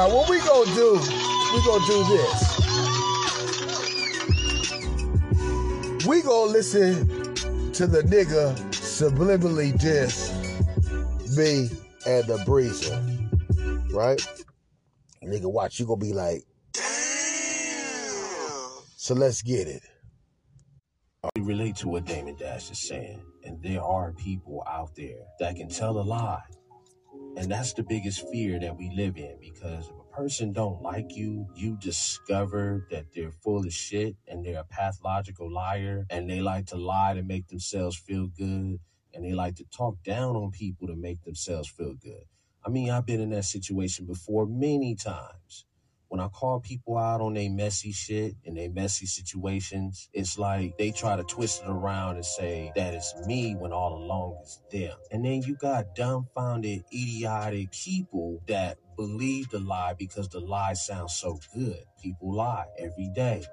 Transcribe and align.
Now 0.00 0.08
what 0.08 0.30
we 0.30 0.38
gonna 0.38 0.74
do, 0.74 0.94
we 1.52 1.62
gonna 1.62 1.86
do 1.86 2.02
this. 2.04 2.40
We 6.06 6.22
gonna 6.22 6.50
listen 6.50 7.06
to 7.74 7.86
the 7.86 8.00
nigga 8.04 8.56
subliminally 8.70 9.78
diss 9.78 10.32
me 11.36 11.68
and 12.06 12.24
the 12.26 12.38
breezer. 12.46 12.96
Right? 13.92 14.26
Nigga, 15.22 15.52
watch, 15.52 15.78
you 15.78 15.84
gonna 15.84 16.00
be 16.00 16.14
like, 16.14 16.44
so 18.96 19.12
let's 19.14 19.42
get 19.42 19.68
it. 19.68 19.82
I 21.24 21.28
relate 21.40 21.76
to 21.76 21.88
what 21.88 22.06
Damon 22.06 22.36
Dash 22.36 22.70
is 22.70 22.88
saying, 22.88 23.20
and 23.44 23.62
there 23.62 23.82
are 23.82 24.12
people 24.12 24.64
out 24.66 24.96
there 24.96 25.26
that 25.40 25.56
can 25.56 25.68
tell 25.68 25.98
a 25.98 26.00
lie. 26.00 26.40
And 27.40 27.50
that's 27.50 27.72
the 27.72 27.82
biggest 27.82 28.28
fear 28.28 28.60
that 28.60 28.76
we 28.76 28.90
live 28.90 29.16
in 29.16 29.38
because 29.40 29.88
if 29.88 29.94
a 29.96 30.14
person 30.14 30.52
don't 30.52 30.82
like 30.82 31.16
you, 31.16 31.46
you 31.54 31.78
discover 31.80 32.86
that 32.90 33.06
they're 33.14 33.30
full 33.30 33.60
of 33.60 33.72
shit 33.72 34.14
and 34.28 34.44
they're 34.44 34.60
a 34.60 34.64
pathological 34.64 35.50
liar 35.50 36.04
and 36.10 36.28
they 36.28 36.42
like 36.42 36.66
to 36.66 36.76
lie 36.76 37.14
to 37.14 37.22
make 37.22 37.48
themselves 37.48 37.96
feel 37.96 38.26
good 38.26 38.78
and 39.14 39.24
they 39.24 39.32
like 39.32 39.56
to 39.56 39.64
talk 39.74 39.96
down 40.04 40.36
on 40.36 40.50
people 40.50 40.86
to 40.86 40.94
make 40.94 41.22
themselves 41.22 41.66
feel 41.70 41.94
good. 41.94 42.24
I 42.62 42.68
mean, 42.68 42.90
I've 42.90 43.06
been 43.06 43.22
in 43.22 43.30
that 43.30 43.46
situation 43.46 44.04
before 44.04 44.44
many 44.44 44.94
times. 44.94 45.64
When 46.10 46.18
I 46.18 46.26
call 46.26 46.58
people 46.58 46.98
out 46.98 47.20
on 47.20 47.34
their 47.34 47.48
messy 47.48 47.92
shit 47.92 48.34
and 48.44 48.56
their 48.56 48.68
messy 48.68 49.06
situations, 49.06 50.08
it's 50.12 50.36
like 50.36 50.76
they 50.76 50.90
try 50.90 51.14
to 51.14 51.22
twist 51.22 51.62
it 51.62 51.70
around 51.70 52.16
and 52.16 52.26
say 52.26 52.72
that 52.74 52.94
it's 52.94 53.14
me 53.28 53.54
when 53.54 53.72
all 53.72 53.94
along 53.94 54.38
it's 54.42 54.60
them. 54.72 54.98
And 55.12 55.24
then 55.24 55.42
you 55.42 55.54
got 55.54 55.94
dumbfounded, 55.94 56.82
idiotic 56.92 57.70
people 57.70 58.42
that 58.48 58.78
believe 58.96 59.50
the 59.50 59.60
lie 59.60 59.94
because 59.96 60.28
the 60.28 60.40
lie 60.40 60.72
sounds 60.72 61.14
so 61.14 61.38
good. 61.54 61.84
People 62.02 62.34
lie 62.34 62.66
every 62.76 63.08
day. 63.14 63.44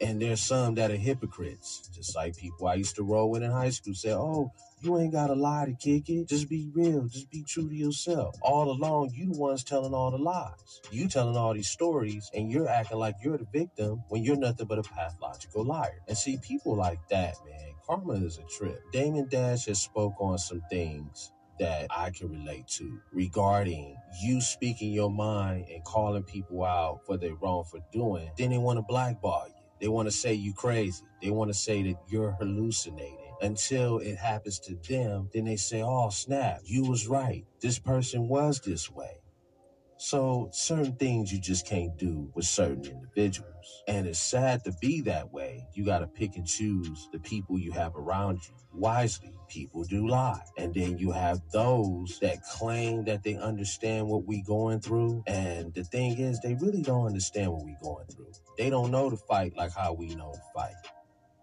And 0.00 0.22
there's 0.22 0.40
some 0.40 0.76
that 0.76 0.90
are 0.90 0.96
hypocrites, 0.96 1.90
just 1.94 2.16
like 2.16 2.34
people 2.34 2.66
I 2.66 2.76
used 2.76 2.96
to 2.96 3.02
roll 3.02 3.30
with 3.30 3.42
in 3.42 3.50
high 3.50 3.70
school 3.70 3.92
say, 3.92 4.12
Oh, 4.12 4.50
you 4.82 4.98
ain't 4.98 5.12
gotta 5.12 5.34
lie 5.34 5.66
to 5.66 5.74
kick 5.74 6.10
it. 6.10 6.28
Just 6.28 6.48
be 6.48 6.70
real. 6.74 7.06
Just 7.08 7.30
be 7.30 7.44
true 7.44 7.68
to 7.68 7.74
yourself. 7.74 8.36
All 8.42 8.70
along, 8.70 9.12
you 9.14 9.32
the 9.32 9.38
ones 9.38 9.64
telling 9.64 9.94
all 9.94 10.10
the 10.10 10.18
lies. 10.18 10.82
You 10.90 11.08
telling 11.08 11.36
all 11.36 11.54
these 11.54 11.68
stories 11.68 12.30
and 12.34 12.50
you're 12.50 12.68
acting 12.68 12.98
like 12.98 13.16
you're 13.24 13.38
the 13.38 13.46
victim 13.52 14.02
when 14.08 14.24
you're 14.24 14.36
nothing 14.36 14.66
but 14.66 14.78
a 14.78 14.82
pathological 14.82 15.64
liar. 15.64 16.00
And 16.08 16.18
see, 16.18 16.38
people 16.38 16.76
like 16.76 17.00
that, 17.10 17.36
man, 17.46 17.74
karma 17.86 18.14
is 18.14 18.38
a 18.38 18.44
trip. 18.58 18.80
Damon 18.92 19.28
Dash 19.30 19.66
has 19.66 19.80
spoke 19.80 20.14
on 20.20 20.38
some 20.38 20.62
things 20.70 21.32
that 21.60 21.86
I 21.90 22.10
can 22.10 22.30
relate 22.30 22.68
to 22.78 23.00
regarding 23.12 23.96
you 24.22 24.40
speaking 24.40 24.92
your 24.92 25.10
mind 25.10 25.66
and 25.72 25.84
calling 25.84 26.24
people 26.24 26.64
out 26.64 27.00
for 27.06 27.16
their 27.18 27.34
wrong 27.36 27.64
for 27.64 27.80
doing. 27.92 28.30
Then 28.38 28.50
they 28.50 28.58
want 28.58 28.78
to 28.78 28.82
blackball 28.82 29.46
you. 29.48 29.54
They 29.80 29.88
want 29.88 30.08
to 30.08 30.12
say 30.12 30.34
you 30.34 30.54
crazy. 30.54 31.04
They 31.22 31.30
want 31.30 31.50
to 31.50 31.54
say 31.54 31.82
that 31.84 31.96
you're 32.08 32.32
hallucinating 32.32 33.21
until 33.42 33.98
it 33.98 34.16
happens 34.16 34.58
to 34.60 34.76
them. 34.88 35.28
Then 35.34 35.44
they 35.44 35.56
say, 35.56 35.82
oh, 35.82 36.10
snap, 36.10 36.60
you 36.64 36.84
was 36.84 37.08
right. 37.08 37.44
This 37.60 37.78
person 37.78 38.28
was 38.28 38.60
this 38.60 38.90
way. 38.90 39.18
So 39.98 40.48
certain 40.52 40.96
things 40.96 41.32
you 41.32 41.40
just 41.40 41.66
can't 41.66 41.96
do 41.96 42.28
with 42.34 42.44
certain 42.44 42.84
individuals. 42.86 43.84
And 43.86 44.06
it's 44.08 44.18
sad 44.18 44.64
to 44.64 44.72
be 44.80 45.00
that 45.02 45.32
way. 45.32 45.66
You 45.74 45.84
got 45.84 46.00
to 46.00 46.08
pick 46.08 46.36
and 46.36 46.46
choose 46.46 47.08
the 47.12 47.20
people 47.20 47.58
you 47.58 47.70
have 47.72 47.94
around 47.94 48.40
you 48.48 48.54
wisely. 48.74 49.32
People 49.48 49.84
do 49.84 50.08
lie. 50.08 50.42
And 50.58 50.74
then 50.74 50.98
you 50.98 51.12
have 51.12 51.40
those 51.52 52.18
that 52.20 52.42
claim 52.42 53.04
that 53.04 53.22
they 53.22 53.36
understand 53.36 54.08
what 54.08 54.26
we 54.26 54.42
going 54.42 54.80
through. 54.80 55.22
And 55.28 55.72
the 55.74 55.84
thing 55.84 56.18
is, 56.18 56.40
they 56.40 56.54
really 56.54 56.82
don't 56.82 57.06
understand 57.06 57.52
what 57.52 57.64
we 57.64 57.76
going 57.80 58.06
through. 58.08 58.32
They 58.58 58.70
don't 58.70 58.90
know 58.90 59.08
to 59.08 59.16
fight 59.16 59.56
like 59.56 59.72
how 59.72 59.92
we 59.92 60.16
know 60.16 60.32
to 60.32 60.40
fight. 60.52 60.74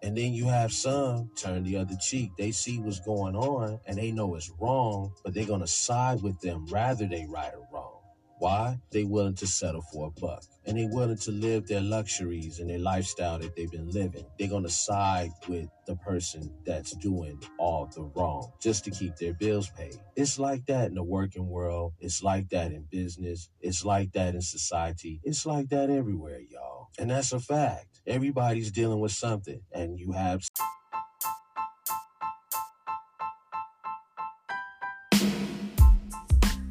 And 0.02 0.16
then 0.16 0.32
you 0.32 0.46
have 0.46 0.72
some 0.72 1.30
turn 1.36 1.64
the 1.64 1.76
other 1.76 1.96
cheek. 2.00 2.32
They 2.38 2.52
see 2.52 2.78
what's 2.78 3.00
going 3.00 3.36
on 3.36 3.80
and 3.86 3.98
they 3.98 4.12
know 4.12 4.34
it's 4.34 4.50
wrong, 4.60 5.12
but 5.24 5.34
they're 5.34 5.46
going 5.46 5.60
to 5.60 5.66
side 5.66 6.22
with 6.22 6.40
them 6.40 6.66
rather 6.70 7.06
they 7.06 7.26
right 7.28 7.52
or 7.54 7.66
wrong. 7.72 7.96
Why? 8.38 8.78
They 8.90 9.04
willing 9.04 9.34
to 9.36 9.46
settle 9.46 9.82
for 9.82 10.06
a 10.06 10.20
buck. 10.20 10.42
And 10.64 10.78
they 10.78 10.86
willing 10.86 11.18
to 11.18 11.30
live 11.30 11.66
their 11.66 11.82
luxuries 11.82 12.58
and 12.58 12.70
their 12.70 12.78
lifestyle 12.78 13.38
that 13.38 13.54
they've 13.54 13.70
been 13.70 13.90
living. 13.90 14.24
They're 14.38 14.48
gonna 14.48 14.70
side 14.70 15.30
with 15.46 15.68
the 15.86 15.96
person 15.96 16.50
that's 16.64 16.92
doing 16.96 17.42
all 17.58 17.86
the 17.94 18.02
wrong 18.02 18.50
just 18.58 18.84
to 18.86 18.90
keep 18.90 19.16
their 19.16 19.34
bills 19.34 19.68
paid. 19.70 19.96
It's 20.16 20.38
like 20.38 20.64
that 20.66 20.88
in 20.88 20.94
the 20.94 21.02
working 21.02 21.48
world. 21.50 21.92
It's 22.00 22.22
like 22.22 22.48
that 22.50 22.72
in 22.72 22.86
business. 22.90 23.50
It's 23.60 23.84
like 23.84 24.12
that 24.12 24.34
in 24.34 24.40
society. 24.40 25.20
It's 25.22 25.44
like 25.44 25.68
that 25.70 25.90
everywhere, 25.90 26.40
y'all. 26.40 26.88
And 26.98 27.10
that's 27.10 27.32
a 27.32 27.40
fact. 27.40 27.89
Everybody's 28.06 28.70
dealing 28.70 29.00
with 29.00 29.12
something. 29.12 29.60
And 29.72 29.98
you 29.98 30.12
have 30.12 30.42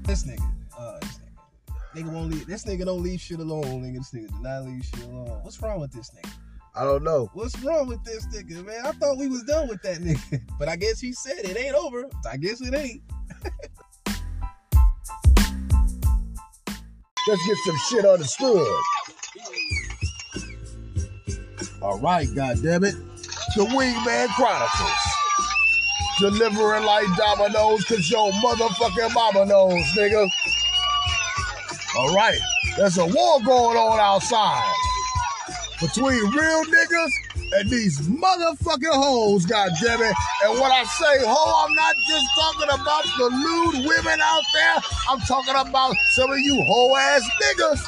This 0.03 0.23
nigga. 0.23 0.41
Uh, 0.75 0.97
this 0.99 1.19
nigga. 1.19 1.95
Nigga 1.95 2.11
won't 2.11 2.31
leave. 2.31 2.47
This 2.47 2.65
nigga 2.65 2.85
don't 2.85 3.03
leave 3.03 3.21
shit 3.21 3.39
alone, 3.39 3.83
nigga. 3.83 3.97
This 3.97 4.11
nigga 4.11 4.29
do 4.29 4.41
not 4.41 4.65
leave 4.65 4.83
shit 4.83 5.03
alone. 5.03 5.39
What's 5.43 5.61
wrong 5.61 5.79
with 5.79 5.91
this 5.91 6.09
nigga? 6.11 6.33
I 6.75 6.83
don't 6.83 7.03
know. 7.03 7.29
What's 7.33 7.59
wrong 7.59 7.87
with 7.87 8.03
this 8.03 8.25
nigga, 8.27 8.65
man? 8.65 8.85
I 8.85 8.91
thought 8.93 9.17
we 9.17 9.27
was 9.27 9.43
done 9.43 9.67
with 9.67 9.81
that 9.83 9.97
nigga. 9.97 10.41
But 10.59 10.67
I 10.67 10.75
guess 10.75 10.99
he 10.99 11.13
said 11.13 11.37
it 11.43 11.57
ain't 11.57 11.75
over. 11.75 12.05
I 12.29 12.37
guess 12.37 12.59
it 12.61 12.73
ain't. 12.73 13.03
Let's 17.27 17.45
get 17.45 17.57
some 17.65 17.77
shit 17.89 18.05
understood. 18.05 18.67
All 21.81 21.97
right, 21.99 22.27
goddammit. 22.27 22.93
The 23.55 23.65
Wingman 23.65 24.27
Chronicles. 24.35 24.99
Delivering 26.19 26.83
like 26.83 27.07
dominoes, 27.15 27.85
cause 27.85 28.09
your 28.11 28.31
motherfucking 28.33 29.13
mama 29.13 29.45
knows, 29.45 29.85
nigga. 29.95 30.29
All 31.97 32.13
right, 32.13 32.37
there's 32.77 32.97
a 32.97 33.05
war 33.05 33.39
going 33.43 33.77
on 33.77 33.99
outside 33.99 34.73
between 35.79 36.19
real 36.31 36.65
niggas 36.65 37.11
and 37.53 37.69
these 37.69 37.99
motherfucking 38.01 38.93
hoes, 38.93 39.45
goddammit. 39.45 40.13
And 40.43 40.59
when 40.59 40.71
I 40.71 40.83
say 40.83 41.25
hoe, 41.25 41.65
I'm 41.65 41.73
not 41.75 41.95
just 42.07 42.25
talking 42.35 42.81
about 42.81 43.03
the 43.17 43.25
lewd 43.25 43.87
women 43.87 44.19
out 44.21 44.43
there. 44.53 44.75
I'm 45.09 45.19
talking 45.21 45.55
about 45.55 45.95
some 46.11 46.29
of 46.29 46.39
you 46.39 46.61
hoe 46.61 46.95
ass 46.97 47.29
niggas. 47.41 47.79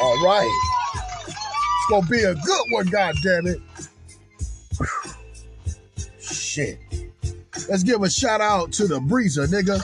All 0.00 0.24
right. 0.24 0.69
Gonna 1.90 2.06
be 2.06 2.22
a 2.22 2.36
good 2.36 2.64
one, 2.68 2.86
goddammit. 2.86 3.60
Shit. 6.20 6.78
Let's 7.68 7.82
give 7.82 8.04
a 8.04 8.08
shout 8.08 8.40
out 8.40 8.70
to 8.74 8.86
the 8.86 9.00
breezer, 9.00 9.48
nigga. 9.48 9.82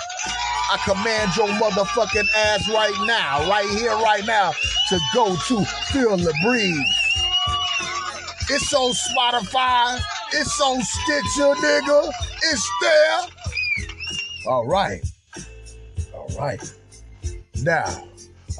I 0.71 0.79
command 0.85 1.37
your 1.37 1.49
motherfucking 1.49 2.29
ass 2.37 2.69
right 2.69 2.95
now, 3.09 3.51
right 3.51 3.69
here, 3.71 3.91
right 3.91 4.25
now, 4.25 4.53
to 4.89 5.01
go 5.15 5.35
to 5.35 5.65
Feel 5.65 6.17
the 6.17 6.33
Breeze. 6.45 6.79
It's 8.51 8.73
on 8.73 8.93
Spotify. 8.93 10.01
It's 10.33 10.61
on 10.61 10.81
Stitcher, 10.81 11.55
nigga. 11.61 12.13
It's 12.37 12.71
there. 12.83 13.19
All 14.47 14.65
right. 14.65 15.05
All 16.15 16.29
right. 16.39 16.73
Now, 17.63 18.07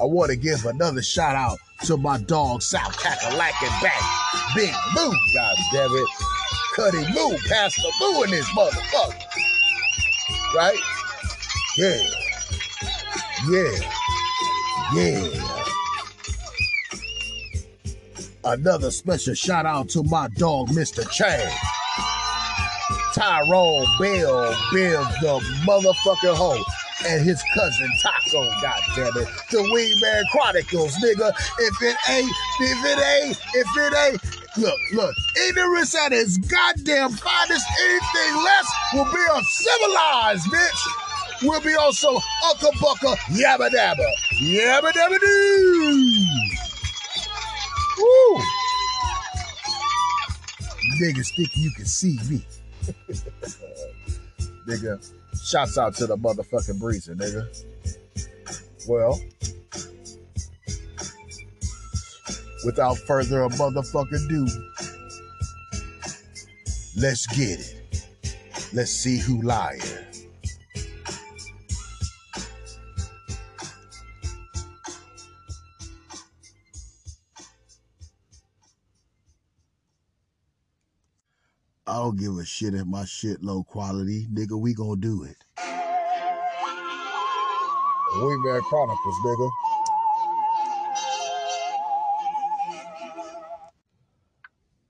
I 0.01 0.03
want 0.03 0.31
to 0.31 0.35
give 0.35 0.65
another 0.65 1.01
shout 1.01 1.37
out 1.37 1.59
to 1.83 1.97
my 1.97 2.17
dog 2.19 2.61
South 2.61 2.95
Kakalacking 2.97 3.81
back. 3.81 4.01
Big 4.55 4.73
Moo, 4.95 5.11
god 5.33 5.55
damn 5.71 5.91
it. 5.91 6.07
Cuddy 6.75 7.05
Moo, 7.13 7.37
Pastor 7.49 7.89
Moo 8.01 8.23
in 8.23 8.31
this 8.31 8.49
motherfucker. 8.49 9.13
Right? 10.55 10.79
Yeah. 11.77 12.03
Yeah. 13.49 13.91
Yeah. 14.93 15.47
Another 18.43 18.91
special 18.91 19.33
shout 19.33 19.65
out 19.65 19.89
to 19.89 20.03
my 20.03 20.29
dog, 20.37 20.69
Mr. 20.69 21.09
Chang. 21.11 21.51
Tyrone 23.13 23.85
Bell 23.99 24.55
Bill 24.71 25.03
the 25.21 25.39
motherfucking 25.65 26.35
hoe. 26.35 26.63
And 27.07 27.23
his 27.23 27.41
cousin 27.53 27.89
Taco, 28.01 28.43
goddammit. 28.61 29.49
The 29.49 29.57
Wingman 29.57 30.23
Chronicles, 30.31 30.93
nigga. 30.97 31.29
If 31.59 31.81
it 31.81 31.97
ain't, 32.09 32.31
if 32.59 32.85
it 32.85 32.99
ain't, 32.99 33.37
if 33.53 33.67
it 33.77 33.93
ain't, 33.95 34.57
look, 34.57 34.79
look, 34.93 35.15
ignorance 35.47 35.95
at 35.95 36.11
its 36.11 36.37
goddamn 36.37 37.11
finest, 37.11 37.65
anything 37.85 38.43
less 38.43 38.67
will 38.93 39.05
be 39.05 39.25
uncivilized, 39.33 40.45
bitch. 40.47 41.07
We'll 41.43 41.61
be 41.61 41.75
also 41.75 42.09
Uncle 42.49 42.71
Bucka 42.73 43.15
Yabba 43.29 43.69
Dabba. 43.69 44.11
Yabba 44.41 44.91
Dabba 44.91 45.19
Doo. 45.19 46.27
Woo. 47.99 48.41
Niggas 50.99 51.35
think 51.35 51.49
you 51.55 51.71
can 51.75 51.85
see 51.85 52.19
me. 52.29 52.45
nigga, 54.67 54.99
shouts 55.43 55.77
out 55.77 55.95
to 55.95 56.07
the 56.07 56.17
motherfucking 56.17 56.79
breezer, 56.79 57.15
nigga. 57.15 57.47
Well, 58.87 59.19
without 62.65 62.97
further 62.99 63.43
a 63.43 63.49
motherfucking 63.49 64.25
ado, 64.25 64.47
let's 66.97 67.27
get 67.27 67.59
it. 67.59 67.73
Let's 68.73 68.91
see 68.91 69.17
who 69.17 69.41
lying. 69.41 69.81
I 81.89 81.99
don't 81.99 82.19
give 82.19 82.37
a 82.37 82.43
shit 82.43 82.73
if 82.73 82.85
my 82.85 83.05
shit 83.05 83.41
low 83.41 83.63
quality. 83.63 84.27
Nigga, 84.27 84.59
we 84.59 84.73
gonna 84.73 84.97
do 84.97 85.23
it. 85.23 85.37
Wingman 88.15 88.61
Chronicles, 88.63 89.15
nigga. 89.23 89.49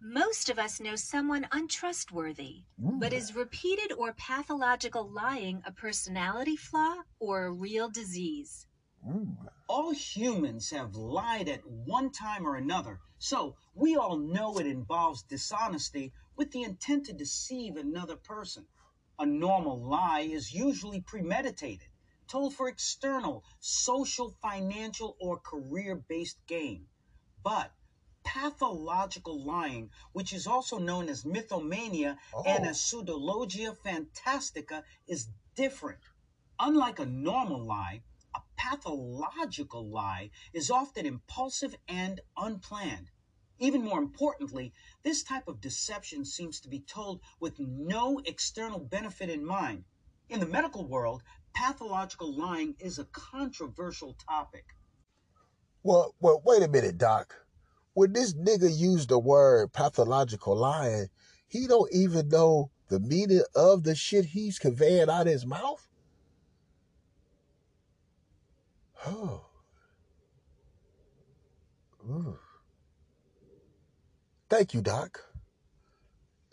Most 0.01 0.49
of 0.49 0.57
us 0.57 0.79
know 0.79 0.95
someone 0.95 1.47
untrustworthy, 1.51 2.63
but 2.79 3.13
is 3.13 3.35
repeated 3.35 3.91
or 3.91 4.13
pathological 4.13 5.07
lying 5.07 5.61
a 5.67 5.71
personality 5.71 6.55
flaw 6.55 6.95
or 7.19 7.45
a 7.45 7.51
real 7.51 7.89
disease? 7.89 8.65
All 9.67 9.91
humans 9.91 10.71
have 10.71 10.95
lied 10.95 11.47
at 11.47 11.61
one 11.63 12.09
time 12.09 12.47
or 12.47 12.55
another, 12.55 12.99
so 13.19 13.55
we 13.75 13.95
all 13.95 14.17
know 14.17 14.57
it 14.57 14.65
involves 14.65 15.21
dishonesty 15.21 16.11
with 16.37 16.51
the 16.51 16.61
intent 16.61 17.07
to 17.07 17.13
deceive 17.13 17.75
another 17.75 18.15
person. 18.15 18.65
A 19.19 19.25
normal 19.25 19.81
lie 19.81 20.21
is 20.21 20.53
usually 20.53 21.01
premeditated, 21.01 21.89
told 22.27 22.53
for 22.53 22.69
external, 22.69 23.43
social, 23.59 24.29
financial, 24.41 25.17
or 25.19 25.39
career 25.39 25.95
based 25.95 26.37
gain. 26.45 26.85
But 27.43 27.73
pathological 28.23 29.43
lying, 29.43 29.89
which 30.11 30.31
is 30.33 30.45
also 30.45 30.77
known 30.77 31.09
as 31.09 31.23
mythomania 31.23 32.17
and 32.45 32.65
oh. 32.65 32.69
as 32.69 32.77
pseudologia 32.77 33.75
fantastica, 33.75 34.83
is 35.07 35.29
different. 35.55 36.01
Unlike 36.59 36.99
a 36.99 37.05
normal 37.05 37.65
lie, 37.65 38.03
a 38.35 38.39
pathological 38.57 39.87
lie 39.87 40.29
is 40.53 40.69
often 40.69 41.05
impulsive 41.05 41.75
and 41.87 42.21
unplanned. 42.35 43.09
Even 43.59 43.83
more 43.83 43.99
importantly, 43.99 44.73
this 45.03 45.23
type 45.23 45.47
of 45.47 45.61
deception 45.61 46.25
seems 46.25 46.59
to 46.59 46.69
be 46.69 46.79
told 46.79 47.21
with 47.39 47.59
no 47.59 48.21
external 48.25 48.79
benefit 48.79 49.29
in 49.29 49.43
mind. 49.43 49.83
In 50.29 50.39
the 50.39 50.45
medical 50.45 50.87
world, 50.87 51.23
pathological 51.53 52.33
lying 52.33 52.75
is 52.79 52.99
a 52.99 53.05
controversial 53.05 54.15
topic. 54.27 54.65
Well, 55.83 56.13
well, 56.19 56.41
wait 56.45 56.61
a 56.63 56.67
minute, 56.67 56.97
Doc. 56.97 57.33
When 57.93 58.13
this 58.13 58.33
nigga 58.33 58.69
used 58.75 59.09
the 59.09 59.17
word 59.17 59.73
pathological 59.73 60.55
lying, 60.55 61.07
he 61.47 61.65
don't 61.65 61.91
even 61.91 62.29
know 62.29 62.69
the 62.89 62.99
meaning 62.99 63.43
of 63.55 63.83
the 63.83 63.95
shit 63.95 64.25
he's 64.25 64.59
conveying 64.59 65.09
out 65.09 65.27
of 65.27 65.33
his 65.33 65.45
mouth. 65.45 65.87
Oh. 69.05 69.45
Ooh. 72.07 72.37
Thank 74.49 74.73
you, 74.73 74.81
Doc. 74.81 75.19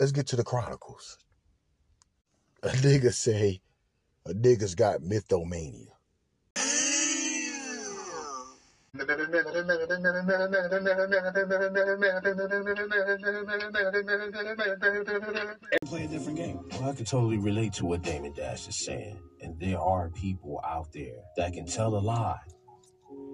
Let's 0.00 0.12
get 0.12 0.26
to 0.28 0.36
the 0.36 0.44
chronicles. 0.44 1.18
A 2.62 2.68
nigga 2.68 3.12
say 3.12 3.60
a 4.26 4.32
nigga's 4.32 4.74
got 4.74 5.00
mythomania. 5.00 5.88
And 8.96 9.08
Play 15.86 16.04
a 16.04 16.08
different 16.08 16.36
game. 16.36 16.60
Well, 16.72 16.90
I 16.90 16.94
can 16.94 17.04
totally 17.04 17.38
relate 17.38 17.72
to 17.74 17.86
what 17.86 18.02
Damon 18.02 18.32
Dash 18.32 18.66
is 18.68 18.84
saying. 18.84 19.18
And 19.40 19.58
there 19.60 19.78
are 19.78 20.10
people 20.10 20.60
out 20.64 20.92
there 20.92 21.22
that 21.36 21.52
can 21.52 21.66
tell 21.66 21.96
a 21.96 21.98
lie. 21.98 22.40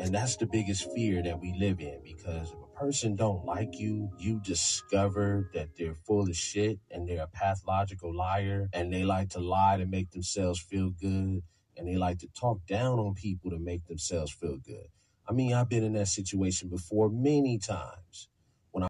And 0.00 0.14
that's 0.14 0.36
the 0.36 0.46
biggest 0.46 0.90
fear 0.92 1.22
that 1.22 1.38
we 1.38 1.54
live 1.58 1.80
in 1.80 2.00
because 2.02 2.54
person 2.80 3.14
don't 3.14 3.44
like 3.44 3.78
you, 3.78 4.08
you 4.18 4.40
discover 4.40 5.50
that 5.52 5.68
they're 5.76 5.94
full 5.94 6.22
of 6.22 6.34
shit 6.34 6.78
and 6.90 7.06
they're 7.06 7.24
a 7.24 7.26
pathological 7.26 8.16
liar 8.16 8.70
and 8.72 8.90
they 8.90 9.04
like 9.04 9.28
to 9.28 9.38
lie 9.38 9.76
to 9.76 9.84
make 9.84 10.10
themselves 10.12 10.58
feel 10.58 10.88
good 10.88 11.42
and 11.76 11.86
they 11.86 11.96
like 11.96 12.18
to 12.18 12.28
talk 12.28 12.58
down 12.66 12.98
on 12.98 13.12
people 13.12 13.50
to 13.50 13.58
make 13.58 13.84
themselves 13.84 14.32
feel 14.32 14.56
good. 14.56 14.86
I 15.28 15.32
mean, 15.34 15.52
I've 15.52 15.68
been 15.68 15.84
in 15.84 15.92
that 15.92 16.08
situation 16.08 16.70
before 16.70 17.10
many 17.10 17.58
times. 17.58 18.30
When 18.70 18.84
I 18.84 18.88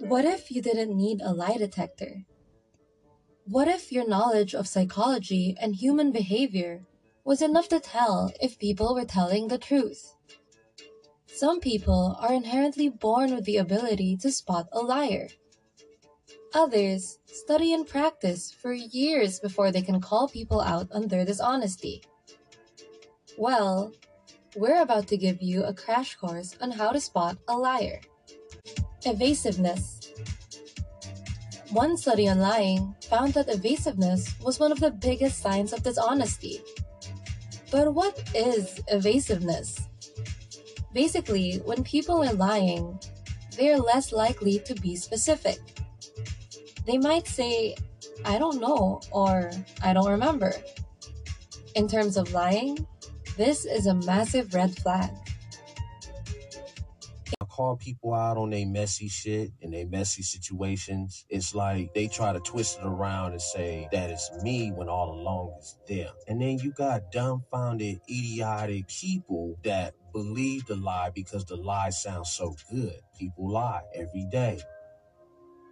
What 0.00 0.24
if 0.24 0.50
you 0.50 0.60
didn't 0.60 0.96
need 0.96 1.20
a 1.22 1.32
lie 1.32 1.56
detector? 1.56 2.24
What 3.46 3.68
if 3.68 3.92
your 3.92 4.08
knowledge 4.08 4.56
of 4.56 4.66
psychology 4.66 5.56
and 5.60 5.76
human 5.76 6.10
behavior 6.10 6.82
was 7.24 7.40
enough 7.40 7.68
to 7.68 7.78
tell 7.78 8.32
if 8.40 8.58
people 8.58 8.92
were 8.96 9.04
telling 9.04 9.46
the 9.46 9.58
truth? 9.58 10.16
Some 11.34 11.60
people 11.60 12.16
are 12.20 12.32
inherently 12.32 12.90
born 12.90 13.34
with 13.34 13.44
the 13.44 13.56
ability 13.56 14.18
to 14.18 14.30
spot 14.30 14.68
a 14.70 14.80
liar. 14.80 15.28
Others 16.52 17.18
study 17.24 17.72
and 17.72 17.86
practice 17.86 18.52
for 18.52 18.74
years 18.74 19.40
before 19.40 19.72
they 19.72 19.80
can 19.80 20.00
call 20.00 20.28
people 20.28 20.60
out 20.60 20.88
on 20.92 21.08
their 21.08 21.24
dishonesty. 21.24 22.02
Well, 23.38 23.92
we're 24.54 24.82
about 24.82 25.06
to 25.08 25.16
give 25.16 25.40
you 25.40 25.64
a 25.64 25.72
crash 25.72 26.16
course 26.16 26.54
on 26.60 26.70
how 26.70 26.92
to 26.92 27.00
spot 27.00 27.38
a 27.48 27.56
liar. 27.56 28.02
Evasiveness. 29.06 30.12
One 31.70 31.96
study 31.96 32.28
on 32.28 32.40
lying 32.40 32.94
found 33.08 33.32
that 33.32 33.48
evasiveness 33.48 34.34
was 34.44 34.60
one 34.60 34.70
of 34.70 34.80
the 34.80 34.90
biggest 34.90 35.40
signs 35.40 35.72
of 35.72 35.82
dishonesty. 35.82 36.60
But 37.70 37.94
what 37.94 38.22
is 38.34 38.78
evasiveness? 38.88 39.88
Basically, 40.92 41.56
when 41.64 41.82
people 41.84 42.22
are 42.22 42.34
lying, 42.34 42.98
they 43.56 43.70
are 43.70 43.78
less 43.78 44.12
likely 44.12 44.58
to 44.60 44.74
be 44.74 44.96
specific. 44.96 45.58
They 46.86 46.98
might 46.98 47.26
say, 47.26 47.76
I 48.24 48.38
don't 48.38 48.60
know, 48.60 49.00
or 49.10 49.50
I 49.82 49.92
don't 49.92 50.10
remember. 50.10 50.52
In 51.74 51.88
terms 51.88 52.16
of 52.16 52.32
lying, 52.32 52.86
this 53.36 53.64
is 53.64 53.86
a 53.86 53.94
massive 53.94 54.54
red 54.54 54.76
flag. 54.76 55.10
Call 57.52 57.76
people 57.76 58.14
out 58.14 58.38
on 58.38 58.48
their 58.48 58.64
messy 58.66 59.08
shit 59.08 59.50
and 59.60 59.74
their 59.74 59.86
messy 59.86 60.22
situations. 60.22 61.26
It's 61.28 61.54
like 61.54 61.92
they 61.92 62.08
try 62.08 62.32
to 62.32 62.40
twist 62.40 62.78
it 62.78 62.86
around 62.86 63.32
and 63.32 63.42
say 63.42 63.88
that 63.92 64.08
it's 64.08 64.30
me 64.42 64.72
when 64.72 64.88
all 64.88 65.10
along 65.10 65.56
it's 65.58 65.76
them. 65.86 66.14
And 66.26 66.40
then 66.40 66.60
you 66.60 66.72
got 66.72 67.12
dumbfounded, 67.12 68.00
idiotic 68.08 68.88
people 68.88 69.58
that 69.64 69.92
believe 70.14 70.64
the 70.64 70.76
lie 70.76 71.10
because 71.14 71.44
the 71.44 71.56
lie 71.56 71.90
sounds 71.90 72.30
so 72.30 72.56
good. 72.70 72.98
People 73.18 73.50
lie 73.52 73.82
every 73.94 74.26
day. 74.32 74.58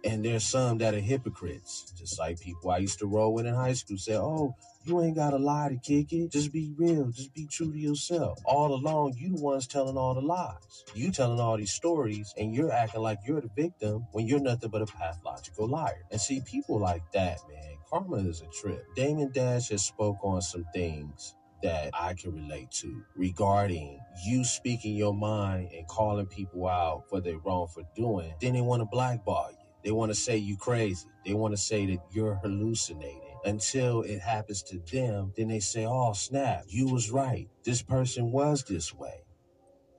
And 0.05 0.23
there's 0.23 0.45
some 0.45 0.77
that 0.79 0.93
are 0.93 0.99
hypocrites, 0.99 1.93
just 1.97 2.19
like 2.19 2.39
people 2.39 2.69
I 2.69 2.77
used 2.77 2.99
to 2.99 3.07
roll 3.07 3.33
with 3.33 3.47
in 3.47 3.55
high 3.55 3.73
school 3.73 3.97
say, 3.97 4.17
Oh, 4.17 4.55
you 4.85 5.01
ain't 5.01 5.15
got 5.15 5.31
to 5.31 5.37
lie 5.37 5.69
to 5.69 5.77
kick 5.77 6.13
it. 6.13 6.31
Just 6.31 6.53
be 6.53 6.73
real. 6.77 7.11
Just 7.11 7.33
be 7.33 7.47
true 7.47 7.71
to 7.71 7.77
yourself. 7.79 8.39
All 8.45 8.73
along, 8.73 9.15
you 9.17 9.35
the 9.35 9.41
ones 9.41 9.67
telling 9.67 9.97
all 9.97 10.13
the 10.15 10.21
lies. 10.21 10.85
You 10.95 11.11
telling 11.11 11.39
all 11.39 11.57
these 11.57 11.73
stories, 11.73 12.33
and 12.37 12.53
you're 12.55 12.71
acting 12.71 13.01
like 13.01 13.19
you're 13.27 13.41
the 13.41 13.49
victim 13.55 14.07
when 14.13 14.27
you're 14.27 14.39
nothing 14.41 14.69
but 14.71 14.81
a 14.81 14.87
pathological 14.87 15.67
liar. 15.67 16.03
And 16.11 16.21
see, 16.21 16.41
people 16.41 16.79
like 16.79 17.03
that, 17.13 17.39
man, 17.49 17.77
karma 17.89 18.17
is 18.17 18.41
a 18.41 18.47
trip. 18.61 18.85
Damon 18.95 19.31
Dash 19.33 19.69
has 19.69 19.83
spoke 19.85 20.17
on 20.23 20.41
some 20.41 20.65
things 20.73 21.35
that 21.63 21.91
I 21.93 22.15
can 22.15 22.33
relate 22.33 22.71
to 22.81 23.03
regarding 23.15 23.99
you 24.25 24.43
speaking 24.45 24.95
your 24.95 25.13
mind 25.13 25.69
and 25.75 25.87
calling 25.87 26.27
people 26.27 26.67
out 26.67 27.03
for 27.09 27.21
their 27.21 27.37
wrong 27.39 27.67
for 27.73 27.83
doing. 27.95 28.33
Then 28.41 28.53
they 28.53 28.61
want 28.61 28.81
to 28.81 28.85
blackball 28.85 29.49
you. 29.51 29.57
They 29.83 29.91
want 29.91 30.11
to 30.11 30.15
say 30.15 30.37
you 30.37 30.57
crazy. 30.57 31.07
They 31.25 31.33
want 31.33 31.53
to 31.53 31.57
say 31.57 31.85
that 31.87 31.99
you're 32.11 32.35
hallucinating 32.35 33.30
until 33.45 34.01
it 34.01 34.19
happens 34.19 34.63
to 34.63 34.79
them. 34.91 35.33
Then 35.35 35.47
they 35.47 35.59
say, 35.59 35.85
oh, 35.85 36.13
snap, 36.13 36.63
you 36.67 36.87
was 36.87 37.11
right. 37.11 37.47
This 37.63 37.81
person 37.81 38.31
was 38.31 38.63
this 38.63 38.93
way. 38.93 39.23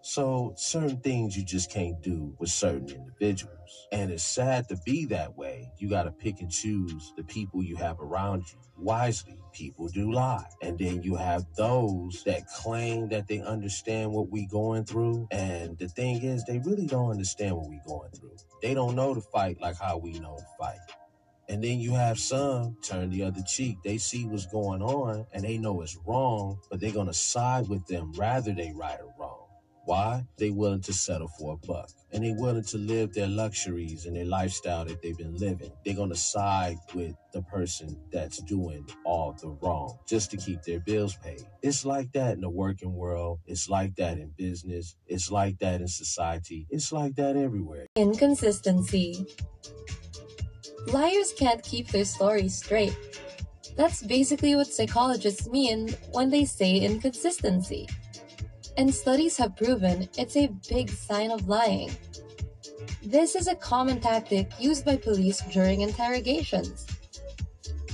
So 0.04 0.52
certain 0.56 0.98
things 0.98 1.36
you 1.36 1.44
just 1.44 1.70
can't 1.70 2.02
do 2.02 2.34
with 2.40 2.50
certain 2.50 2.88
individuals. 2.90 3.86
And 3.92 4.10
it's 4.10 4.24
sad 4.24 4.68
to 4.68 4.76
be 4.84 5.04
that 5.06 5.36
way. 5.36 5.70
You 5.78 5.88
got 5.88 6.04
to 6.04 6.10
pick 6.10 6.40
and 6.40 6.50
choose 6.50 7.12
the 7.16 7.22
people 7.22 7.62
you 7.62 7.76
have 7.76 8.00
around 8.00 8.42
you 8.52 8.58
wisely. 8.76 9.38
People 9.52 9.86
do 9.88 10.12
lie. 10.12 10.44
And 10.60 10.76
then 10.76 11.02
you 11.02 11.14
have 11.14 11.44
those 11.56 12.24
that 12.26 12.48
claim 12.48 13.08
that 13.10 13.28
they 13.28 13.40
understand 13.40 14.10
what 14.10 14.28
we 14.28 14.46
going 14.46 14.84
through. 14.84 15.28
And 15.30 15.78
the 15.78 15.88
thing 15.88 16.22
is, 16.22 16.44
they 16.44 16.58
really 16.58 16.86
don't 16.86 17.10
understand 17.10 17.56
what 17.56 17.68
we 17.68 17.80
going 17.86 18.10
through. 18.10 18.36
They 18.60 18.74
don't 18.74 18.96
know 18.96 19.14
to 19.14 19.20
fight 19.20 19.60
like 19.60 19.78
how 19.78 19.98
we 19.98 20.18
know 20.18 20.36
to 20.36 20.46
fight. 20.58 20.80
And 21.52 21.62
then 21.62 21.80
you 21.80 21.92
have 21.92 22.18
some 22.18 22.78
turn 22.80 23.10
the 23.10 23.24
other 23.24 23.42
cheek. 23.42 23.76
They 23.84 23.98
see 23.98 24.24
what's 24.24 24.46
going 24.46 24.80
on 24.80 25.26
and 25.34 25.44
they 25.44 25.58
know 25.58 25.82
it's 25.82 25.98
wrong, 26.06 26.58
but 26.70 26.80
they're 26.80 26.92
gonna 26.92 27.12
side 27.12 27.68
with 27.68 27.86
them 27.86 28.10
rather 28.16 28.54
they 28.54 28.72
right 28.74 28.98
or 28.98 29.12
wrong. 29.20 29.46
Why? 29.84 30.24
They 30.38 30.48
willing 30.48 30.80
to 30.80 30.94
settle 30.94 31.28
for 31.28 31.52
a 31.52 31.66
buck. 31.66 31.90
And 32.10 32.24
they 32.24 32.32
willing 32.32 32.64
to 32.64 32.78
live 32.78 33.12
their 33.12 33.26
luxuries 33.26 34.06
and 34.06 34.16
their 34.16 34.24
lifestyle 34.24 34.86
that 34.86 35.02
they've 35.02 35.18
been 35.18 35.36
living. 35.36 35.70
They're 35.84 35.94
gonna 35.94 36.14
side 36.16 36.78
with 36.94 37.14
the 37.34 37.42
person 37.42 38.00
that's 38.10 38.40
doing 38.44 38.86
all 39.04 39.32
the 39.34 39.48
wrong 39.48 39.98
just 40.08 40.30
to 40.30 40.38
keep 40.38 40.62
their 40.62 40.80
bills 40.80 41.16
paid. 41.16 41.42
It's 41.60 41.84
like 41.84 42.12
that 42.12 42.32
in 42.32 42.40
the 42.40 42.48
working 42.48 42.94
world. 42.94 43.40
It's 43.46 43.68
like 43.68 43.94
that 43.96 44.16
in 44.16 44.30
business. 44.38 44.96
It's 45.06 45.30
like 45.30 45.58
that 45.58 45.82
in 45.82 45.88
society. 45.88 46.66
It's 46.70 46.92
like 46.92 47.16
that 47.16 47.36
everywhere. 47.36 47.88
Inconsistency. 47.94 49.26
Liars 50.86 51.32
can't 51.32 51.62
keep 51.62 51.88
their 51.88 52.04
stories 52.04 52.56
straight. 52.56 52.96
That's 53.76 54.02
basically 54.02 54.56
what 54.56 54.66
psychologists 54.66 55.48
mean 55.48 55.94
when 56.10 56.30
they 56.30 56.44
say 56.44 56.78
inconsistency. 56.78 57.88
And 58.76 58.94
studies 58.94 59.36
have 59.36 59.56
proven 59.56 60.08
it's 60.18 60.36
a 60.36 60.48
big 60.68 60.90
sign 60.90 61.30
of 61.30 61.48
lying. 61.48 61.90
This 63.02 63.34
is 63.34 63.48
a 63.48 63.54
common 63.54 64.00
tactic 64.00 64.50
used 64.58 64.84
by 64.84 64.96
police 64.96 65.40
during 65.50 65.80
interrogations. 65.80 66.86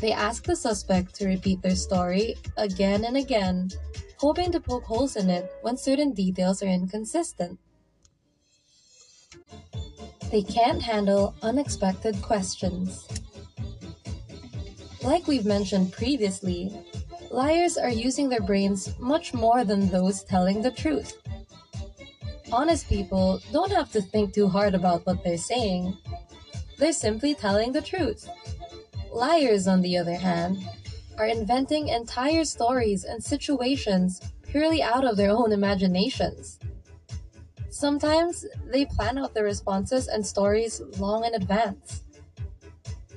They 0.00 0.12
ask 0.12 0.44
the 0.44 0.54
suspect 0.54 1.14
to 1.16 1.26
repeat 1.26 1.62
their 1.62 1.74
story 1.74 2.36
again 2.56 3.04
and 3.04 3.16
again, 3.16 3.70
hoping 4.16 4.52
to 4.52 4.60
poke 4.60 4.84
holes 4.84 5.16
in 5.16 5.28
it 5.28 5.50
when 5.62 5.76
certain 5.76 6.12
details 6.12 6.62
are 6.62 6.68
inconsistent. 6.68 7.58
They 10.30 10.42
can't 10.42 10.82
handle 10.82 11.34
unexpected 11.42 12.20
questions. 12.20 13.06
Like 15.02 15.26
we've 15.26 15.46
mentioned 15.46 15.92
previously, 15.92 16.70
liars 17.30 17.78
are 17.78 17.88
using 17.88 18.28
their 18.28 18.42
brains 18.42 18.92
much 18.98 19.32
more 19.32 19.64
than 19.64 19.88
those 19.88 20.24
telling 20.24 20.60
the 20.60 20.70
truth. 20.70 21.16
Honest 22.52 22.88
people 22.88 23.40
don't 23.52 23.72
have 23.72 23.90
to 23.92 24.02
think 24.02 24.34
too 24.34 24.48
hard 24.48 24.74
about 24.74 25.06
what 25.06 25.24
they're 25.24 25.38
saying. 25.38 25.96
They're 26.78 26.92
simply 26.92 27.34
telling 27.34 27.72
the 27.72 27.82
truth. 27.82 28.28
Liars, 29.10 29.66
on 29.66 29.80
the 29.80 29.96
other 29.96 30.14
hand, 30.14 30.58
are 31.16 31.26
inventing 31.26 31.88
entire 31.88 32.44
stories 32.44 33.04
and 33.04 33.22
situations 33.22 34.20
purely 34.42 34.82
out 34.82 35.04
of 35.04 35.16
their 35.16 35.30
own 35.30 35.52
imaginations. 35.52 36.58
Sometimes 37.78 38.44
they 38.72 38.86
plan 38.86 39.18
out 39.18 39.34
their 39.34 39.44
responses 39.44 40.08
and 40.08 40.26
stories 40.26 40.82
long 40.98 41.24
in 41.24 41.34
advance. 41.34 42.02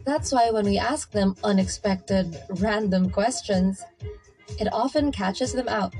That's 0.05 0.31
why 0.31 0.51
when 0.51 0.65
we 0.65 0.77
ask 0.77 1.09
them 1.09 1.35
unexpected, 1.43 2.39
random 2.47 3.09
questions, 3.09 3.81
it 4.59 4.71
often 4.71 5.11
catches 5.11 5.53
them 5.53 5.67
out. 5.67 5.95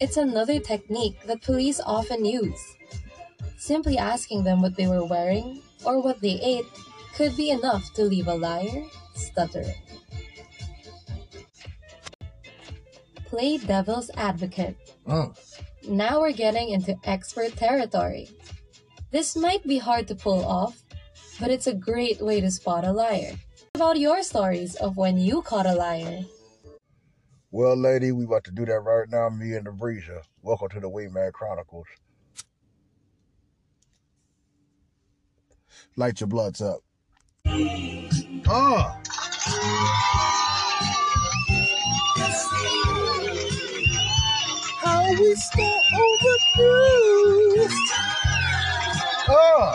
It's 0.00 0.16
another 0.16 0.58
technique 0.58 1.20
that 1.26 1.42
police 1.42 1.82
often 1.84 2.24
use. 2.24 2.64
Simply 3.58 3.98
asking 3.98 4.44
them 4.44 4.62
what 4.62 4.76
they 4.76 4.86
were 4.86 5.04
wearing 5.04 5.60
or 5.84 6.00
what 6.00 6.22
they 6.22 6.40
ate 6.40 6.64
could 7.14 7.36
be 7.36 7.50
enough 7.50 7.92
to 7.92 8.04
leave 8.04 8.28
a 8.28 8.34
liar 8.34 8.84
stuttering. 9.14 9.76
Play 13.26 13.58
devil's 13.58 14.10
advocate. 14.16 14.78
Mm. 15.06 15.36
Now 15.88 16.20
we're 16.20 16.32
getting 16.32 16.68
into 16.68 16.98
expert 17.04 17.56
territory. 17.56 18.28
This 19.10 19.34
might 19.34 19.66
be 19.66 19.78
hard 19.78 20.06
to 20.08 20.14
pull 20.14 20.44
off, 20.44 20.82
but 21.40 21.50
it's 21.50 21.66
a 21.66 21.72
great 21.72 22.20
way 22.20 22.42
to 22.42 22.50
spot 22.50 22.84
a 22.84 22.92
liar. 22.92 23.32
What 23.72 23.76
about 23.76 23.98
your 23.98 24.22
stories 24.22 24.74
of 24.76 24.98
when 24.98 25.16
you 25.16 25.40
caught 25.40 25.64
a 25.64 25.72
liar? 25.72 26.24
Well, 27.50 27.74
lady, 27.74 28.12
we 28.12 28.24
about 28.24 28.44
to 28.44 28.50
do 28.50 28.66
that 28.66 28.80
right 28.80 29.08
now. 29.08 29.30
Me 29.30 29.54
and 29.54 29.64
the 29.64 29.70
Breezer. 29.70 30.20
Welcome 30.42 30.68
to 30.70 30.80
the 30.80 30.90
Wingman 30.90 31.32
Chronicles. 31.32 31.86
Light 35.96 36.20
your 36.20 36.26
bloods 36.26 36.60
up. 36.60 36.80
Ah. 38.46 39.00
How 42.18 42.97
we 45.16 45.34
start 45.36 45.84
over 45.94 46.36
Ah. 49.30 49.74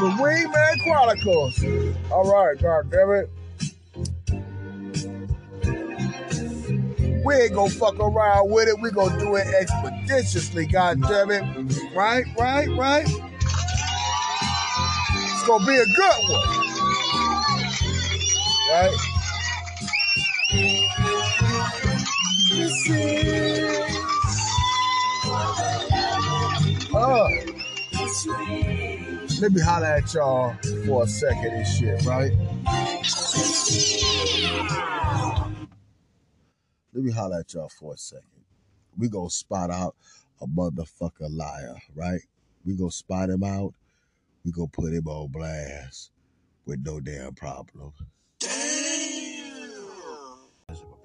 The 0.00 0.06
Wingman 0.18 0.82
Chronicles. 0.82 1.64
All 2.10 2.30
right, 2.30 2.60
God 2.60 2.90
damn 2.90 3.10
it. 3.12 3.30
We 7.24 7.34
ain't 7.34 7.54
gonna 7.54 7.70
fuck 7.70 7.98
around 7.98 8.50
with 8.50 8.68
it. 8.68 8.80
We 8.80 8.90
gonna 8.90 9.18
do 9.18 9.36
it 9.36 9.46
expeditiously, 9.46 10.66
god 10.66 11.02
damn 11.02 11.30
it. 11.30 11.42
Right, 11.94 12.24
right, 12.38 12.68
right? 12.76 13.06
It's 15.12 15.46
gonna 15.46 15.66
be 15.66 15.76
a 15.76 15.86
good 15.86 16.28
one. 16.28 16.48
Right? 18.70 19.09
Uh, 22.52 22.56
let 29.40 29.52
me 29.52 29.60
holler 29.60 29.86
at 29.86 30.12
y'all 30.12 30.56
for 30.84 31.04
a 31.04 31.06
second 31.06 31.52
and 31.52 31.66
shit, 31.68 32.04
right? 32.04 32.32
Let 36.92 37.04
me 37.04 37.12
holler 37.12 37.38
at 37.38 37.54
y'all 37.54 37.68
for 37.68 37.94
a 37.94 37.96
second. 37.96 38.24
We 38.98 39.08
gonna 39.08 39.30
spot 39.30 39.70
out 39.70 39.94
a 40.40 40.46
motherfucker 40.48 41.28
liar, 41.30 41.76
right? 41.94 42.22
We 42.66 42.74
gonna 42.74 42.90
spot 42.90 43.30
him 43.30 43.44
out. 43.44 43.74
We 44.44 44.50
gonna 44.50 44.66
put 44.66 44.92
him 44.92 45.06
on 45.06 45.28
blast 45.28 46.10
with 46.66 46.84
no 46.84 46.98
damn 46.98 47.34
problem. 47.34 47.92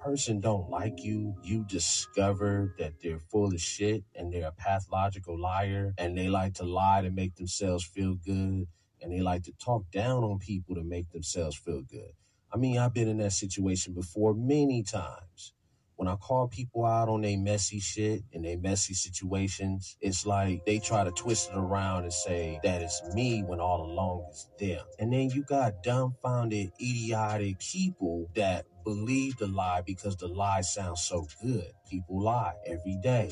Person 0.06 0.40
don't 0.40 0.70
like 0.70 1.04
you, 1.04 1.36
you 1.44 1.66
discover 1.66 2.76
that 2.78 2.94
they're 3.02 3.20
full 3.20 3.54
of 3.54 3.60
shit 3.60 4.04
and 4.16 4.32
they're 4.32 4.50
a 4.50 4.54
pathological 4.54 5.40
liar 5.40 5.96
and 5.98 6.16
they 6.16 6.30
like 6.30 6.54
to 6.56 6.64
lie 6.64 7.02
to 7.02 7.10
make 7.10 7.36
themselves 7.38 7.84
feel 7.84 8.16
good 8.16 8.68
and 9.02 9.12
they 9.12 9.22
like 9.22 9.44
to 9.46 9.54
talk 9.54 9.90
down 9.92 10.24
on 10.24 10.40
people 10.40 10.76
to 10.76 10.84
make 10.84 11.10
themselves 11.12 11.58
feel 11.58 11.82
good. 11.82 12.12
I 12.54 12.58
mean, 12.58 12.78
I've 12.78 12.94
been 12.94 13.10
in 13.10 13.18
that 13.18 13.34
situation 13.34 13.96
before 13.96 14.36
many 14.36 14.84
times. 14.84 15.55
When 15.98 16.10
I 16.10 16.16
call 16.18 16.50
people 16.50 16.86
out 16.86 17.08
on 17.08 17.22
their 17.22 17.38
messy 17.38 17.80
shit 17.80 18.24
and 18.34 18.44
their 18.44 18.58
messy 18.58 18.94
situations, 18.94 19.96
it's 20.02 20.26
like 20.26 20.66
they 20.66 20.80
try 20.80 21.06
to 21.06 21.12
twist 21.12 21.50
it 21.52 21.58
around 21.58 22.04
and 22.04 22.12
say 22.12 22.60
that 22.64 22.82
it's 22.82 23.02
me 23.14 23.44
when 23.44 23.62
all 23.62 23.82
along 23.82 24.26
it's 24.30 24.50
them. 24.60 24.84
And 25.00 25.14
then 25.14 25.30
you 25.30 25.44
got 25.44 25.84
dumbfounded, 25.84 26.72
idiotic 26.82 27.60
people 27.60 28.28
that 28.36 28.66
believe 28.84 29.38
the 29.38 29.48
lie 29.48 29.82
because 29.86 30.18
the 30.18 30.28
lie 30.28 30.62
sounds 30.62 31.02
so 31.02 31.28
good. 31.42 31.72
People 31.90 32.22
lie 32.22 32.56
every 32.66 32.98
day. 33.02 33.32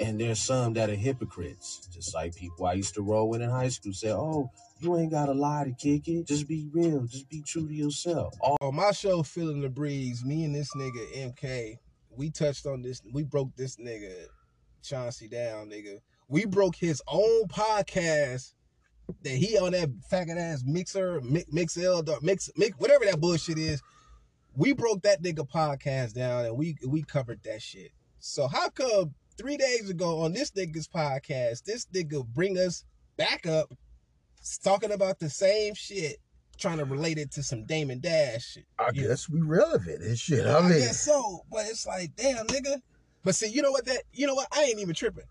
And 0.00 0.20
there's 0.20 0.40
some 0.40 0.74
that 0.74 0.90
are 0.90 0.94
hypocrites, 0.94 1.88
just 1.92 2.14
like 2.14 2.36
people 2.36 2.66
I 2.66 2.74
used 2.74 2.94
to 2.94 3.02
roll 3.02 3.28
with 3.30 3.40
in 3.42 3.50
high 3.50 3.68
school 3.68 3.92
say, 3.94 4.12
Oh, 4.12 4.50
you 4.80 4.96
ain't 4.96 5.10
gotta 5.10 5.32
lie 5.32 5.64
to 5.64 5.72
kick 5.72 6.08
it. 6.08 6.26
Just 6.26 6.48
be 6.48 6.68
real. 6.72 7.02
Just 7.02 7.28
be 7.28 7.42
true 7.42 7.66
to 7.66 7.74
yourself. 7.74 8.34
On 8.40 8.56
oh, 8.60 8.72
my 8.72 8.92
show, 8.92 9.22
Feeling 9.22 9.60
the 9.60 9.68
Breeze, 9.68 10.24
me 10.24 10.44
and 10.44 10.54
this 10.54 10.70
nigga 10.76 11.32
MK, 11.32 11.78
we 12.16 12.30
touched 12.30 12.66
on 12.66 12.82
this. 12.82 13.02
We 13.12 13.24
broke 13.24 13.54
this 13.56 13.76
nigga 13.76 14.26
Chauncey 14.82 15.28
down, 15.28 15.68
nigga. 15.70 15.98
We 16.28 16.44
broke 16.44 16.76
his 16.76 17.02
own 17.08 17.48
podcast 17.48 18.52
that 19.22 19.30
he 19.30 19.58
on 19.58 19.72
that 19.72 19.90
faggot 20.10 20.36
ass 20.36 20.62
mixer, 20.66 21.20
mix, 21.22 21.50
mixel, 21.50 22.22
mix, 22.22 22.50
mix, 22.56 22.78
whatever 22.78 23.04
that 23.06 23.20
bullshit 23.20 23.58
is. 23.58 23.82
We 24.54 24.72
broke 24.72 25.02
that 25.02 25.22
nigga 25.22 25.48
podcast 25.48 26.14
down 26.14 26.44
and 26.44 26.56
we 26.56 26.76
we 26.86 27.02
covered 27.02 27.40
that 27.44 27.62
shit. 27.62 27.92
So 28.18 28.48
how 28.48 28.68
come 28.70 29.14
three 29.36 29.56
days 29.56 29.88
ago 29.88 30.20
on 30.20 30.32
this 30.32 30.50
nigga's 30.50 30.88
podcast, 30.88 31.64
this 31.64 31.86
nigga 31.94 32.26
bring 32.26 32.58
us 32.58 32.84
back 33.16 33.46
up 33.46 33.72
talking 34.56 34.92
about 34.92 35.18
the 35.18 35.28
same 35.28 35.74
shit, 35.74 36.16
trying 36.56 36.78
to 36.78 36.84
relate 36.84 37.18
it 37.18 37.30
to 37.32 37.42
some 37.42 37.64
Damon 37.66 38.00
Dash 38.00 38.52
shit. 38.54 38.64
I 38.78 38.92
guess 38.92 39.28
we 39.28 39.40
relevant 39.42 40.02
and 40.02 40.18
shit. 40.18 40.46
I 40.46 40.58
I 40.58 40.60
mean, 40.62 40.78
guess 40.78 41.00
so, 41.00 41.44
but 41.50 41.66
it's 41.66 41.86
like, 41.86 42.16
damn, 42.16 42.46
nigga. 42.46 42.80
But 43.24 43.34
see, 43.34 43.48
you 43.48 43.60
know 43.60 43.72
what? 43.72 43.84
That 43.84 44.02
you 44.12 44.26
know 44.26 44.34
what? 44.34 44.48
I 44.52 44.62
ain't 44.62 44.78
even 44.78 44.94
tripping 44.94 45.24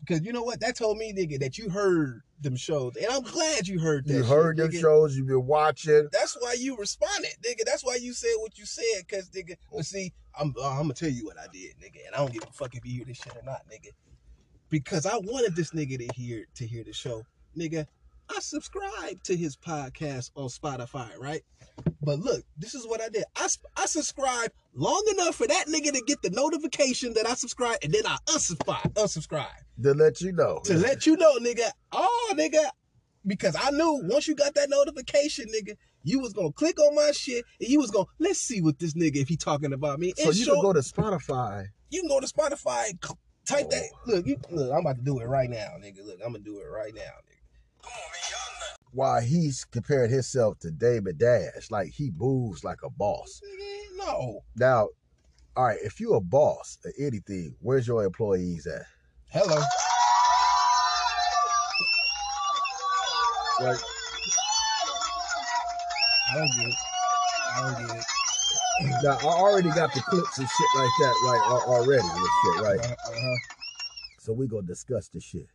because 0.00 0.22
you 0.24 0.32
know 0.32 0.42
what? 0.42 0.60
That 0.60 0.76
told 0.76 0.98
me, 0.98 1.12
nigga, 1.12 1.38
that 1.40 1.56
you 1.56 1.70
heard 1.70 2.22
them 2.40 2.56
shows, 2.56 2.94
and 2.96 3.06
I'm 3.10 3.22
glad 3.22 3.66
you 3.66 3.80
heard 3.80 4.06
that. 4.06 4.12
you 4.12 4.20
shit, 4.20 4.28
heard 4.28 4.56
them 4.58 4.70
nigga. 4.70 4.80
shows, 4.80 5.16
you've 5.16 5.28
been 5.28 5.46
watching. 5.46 6.08
That's 6.12 6.36
why 6.40 6.56
you 6.58 6.76
responded, 6.76 7.30
nigga. 7.44 7.64
That's 7.64 7.84
why 7.84 7.96
you 8.00 8.12
said 8.12 8.34
what 8.38 8.58
you 8.58 8.66
said, 8.66 9.08
cause 9.08 9.30
nigga. 9.30 9.56
But 9.72 9.86
see, 9.86 10.12
I'm 10.38 10.54
uh, 10.60 10.68
I'm 10.70 10.82
gonna 10.82 10.94
tell 10.94 11.08
you 11.08 11.24
what 11.26 11.36
I 11.38 11.46
did, 11.52 11.74
nigga, 11.82 12.06
and 12.06 12.14
I 12.14 12.18
don't 12.18 12.32
give 12.32 12.42
a 12.44 12.52
fuck 12.52 12.74
if 12.74 12.84
you 12.84 12.92
hear 12.96 13.04
this 13.04 13.16
shit 13.18 13.34
or 13.34 13.42
not, 13.44 13.62
nigga, 13.72 13.90
because 14.68 15.06
I 15.06 15.16
wanted 15.16 15.56
this 15.56 15.70
nigga 15.70 15.98
to 16.06 16.14
hear 16.14 16.44
to 16.56 16.66
hear 16.66 16.84
the 16.84 16.92
show, 16.92 17.22
nigga. 17.56 17.86
I 18.30 18.40
subscribe 18.40 19.22
to 19.24 19.36
his 19.36 19.56
podcast 19.56 20.30
on 20.36 20.48
Spotify, 20.48 21.16
right? 21.18 21.42
But 22.02 22.18
look, 22.20 22.42
this 22.56 22.74
is 22.74 22.86
what 22.86 23.00
I 23.00 23.08
did. 23.08 23.24
I, 23.36 23.48
I 23.76 23.86
subscribed 23.86 24.52
long 24.74 25.02
enough 25.12 25.34
for 25.36 25.46
that 25.46 25.66
nigga 25.68 25.92
to 25.92 26.02
get 26.06 26.22
the 26.22 26.30
notification 26.30 27.14
that 27.14 27.26
I 27.26 27.34
subscribe, 27.34 27.78
and 27.82 27.92
then 27.92 28.02
I 28.06 28.16
unsubscribe, 28.26 28.92
unsubscribe 28.94 29.46
To 29.82 29.94
let 29.94 30.20
you 30.20 30.32
know. 30.32 30.60
to 30.64 30.74
let 30.74 31.06
you 31.06 31.16
know, 31.16 31.38
nigga. 31.38 31.70
Oh, 31.92 32.34
nigga, 32.36 32.68
because 33.26 33.56
I 33.60 33.70
knew 33.70 34.00
once 34.04 34.28
you 34.28 34.34
got 34.34 34.54
that 34.54 34.68
notification, 34.70 35.46
nigga, 35.46 35.76
you 36.04 36.20
was 36.20 36.32
gonna 36.32 36.52
click 36.52 36.78
on 36.80 36.94
my 36.94 37.10
shit 37.12 37.44
and 37.60 37.68
you 37.68 37.78
was 37.80 37.90
gonna 37.90 38.06
let's 38.18 38.40
see 38.40 38.60
what 38.60 38.78
this 38.78 38.94
nigga 38.94 39.16
if 39.16 39.28
he 39.28 39.36
talking 39.36 39.72
about 39.72 39.98
me. 39.98 40.12
so 40.16 40.28
And 40.28 40.36
you 40.38 40.44
show- 40.44 40.54
can 40.54 40.62
go 40.62 40.72
to 40.72 40.80
Spotify. 40.80 41.66
you 41.90 42.00
can 42.02 42.08
go 42.08 42.20
to 42.20 42.26
Spotify, 42.26 42.92
type 43.46 43.70
that. 43.70 43.84
Look, 44.06 44.26
you, 44.26 44.36
look, 44.50 44.72
I'm 44.72 44.80
about 44.80 44.96
to 44.96 45.02
do 45.02 45.18
it 45.20 45.24
right 45.26 45.50
now, 45.50 45.68
nigga. 45.80 46.04
Look, 46.04 46.18
I'm 46.24 46.32
gonna 46.32 46.44
do 46.44 46.58
it 46.58 46.66
right 46.66 46.94
now, 46.94 47.02
While 48.92 49.20
he's 49.20 49.64
comparing 49.64 50.10
himself 50.10 50.58
to 50.60 50.70
David 50.70 51.18
Dash, 51.18 51.70
like 51.70 51.88
he 51.88 52.10
moves 52.16 52.64
like 52.64 52.82
a 52.82 52.90
boss. 52.90 53.40
No. 53.96 54.40
Now, 54.56 54.88
all 55.56 55.64
right, 55.66 55.78
if 55.82 56.00
you're 56.00 56.16
a 56.16 56.20
boss 56.20 56.78
or 56.84 56.92
anything, 56.98 57.54
where's 57.60 57.86
your 57.86 58.04
employees 58.04 58.66
at? 58.66 58.82
Hello. 59.30 59.56
Like, 63.60 63.76
I 66.30 66.34
don't 66.34 66.50
get 66.56 66.68
it. 66.68 66.74
I 67.56 67.60
don't 67.60 67.88
get 67.88 67.96
it. 67.96 68.04
now 69.02 69.18
I 69.20 69.24
already 69.24 69.70
got 69.70 69.92
the 69.92 70.00
clips 70.00 70.38
and 70.38 70.48
shit 70.48 70.66
like 70.76 70.90
that 71.00 71.14
right 71.24 71.40
already 71.66 72.06
and 72.06 72.26
shit, 72.42 72.62
right? 72.62 72.80
Uh, 72.80 73.10
uh-huh. 73.10 73.36
So 74.20 74.32
we 74.32 74.46
gonna 74.46 74.62
discuss 74.62 75.08
the 75.08 75.20
shit. 75.20 75.48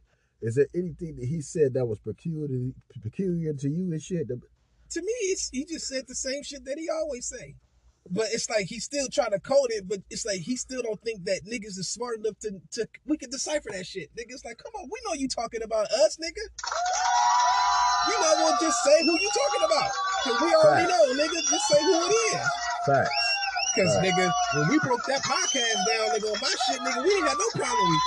Is 0.43 0.55
there 0.55 0.67
anything 0.75 1.15
that 1.15 1.25
he 1.25 1.39
said 1.41 1.73
that 1.73 1.85
was 1.85 1.99
peculiar 1.99 2.71
peculiar 3.01 3.53
to 3.53 3.69
you 3.69 3.91
and 3.93 4.01
shit? 4.01 4.27
To 4.27 5.01
me, 5.01 5.13
it's, 5.31 5.49
he 5.51 5.63
just 5.65 5.87
said 5.87 6.03
the 6.07 6.15
same 6.15 6.43
shit 6.43 6.65
that 6.65 6.77
he 6.77 6.89
always 6.89 7.25
say. 7.25 7.55
But 8.11 8.27
it's 8.35 8.49
like 8.49 8.65
he's 8.67 8.83
still 8.83 9.07
trying 9.07 9.31
to 9.31 9.39
code 9.39 9.71
it, 9.71 9.87
but 9.87 9.99
it's 10.11 10.25
like 10.25 10.41
he 10.41 10.57
still 10.57 10.81
don't 10.83 10.99
think 11.01 11.23
that 11.23 11.47
niggas 11.47 11.79
is 11.79 11.87
smart 11.87 12.19
enough 12.19 12.37
to, 12.41 12.59
to 12.75 12.85
we 13.07 13.15
can 13.15 13.29
decipher 13.29 13.69
that 13.71 13.87
shit. 13.87 14.11
Niggas 14.19 14.43
like, 14.43 14.57
come 14.59 14.73
on, 14.75 14.89
we 14.91 14.99
know 15.07 15.13
you 15.15 15.29
talking 15.29 15.63
about 15.63 15.87
us, 16.03 16.17
nigga. 16.19 16.43
You 18.11 18.19
might 18.19 18.35
well 18.43 18.57
just 18.59 18.83
say 18.83 18.99
who 19.07 19.13
you 19.15 19.29
talking 19.31 19.63
about. 19.63 19.91
Cause 20.27 20.41
we 20.43 20.53
already 20.53 20.91
Facts. 20.91 20.91
know, 20.91 21.23
nigga. 21.23 21.39
Just 21.49 21.67
say 21.71 21.81
who 21.81 21.95
it 22.03 22.11
is. 22.35 22.47
Facts. 22.85 23.09
Cause 23.79 23.95
Right. 23.97 24.11
nigga, 24.11 24.31
when 24.59 24.67
we 24.67 24.79
broke 24.83 25.01
that 25.07 25.23
podcast 25.23 25.79
down, 25.87 26.11
nigga, 26.11 26.27
on 26.27 26.39
my 26.43 26.53
shit, 26.67 26.81
nigga, 26.83 27.01
we 27.01 27.09
didn't 27.09 27.27
have 27.31 27.39
no 27.39 27.49
problem 27.55 27.99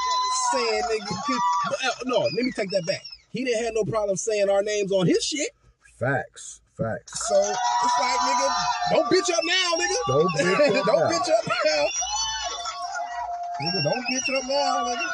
saying 0.53 0.83
nigga. 0.83 1.39
uh, 1.71 1.91
no, 2.07 2.19
let 2.21 2.33
me 2.45 2.53
take 2.55 2.71
that 2.71 2.85
back. 2.87 3.03
He 3.31 3.45
didn't 3.45 3.65
have 3.65 3.75
no 3.75 3.85
problem 3.85 4.17
saying 4.17 4.49
our 4.49 4.63
names 4.63 4.93
on 4.93 5.07
his 5.07 5.25
shit. 5.25 5.51
Facts. 5.99 6.61
Facts. 6.77 7.29
So 7.29 7.37
it's 7.41 7.99
like, 8.01 8.19
nigga, 8.21 8.55
don't 8.91 9.07
bitch 9.07 9.33
up 9.33 9.43
now, 9.45 9.73
nigga. 9.77 9.97
Don't 10.09 10.29
bitch 10.37 10.79
up 10.79 10.87
don't 10.87 10.99
now. 11.01 11.09
bitch 11.11 11.31
up 11.33 11.47
now. 11.65 11.87
Nigga, 13.63 13.83
don't 13.85 14.05
bitch 14.11 14.37
up 14.37 14.45
now, 14.49 14.95
nigga. 14.95 15.09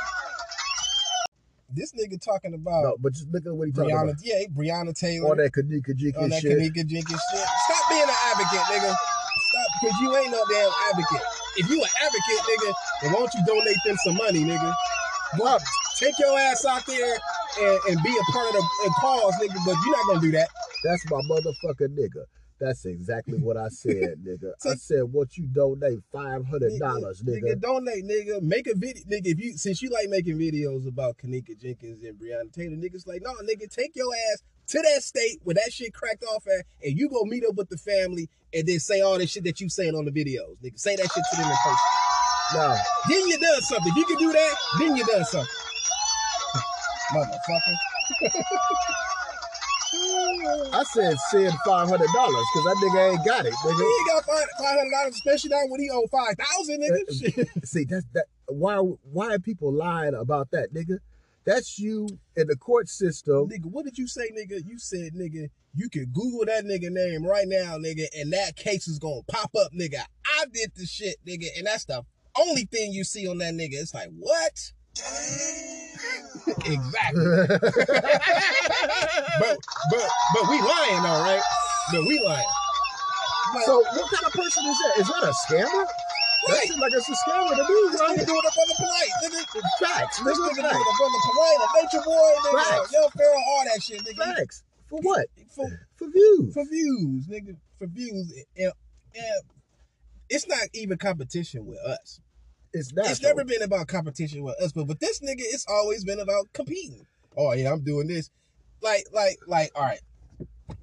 This 1.75 1.93
nigga 1.95 2.21
talking 2.23 2.53
about. 2.55 2.83
No, 2.85 2.97
but 3.01 3.13
just 3.15 3.29
look 3.33 3.47
at 3.47 3.55
what 3.55 3.67
he 3.67 3.73
talking 3.73 3.93
about. 3.93 4.17
yeah, 4.23 4.45
Breonna 4.53 4.93
Taylor. 4.99 5.29
All 5.29 5.37
that 5.37 5.53
Kanika 5.53 5.91
on 5.91 5.97
Jika 5.97 6.29
that 6.31 6.41
shit. 6.43 6.59
Kenneka 6.59 6.85
Jenkins 6.87 7.23
shit. 7.33 7.47
Stop 7.65 7.89
being 7.89 8.03
an 8.03 8.15
advocate, 8.29 8.67
nigga. 8.69 8.93
Stop, 8.93 9.69
because 9.81 9.97
you 10.03 10.17
ain't 10.17 10.31
no 10.33 10.43
damn 10.51 10.71
advocate. 10.91 11.23
If 11.57 11.71
you 11.71 11.81
an 11.83 11.89
advocate, 12.05 12.43
nigga, 12.45 12.73
then 13.03 13.13
why 13.13 13.19
don't 13.21 13.35
you 13.35 13.45
donate 13.47 13.77
them 13.87 13.97
some 14.05 14.17
money, 14.17 14.45
nigga? 14.45 14.75
Up, 15.41 15.63
take 15.99 16.15
your 16.19 16.39
ass 16.39 16.65
out 16.67 16.85
there 16.87 17.19
and, 17.61 17.81
and 17.89 18.03
be 18.03 18.11
a 18.11 18.33
part 18.33 18.49
of 18.49 18.63
the 18.85 18.95
cause, 19.01 19.35
nigga, 19.37 19.57
but 19.65 19.77
you're 19.85 19.97
not 19.97 20.07
gonna 20.09 20.21
do 20.21 20.31
that. 20.33 20.49
That's 20.85 21.11
my 21.11 21.21
motherfucking 21.31 21.97
nigga. 21.97 22.25
That's 22.61 22.85
exactly 22.85 23.39
what 23.39 23.57
I 23.57 23.69
said, 23.69 24.23
nigga. 24.25 24.53
I 24.65 24.75
said, 24.75 25.05
what 25.05 25.37
you 25.37 25.47
donate 25.47 26.01
five 26.13 26.47
hundred 26.47 26.79
dollars, 26.79 27.23
nigga, 27.23 27.43
nigga. 27.43 27.61
donate, 27.61 28.05
nigga. 28.05 28.43
Make 28.43 28.67
a 28.67 28.75
video, 28.75 29.03
nigga. 29.11 29.27
If 29.27 29.41
you 29.41 29.57
since 29.57 29.81
you 29.81 29.89
like 29.89 30.09
making 30.09 30.39
videos 30.39 30.87
about 30.87 31.17
Kenneka 31.19 31.59
Jenkins 31.61 32.05
and 32.05 32.19
Breonna 32.19 32.53
Taylor, 32.53 32.77
niggas 32.77 33.07
like, 33.07 33.23
no, 33.23 33.33
nigga, 33.43 33.69
take 33.69 33.97
your 33.97 34.13
ass 34.33 34.43
to 34.69 34.83
that 34.83 35.03
state 35.03 35.41
where 35.43 35.55
that 35.55 35.73
shit 35.73 35.95
cracked 35.95 36.25
off 36.25 36.47
at, 36.47 36.67
and 36.87 36.97
you 36.97 37.09
go 37.09 37.25
meet 37.25 37.45
up 37.45 37.55
with 37.57 37.69
the 37.69 37.79
family 37.79 38.29
and 38.55 38.67
then 38.67 38.79
say 38.79 39.01
all 39.01 39.19
this 39.19 39.31
shit 39.31 39.45
that 39.45 39.61
you 39.61 39.69
saying 39.69 39.95
on 39.95 40.05
the 40.05 40.13
videos, 40.13 40.57
nigga. 40.63 40.79
Say 40.79 40.95
that 40.95 41.11
shit 41.11 41.25
to 41.31 41.37
them 41.37 41.51
in 41.51 41.57
person. 41.65 42.02
Then 42.55 43.29
you 43.29 43.39
done 43.39 43.63
something. 43.63 43.91
If 43.93 43.97
you 43.97 44.05
can 44.05 44.17
do 44.19 44.33
that, 44.33 44.55
then 44.79 44.97
you 44.97 45.05
done 45.07 45.25
something. 45.25 45.49
Motherfucker. 47.15 47.77
I 50.75 50.83
said 50.85 51.17
send 51.31 51.53
five 51.67 51.89
hundred 51.89 52.09
dollars 52.15 52.45
because 52.55 52.65
that 52.65 52.77
nigga 52.83 53.13
ain't 53.13 53.25
got 53.27 53.45
it, 53.47 53.53
He 53.53 53.69
nigga. 53.69 53.83
ain't 53.83 54.09
got 54.09 54.25
five 54.25 54.79
hundred 54.79 54.91
dollars, 54.91 55.15
especially 55.15 55.51
now 55.51 55.63
when 55.69 55.81
he 55.81 55.91
owe 55.91 56.07
five 56.11 56.35
thousand, 56.39 56.81
nigga. 56.83 56.93
Uh, 56.93 57.11
uh, 57.11 57.15
shit. 57.45 57.49
See, 57.67 57.85
that's 57.85 58.07
that. 58.15 58.27
Why? 58.49 58.77
Why 58.77 59.35
are 59.35 59.39
people 59.39 59.73
lying 59.73 60.15
about 60.15 60.51
that, 60.53 60.73
nigga? 60.75 60.99
That's 61.45 61.79
you 61.79 62.09
in 62.37 62.47
the 62.47 62.57
court 62.57 62.89
system. 62.89 63.49
Nigga, 63.49 63.67
what 63.67 63.85
did 63.85 63.99
you 63.99 64.07
say, 64.07 64.31
nigga? 64.31 64.65
You 64.65 64.79
said, 64.79 65.13
nigga, 65.15 65.49
you 65.75 65.89
can 65.91 66.07
Google 66.07 66.45
that 66.47 66.65
nigga 66.65 66.89
name 66.91 67.27
right 67.27 67.47
now, 67.49 67.77
nigga, 67.79 68.07
and 68.17 68.33
that 68.33 68.55
case 68.57 68.87
is 68.89 68.99
gonna 68.99 69.23
pop 69.29 69.51
up, 69.57 69.73
nigga. 69.73 70.03
I 70.25 70.45
did 70.53 70.73
the 70.77 70.87
shit, 70.87 71.17
nigga, 71.27 71.47
and 71.59 71.67
that's 71.67 71.85
the 71.85 72.03
only 72.39 72.65
thing 72.65 72.93
you 72.93 73.05
see 73.05 73.27
on 73.29 73.39
that 73.39 73.55
nigga. 73.55 73.75
It's 73.81 73.95
like, 73.95 74.09
what? 74.19 74.73
exactly. 76.67 77.25
but 79.39 79.57
but 79.91 80.11
but 80.35 80.45
we 80.51 80.61
lying 80.61 81.03
though, 81.03 81.21
right? 81.25 81.43
But 81.93 82.05
we 82.07 82.19
lying. 82.25 82.47
But, 83.55 83.65
So, 83.65 83.77
what 83.83 84.11
kind 84.11 84.27
of 84.27 84.33
person 84.33 84.65
is 84.67 84.77
that? 84.79 84.93
Is 85.01 85.07
that 85.09 85.23
a 85.25 85.33
scammer? 85.47 85.87
That 86.47 86.53
right. 86.55 86.67
seems 86.69 86.81
like 86.81 86.93
it's 86.93 87.09
a 87.09 87.13
scammer 87.13 87.51
to 87.55 87.63
me, 87.63 87.91
This 87.93 88.01
nigga 88.01 88.27
doing 88.27 88.43
it 88.43 88.55
Brother 88.55 88.77
Polight, 88.81 89.13
nigga. 89.23 89.63
Facts, 89.79 90.19
This 90.21 90.39
nigga. 90.39 90.55
doing 90.55 90.67
it 90.67 90.97
Brother 90.99 91.21
Polight, 91.29 91.59
a 91.63 91.83
nature 91.83 92.03
boy, 92.05 92.31
nigga, 92.45 92.65
Facts. 92.65 92.93
young 92.93 93.11
Pharaoh, 93.17 93.45
all 93.47 93.63
that 93.73 93.83
shit, 93.83 94.01
nigga. 94.03 94.37
Facts. 94.37 94.63
For 94.89 94.99
what? 95.03 95.27
For, 95.55 95.69
For 95.97 96.09
views. 96.11 96.53
for 96.55 96.65
views, 96.65 97.27
nigga, 97.29 97.57
for 97.79 97.87
views. 97.87 98.33
And, 98.57 98.73
and 99.15 99.43
it's 100.33 100.49
not 100.49 100.69
even 100.73 100.97
competition 100.99 101.67
with 101.67 101.79
us. 101.81 102.21
It's 102.73 102.93
not. 102.93 103.11
It's 103.11 103.23
never 103.23 103.45
been 103.45 103.63
about 103.63 103.87
competition 103.87 104.43
with 104.43 104.61
us, 104.61 104.73
but 104.73 104.87
with 104.87 104.99
this 104.99 105.21
nigga, 105.21 105.41
it's 105.41 105.67
always 105.69 106.05
been 106.05 106.21
about 106.21 106.51
competing. 106.55 107.07
Oh 107.37 107.53
yeah, 107.53 107.71
I'm 107.71 107.85
doing 107.85 108.09
this. 108.09 108.31
Like, 108.81 109.05
like, 109.13 109.39
like, 109.47 109.71
all 109.75 109.85
right. 109.85 110.01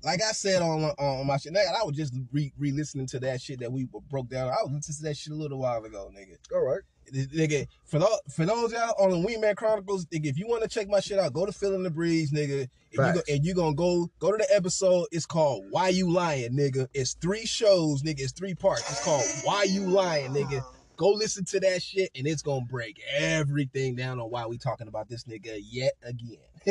Like 0.03 0.21
I 0.21 0.31
said 0.33 0.61
on 0.61 0.83
on 0.83 1.25
my 1.25 1.37
shit, 1.37 1.53
nigga, 1.53 1.73
I 1.75 1.83
was 1.83 1.95
just 1.95 2.13
re 2.31 2.53
re 2.59 2.71
listening 2.71 3.07
to 3.07 3.19
that 3.21 3.41
shit 3.41 3.59
that 3.59 3.71
we 3.71 3.87
broke 4.09 4.29
down. 4.29 4.49
I 4.49 4.61
was 4.63 4.71
listening 4.71 4.95
to 4.97 5.03
that 5.03 5.17
shit 5.17 5.33
a 5.33 5.35
little 5.35 5.57
while 5.59 5.83
ago, 5.83 6.11
nigga. 6.15 6.37
All 6.53 6.63
right. 6.63 6.81
Nigga, 7.13 7.67
for 7.85 7.99
those 7.99 8.19
for 8.29 8.45
those 8.45 8.71
y'all 8.71 8.93
on 8.99 9.09
the 9.09 9.27
Wingman 9.27 9.55
Chronicles, 9.55 10.05
nigga, 10.07 10.25
if 10.25 10.37
you 10.37 10.47
want 10.47 10.63
to 10.63 10.69
check 10.69 10.87
my 10.87 10.99
shit 10.99 11.19
out, 11.19 11.33
go 11.33 11.45
to 11.45 11.51
Feeling 11.51 11.83
the 11.83 11.89
Breeze, 11.89 12.31
nigga. 12.31 12.67
And 12.97 13.07
you, 13.07 13.13
go, 13.13 13.21
and 13.29 13.45
you 13.45 13.53
gonna 13.53 13.75
go 13.75 14.09
go 14.19 14.31
to 14.31 14.37
the 14.37 14.55
episode. 14.55 15.07
It's 15.11 15.25
called 15.25 15.65
Why 15.69 15.89
You 15.89 16.11
Lying, 16.11 16.53
nigga. 16.53 16.87
It's 16.93 17.13
three 17.13 17.45
shows, 17.45 18.03
nigga. 18.03 18.21
It's 18.21 18.31
three 18.31 18.55
parts. 18.55 18.89
It's 18.89 19.03
called 19.03 19.23
Why 19.43 19.63
You 19.63 19.81
Lying, 19.81 20.31
nigga. 20.31 20.63
Go 20.97 21.09
listen 21.11 21.45
to 21.45 21.59
that 21.61 21.81
shit, 21.81 22.11
and 22.15 22.27
it's 22.27 22.41
gonna 22.41 22.65
break 22.65 22.99
everything 23.17 23.95
down 23.95 24.19
on 24.19 24.29
why 24.29 24.45
we 24.45 24.57
talking 24.57 24.87
about 24.87 25.07
this 25.07 25.23
nigga 25.23 25.59
yet 25.61 25.93
again. 26.03 26.37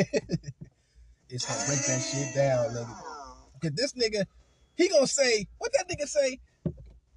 it's 1.29 1.45
gonna 1.45 1.65
break 1.67 1.85
that 1.85 2.01
shit 2.01 2.35
down, 2.35 2.69
nigga. 2.69 2.95
Cause 3.61 3.71
this 3.73 3.93
nigga, 3.93 4.25
he 4.75 4.87
gonna 4.87 5.07
say 5.07 5.47
what 5.57 5.71
that 5.73 5.89
nigga 5.89 6.07
say. 6.07 6.39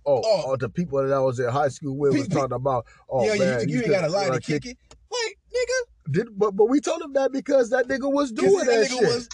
Oh, 0.04 0.20
Oh. 0.24 0.42
oh, 0.46 0.56
the 0.56 0.68
people 0.68 1.02
that 1.02 1.12
I 1.14 1.20
was 1.20 1.38
in 1.38 1.48
high 1.48 1.68
school 1.68 1.96
with 1.96 2.12
was 2.14 2.28
talking 2.28 2.54
about. 2.54 2.86
Oh 3.08 3.24
Yo, 3.24 3.36
man, 3.38 3.68
you, 3.68 3.76
you 3.76 3.80
you 3.80 3.82
ain't 3.84 3.90
got 3.92 4.04
a 4.04 4.08
lie 4.08 4.26
to 4.26 4.32
like, 4.32 4.42
kick 4.42 4.66
it. 4.66 4.76
Wait, 5.10 5.34
nigga. 5.54 6.12
Did, 6.12 6.28
but 6.38 6.52
but 6.56 6.66
we 6.68 6.80
told 6.80 7.00
him 7.02 7.12
that 7.14 7.30
because 7.32 7.70
that 7.70 7.86
nigga 7.86 8.10
was 8.12 8.32
doing 8.32 8.52
that, 8.66 8.66
that 8.66 8.90
shit. 8.90 9.00
was 9.02 9.28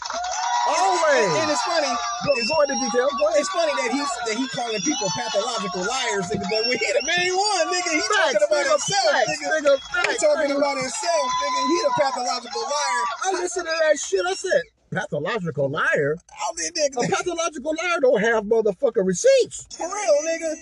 Always. 0.69 1.33
And 1.41 1.49
it's 1.51 1.63
funny. 1.65 1.89
go, 2.29 2.31
go 2.37 2.61
into 2.61 2.77
detail. 2.77 3.09
Go 3.17 3.25
ahead. 3.33 3.41
It's 3.41 3.49
funny 3.49 3.73
that 3.81 3.89
he's 3.89 4.11
that 4.29 4.37
he 4.37 4.45
calling 4.53 4.77
people 4.85 5.09
pathological 5.17 5.81
liars, 5.81 6.29
nigga. 6.29 6.45
But 6.45 6.69
when 6.69 6.77
he 6.77 6.89
the 6.93 7.05
main 7.09 7.33
one, 7.33 7.65
nigga, 7.73 7.89
he 7.97 8.05
Facts, 8.05 8.37
talking 8.37 8.45
about 8.45 8.67
nigga, 8.69 8.77
himself, 8.77 9.09
facts, 9.17 9.33
nigga. 9.33 9.49
nigga, 9.65 10.13
He 10.13 10.17
talking 10.21 10.51
nigga. 10.53 10.61
about 10.61 10.77
himself, 10.77 11.27
nigga. 11.41 11.61
He 11.73 11.77
the 11.89 11.93
pathological 11.97 12.63
liar. 12.69 13.03
I 13.25 13.29
listened 13.41 13.65
to 13.65 13.73
that 13.81 13.97
shit. 13.99 14.21
I 14.29 14.35
said, 14.37 14.61
pathological 14.91 15.69
liar. 15.69 16.17
The 16.57 16.91
A 16.97 17.09
pathological 17.09 17.75
liar 17.81 18.01
don't 18.01 18.21
have 18.21 18.45
motherfucking 18.45 19.07
receipts. 19.07 19.67
for 19.77 19.87
real, 19.87 20.17
nigga. 20.27 20.55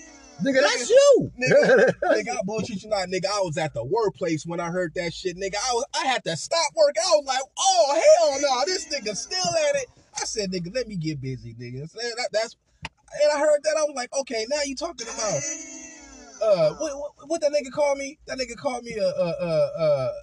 Nigga, 0.43 0.61
that's 0.61 0.89
you. 0.89 1.31
Nigga, 1.39 1.93
nigga, 2.03 2.29
I 2.29 2.41
bullshit 2.43 2.83
you 2.83 2.89
not, 2.89 3.07
nigga. 3.07 3.25
I 3.25 3.39
was 3.41 3.57
at 3.57 3.73
the 3.73 3.83
workplace 3.83 4.45
when 4.45 4.59
I 4.59 4.69
heard 4.69 4.93
that 4.93 5.13
shit, 5.13 5.35
nigga. 5.35 5.55
I 5.55 5.73
was, 5.73 5.85
I 5.99 6.05
had 6.05 6.23
to 6.25 6.37
stop 6.37 6.73
work. 6.75 6.95
I 7.03 7.09
was 7.15 7.25
like, 7.25 7.41
oh 7.57 8.01
hell 8.19 8.41
no, 8.41 8.65
this 8.65 8.87
nigga 8.87 9.15
still 9.15 9.39
at 9.69 9.75
it. 9.81 9.87
I 10.15 10.25
said, 10.25 10.51
nigga, 10.51 10.73
let 10.73 10.87
me 10.87 10.95
get 10.95 11.21
busy, 11.21 11.55
nigga. 11.55 11.91
That, 11.91 12.29
that's, 12.31 12.55
and 12.83 13.31
I 13.33 13.39
heard 13.39 13.61
that 13.63 13.77
I 13.79 13.83
was 13.83 13.93
like, 13.95 14.13
okay, 14.21 14.45
now 14.49 14.59
you 14.65 14.75
talking 14.75 15.07
about, 15.07 15.41
uh, 16.43 16.73
what, 16.75 16.97
what, 16.97 17.11
what 17.27 17.41
that 17.41 17.51
nigga 17.51 17.71
called 17.71 17.97
me? 17.97 18.19
That 18.27 18.37
nigga 18.37 18.55
called 18.57 18.83
me 18.83 18.93
a, 18.93 19.05
a, 19.05 19.35
a, 19.41 19.83
a 19.83 20.13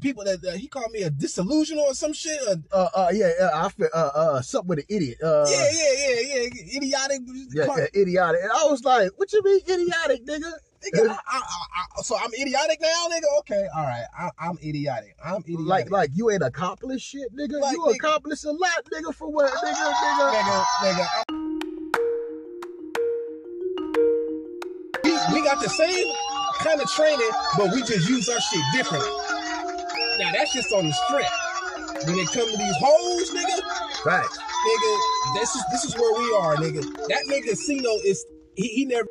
people 0.00 0.24
that 0.24 0.44
uh, 0.44 0.52
he 0.52 0.66
called 0.68 0.90
me 0.92 1.02
a 1.02 1.10
disillusional 1.10 1.82
or 1.82 1.94
some 1.94 2.12
shit. 2.12 2.38
Or, 2.48 2.56
Uh, 2.72 2.88
uh, 2.94 3.08
yeah, 3.12 3.30
uh, 3.40 3.50
I 3.52 3.68
feel, 3.68 3.88
uh, 3.94 4.10
uh, 4.14 4.42
something 4.42 4.68
with 4.68 4.78
an 4.80 4.84
idiot. 4.88 5.18
Uh, 5.22 5.46
yeah, 5.48 5.68
yeah, 5.72 5.92
yeah, 5.92 6.20
yeah, 6.20 6.76
idiotic. 6.76 7.20
yeah, 7.52 7.66
yeah, 7.76 7.86
idiotic. 8.02 8.40
And 8.42 8.52
I 8.52 8.64
was 8.66 8.84
like, 8.84 9.10
what 9.16 9.32
you 9.32 9.42
mean 9.44 9.60
idiotic, 9.68 10.24
nigga? 10.26 10.50
Nigga, 10.82 11.10
I, 11.10 11.14
I, 11.28 11.38
I, 11.38 12.02
so 12.02 12.16
I'm 12.18 12.30
idiotic 12.34 12.80
now, 12.80 13.06
nigga. 13.08 13.38
Okay, 13.40 13.68
all 13.76 13.84
right, 13.84 14.04
I, 14.18 14.30
I'm 14.36 14.58
idiotic. 14.64 15.14
I'm 15.24 15.42
idiotic. 15.42 15.66
Like, 15.66 15.90
like 15.92 16.10
you 16.14 16.28
ain't 16.30 16.42
accomplished 16.42 17.06
shit, 17.06 17.32
nigga. 17.36 17.60
Like, 17.60 17.74
you 17.76 17.82
nigga- 17.84 17.94
accomplished 17.96 18.44
a 18.44 18.50
lot, 18.50 18.84
nigga. 18.92 19.14
For 19.14 19.30
what, 19.30 19.52
nigga, 19.52 19.92
nigga? 19.92 20.64
nigga, 20.82 21.06
nigga. 21.28 21.42
We, 25.04 25.10
we 25.34 25.44
got 25.44 25.60
the 25.62 25.68
same 25.68 26.06
kind 26.60 26.80
of 26.80 26.90
training, 26.90 27.30
but 27.56 27.72
we 27.72 27.82
just 27.82 28.08
use 28.08 28.28
our 28.28 28.40
shit 28.40 28.60
differently. 28.74 29.08
Now 30.18 30.32
that's 30.32 30.52
just 30.52 30.72
on 30.72 30.86
the 30.86 30.92
strip. 30.92 31.26
When 32.06 32.18
it 32.18 32.28
come 32.32 32.50
to 32.50 32.56
these 32.56 32.76
hoes, 32.78 33.30
nigga, 33.30 34.04
Facts. 34.04 34.38
nigga, 34.38 35.34
this 35.34 35.54
is 35.54 35.64
this 35.72 35.84
is 35.84 35.94
where 35.96 36.12
we 36.20 36.36
are, 36.36 36.56
nigga. 36.56 36.82
That 37.08 37.24
nigga 37.28 37.56
Sino 37.56 37.90
is 38.04 38.24
he, 38.56 38.68
he 38.68 38.84
never 38.84 39.06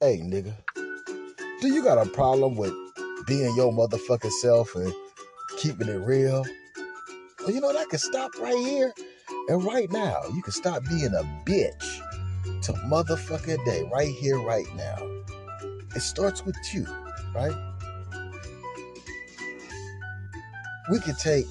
Hey, 0.00 0.18
nigga, 0.18 0.52
do 1.60 1.68
you 1.68 1.82
got 1.84 2.04
a 2.04 2.10
problem 2.10 2.56
with 2.56 2.72
being 3.26 3.54
your 3.56 3.72
motherfucking 3.72 4.32
self 4.40 4.74
and 4.74 4.92
keeping 5.58 5.88
it 5.88 6.00
real? 6.04 6.44
Well, 7.40 7.50
you 7.52 7.60
know 7.60 7.68
what? 7.68 7.76
I 7.76 7.84
can 7.84 8.00
stop 8.00 8.32
right 8.40 8.56
here 8.56 8.92
and 9.48 9.64
right 9.64 9.90
now. 9.92 10.22
You 10.34 10.42
can 10.42 10.52
stop 10.52 10.82
being 10.88 11.14
a 11.14 11.22
bitch 11.46 12.00
to 12.62 12.72
motherfucking 12.72 13.64
day 13.64 13.88
right 13.92 14.12
here, 14.20 14.40
right 14.40 14.66
now. 14.76 14.96
It 15.94 16.00
starts 16.00 16.44
with 16.44 16.56
you, 16.72 16.86
right? 17.34 17.54
We 20.90 20.98
can 21.00 21.14
take 21.16 21.46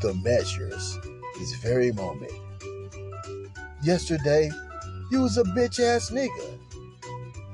the 0.00 0.14
measures 0.14 0.98
this 1.38 1.54
very 1.56 1.92
moment. 1.92 2.32
Yesterday, 3.82 4.50
you 5.10 5.22
was 5.22 5.38
a 5.38 5.44
bitch 5.44 5.80
ass 5.80 6.10
nigga. 6.10 6.58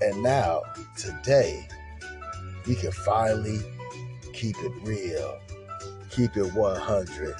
And 0.01 0.23
now, 0.23 0.63
today, 0.97 1.69
we 2.67 2.75
can 2.75 2.93
finally 2.93 3.61
keep 4.33 4.57
it 4.59 4.73
real. 4.83 5.39
Keep 6.11 6.37
it 6.37 6.53
100 6.55 7.37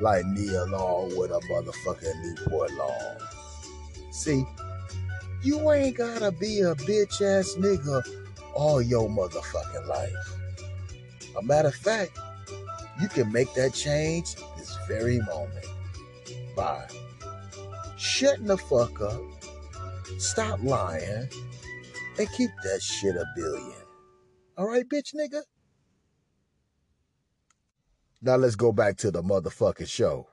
like 0.00 0.26
me 0.26 0.48
along 0.54 1.16
with 1.16 1.30
a 1.30 1.40
motherfucking 1.50 2.22
Newport 2.22 2.70
Long. 2.72 3.18
See, 4.10 4.44
you 5.42 5.70
ain't 5.70 5.96
gotta 5.96 6.32
be 6.32 6.60
a 6.60 6.74
bitch 6.74 7.20
ass 7.22 7.54
nigga 7.58 8.02
all 8.54 8.80
your 8.80 9.08
motherfucking 9.08 9.86
life. 9.86 10.12
A 11.38 11.42
matter 11.42 11.68
of 11.68 11.74
fact, 11.74 12.18
you 13.00 13.08
can 13.08 13.30
make 13.30 13.52
that 13.54 13.74
change 13.74 14.34
this 14.56 14.76
very 14.88 15.18
moment 15.20 15.66
by 16.56 16.86
shutting 17.96 18.46
the 18.46 18.56
fuck 18.56 19.00
up, 19.00 19.20
stop 20.18 20.62
lying, 20.62 21.28
and 22.18 22.32
keep 22.32 22.50
that 22.64 22.80
shit 22.82 23.14
a 23.14 23.24
billion. 23.36 23.76
All 24.56 24.66
right, 24.66 24.88
bitch 24.88 25.14
nigga? 25.14 25.42
Now 28.22 28.36
let's 28.36 28.56
go 28.56 28.72
back 28.72 28.96
to 28.98 29.10
the 29.10 29.22
motherfucking 29.22 29.88
show. 29.88 30.28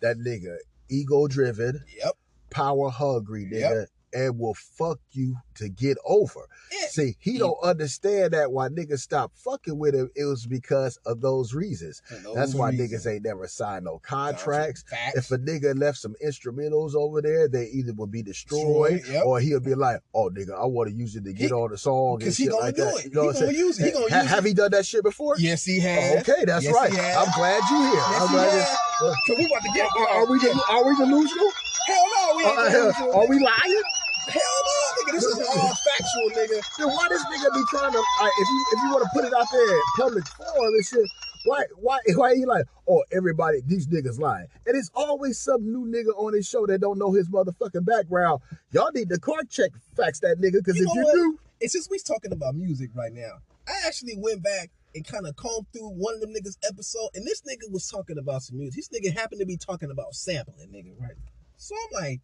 That 0.00 0.18
nigga, 0.18 0.56
ego 0.88 1.26
driven, 1.26 1.80
Yep. 1.98 2.14
Power 2.52 2.90
hungry 2.90 3.46
nigga, 3.46 3.60
Yep. 3.60 3.88
and 4.14 4.38
will 4.38 4.54
fuck 4.54 4.98
you 5.12 5.36
to 5.54 5.68
get 5.70 5.96
over. 6.04 6.40
Yeah. 6.70 6.86
See, 6.88 7.16
he 7.18 7.32
Yeah. 7.32 7.38
don't 7.40 7.58
understand 7.62 8.32
that 8.34 8.52
why 8.52 8.68
niggas 8.68 9.00
stopped 9.00 9.38
fucking 9.38 9.78
with 9.78 9.94
him, 9.94 10.10
it 10.14 10.24
was 10.24 10.46
because 10.46 10.98
of 11.06 11.20
those 11.22 11.54
reasons. 11.54 12.02
That's 12.34 12.54
why 12.54 12.72
niggas 12.72 13.06
ain't 13.06 13.24
never 13.24 13.46
signed 13.48 13.84
no 13.86 13.98
contracts. 14.02 14.84
If 15.14 15.30
a 15.30 15.38
nigga 15.38 15.78
left 15.78 15.98
some 15.98 16.14
instrumentals 16.24 16.94
over 16.94 17.22
there, 17.22 17.48
they 17.48 17.66
either 17.68 17.92
would 17.94 18.10
be 18.10 18.22
destroyed, 18.22 18.98
Destroyed, 19.00 19.14
yep. 19.14 19.24
or 19.26 19.40
he'll 19.40 19.60
be 19.60 19.74
like, 19.74 20.00
"Oh, 20.14 20.28
nigga, 20.30 20.52
I 20.60 20.66
want 20.66 20.90
to 20.90 20.94
use 20.94 21.16
it 21.16 21.24
to 21.24 21.32
get 21.32 21.46
He- 21.46 21.52
on 21.52 21.70
the 21.70 21.78
song 21.78 22.12
and 22.14 22.18
Because 22.20 22.36
he 22.36 22.46
gonna 22.48 22.60
like 22.64 22.76
do 22.76 22.84
that." 22.84 22.94
it. 22.98 23.04
You 23.06 23.10
know 23.12 23.30
he 23.30 23.40
gonna 23.40 23.52
use 23.52 23.78
it. 23.78 23.84
He 23.86 23.90
gonna 23.92 24.10
Ha- 24.10 24.20
use 24.22 24.30
have 24.30 24.44
it. 24.44 24.48
he 24.48 24.54
done 24.54 24.70
that 24.72 24.84
shit 24.86 25.02
before? 25.04 25.36
Yes, 25.38 25.64
he 25.64 25.78
Oh, 25.78 25.82
has. 25.82 26.20
okay, 26.28 26.44
that's 26.44 26.64
Yes, 26.64 26.74
right. 26.74 26.92
I'm 26.92 27.32
glad 27.34 27.62
you 27.70 27.82
here. 27.82 27.94
Yes, 27.94 28.20
I'm 28.20 28.28
he 28.28 28.34
glad. 28.34 28.68
you- 28.68 29.14
So 29.26 29.34
we 29.36 29.44
about 29.46 29.62
to 29.62 29.70
get. 29.74 29.88
Are, 29.96 30.08
are 30.08 30.26
we 30.26 30.38
uh, 30.38 30.42
del- 30.42 30.64
are 30.70 30.84
we 30.88 30.94
delusional? 30.96 31.50
We 32.42 32.50
ain't 32.50 32.58
Uh, 32.58 33.18
are 33.20 33.28
we 33.28 33.38
lying? 33.38 33.82
Hell 34.28 34.42
no, 34.42 35.02
nigga. 35.02 35.12
This 35.12 35.24
is 35.24 35.38
all 35.48 35.74
factual, 35.74 36.30
nigga. 36.30 36.62
Then 36.78 36.88
why 36.88 37.08
this 37.08 37.22
nigga 37.24 37.54
be 37.54 37.62
trying 37.70 37.92
to? 37.92 37.98
Uh, 37.98 38.28
if 38.38 38.48
you 38.48 38.66
if 38.72 38.82
you 38.82 38.90
want 38.90 39.02
to 39.02 39.10
put 39.12 39.24
it 39.24 39.32
out 39.34 39.46
there 39.50 39.74
in 39.74 39.82
public 39.96 40.26
forum 40.28 40.74
and 40.74 40.84
shit, 40.84 41.06
why 41.44 41.64
why 41.76 41.98
why 42.14 42.34
he 42.34 42.46
like? 42.46 42.66
Oh, 42.88 43.02
everybody, 43.12 43.60
these 43.66 43.88
niggas 43.88 44.18
lying, 44.20 44.46
and 44.66 44.76
it's 44.76 44.90
always 44.94 45.38
some 45.38 45.72
new 45.72 45.86
nigga 45.86 46.16
on 46.16 46.34
his 46.34 46.48
show 46.48 46.66
that 46.66 46.80
don't 46.80 46.98
know 46.98 47.12
his 47.12 47.28
motherfucking 47.30 47.84
background. 47.84 48.40
Y'all 48.70 48.90
need 48.92 49.08
to 49.08 49.18
card 49.18 49.50
check 49.50 49.70
facts 49.96 50.20
that 50.20 50.38
nigga 50.38 50.64
because 50.64 50.76
if 50.76 50.82
you 50.82 51.02
what? 51.02 51.14
do, 51.14 51.38
And 51.60 51.70
since 51.70 51.88
we 51.90 51.98
talking 51.98 52.32
about 52.32 52.54
music 52.54 52.90
right 52.94 53.12
now, 53.12 53.38
I 53.66 53.86
actually 53.86 54.16
went 54.18 54.42
back 54.42 54.70
and 54.94 55.04
kind 55.06 55.26
of 55.26 55.34
combed 55.36 55.66
through 55.72 55.88
one 55.90 56.14
of 56.14 56.20
them 56.20 56.30
niggas 56.30 56.58
episode, 56.68 57.08
and 57.14 57.26
this 57.26 57.42
nigga 57.42 57.72
was 57.72 57.88
talking 57.88 58.18
about 58.18 58.42
some 58.42 58.58
music. 58.58 58.84
This 58.88 59.00
nigga 59.00 59.16
happened 59.16 59.40
to 59.40 59.46
be 59.46 59.56
talking 59.56 59.90
about 59.90 60.14
sampling, 60.14 60.68
nigga, 60.68 61.00
right? 61.00 61.16
So 61.62 61.76
I'm 61.78 62.02
like, 62.02 62.20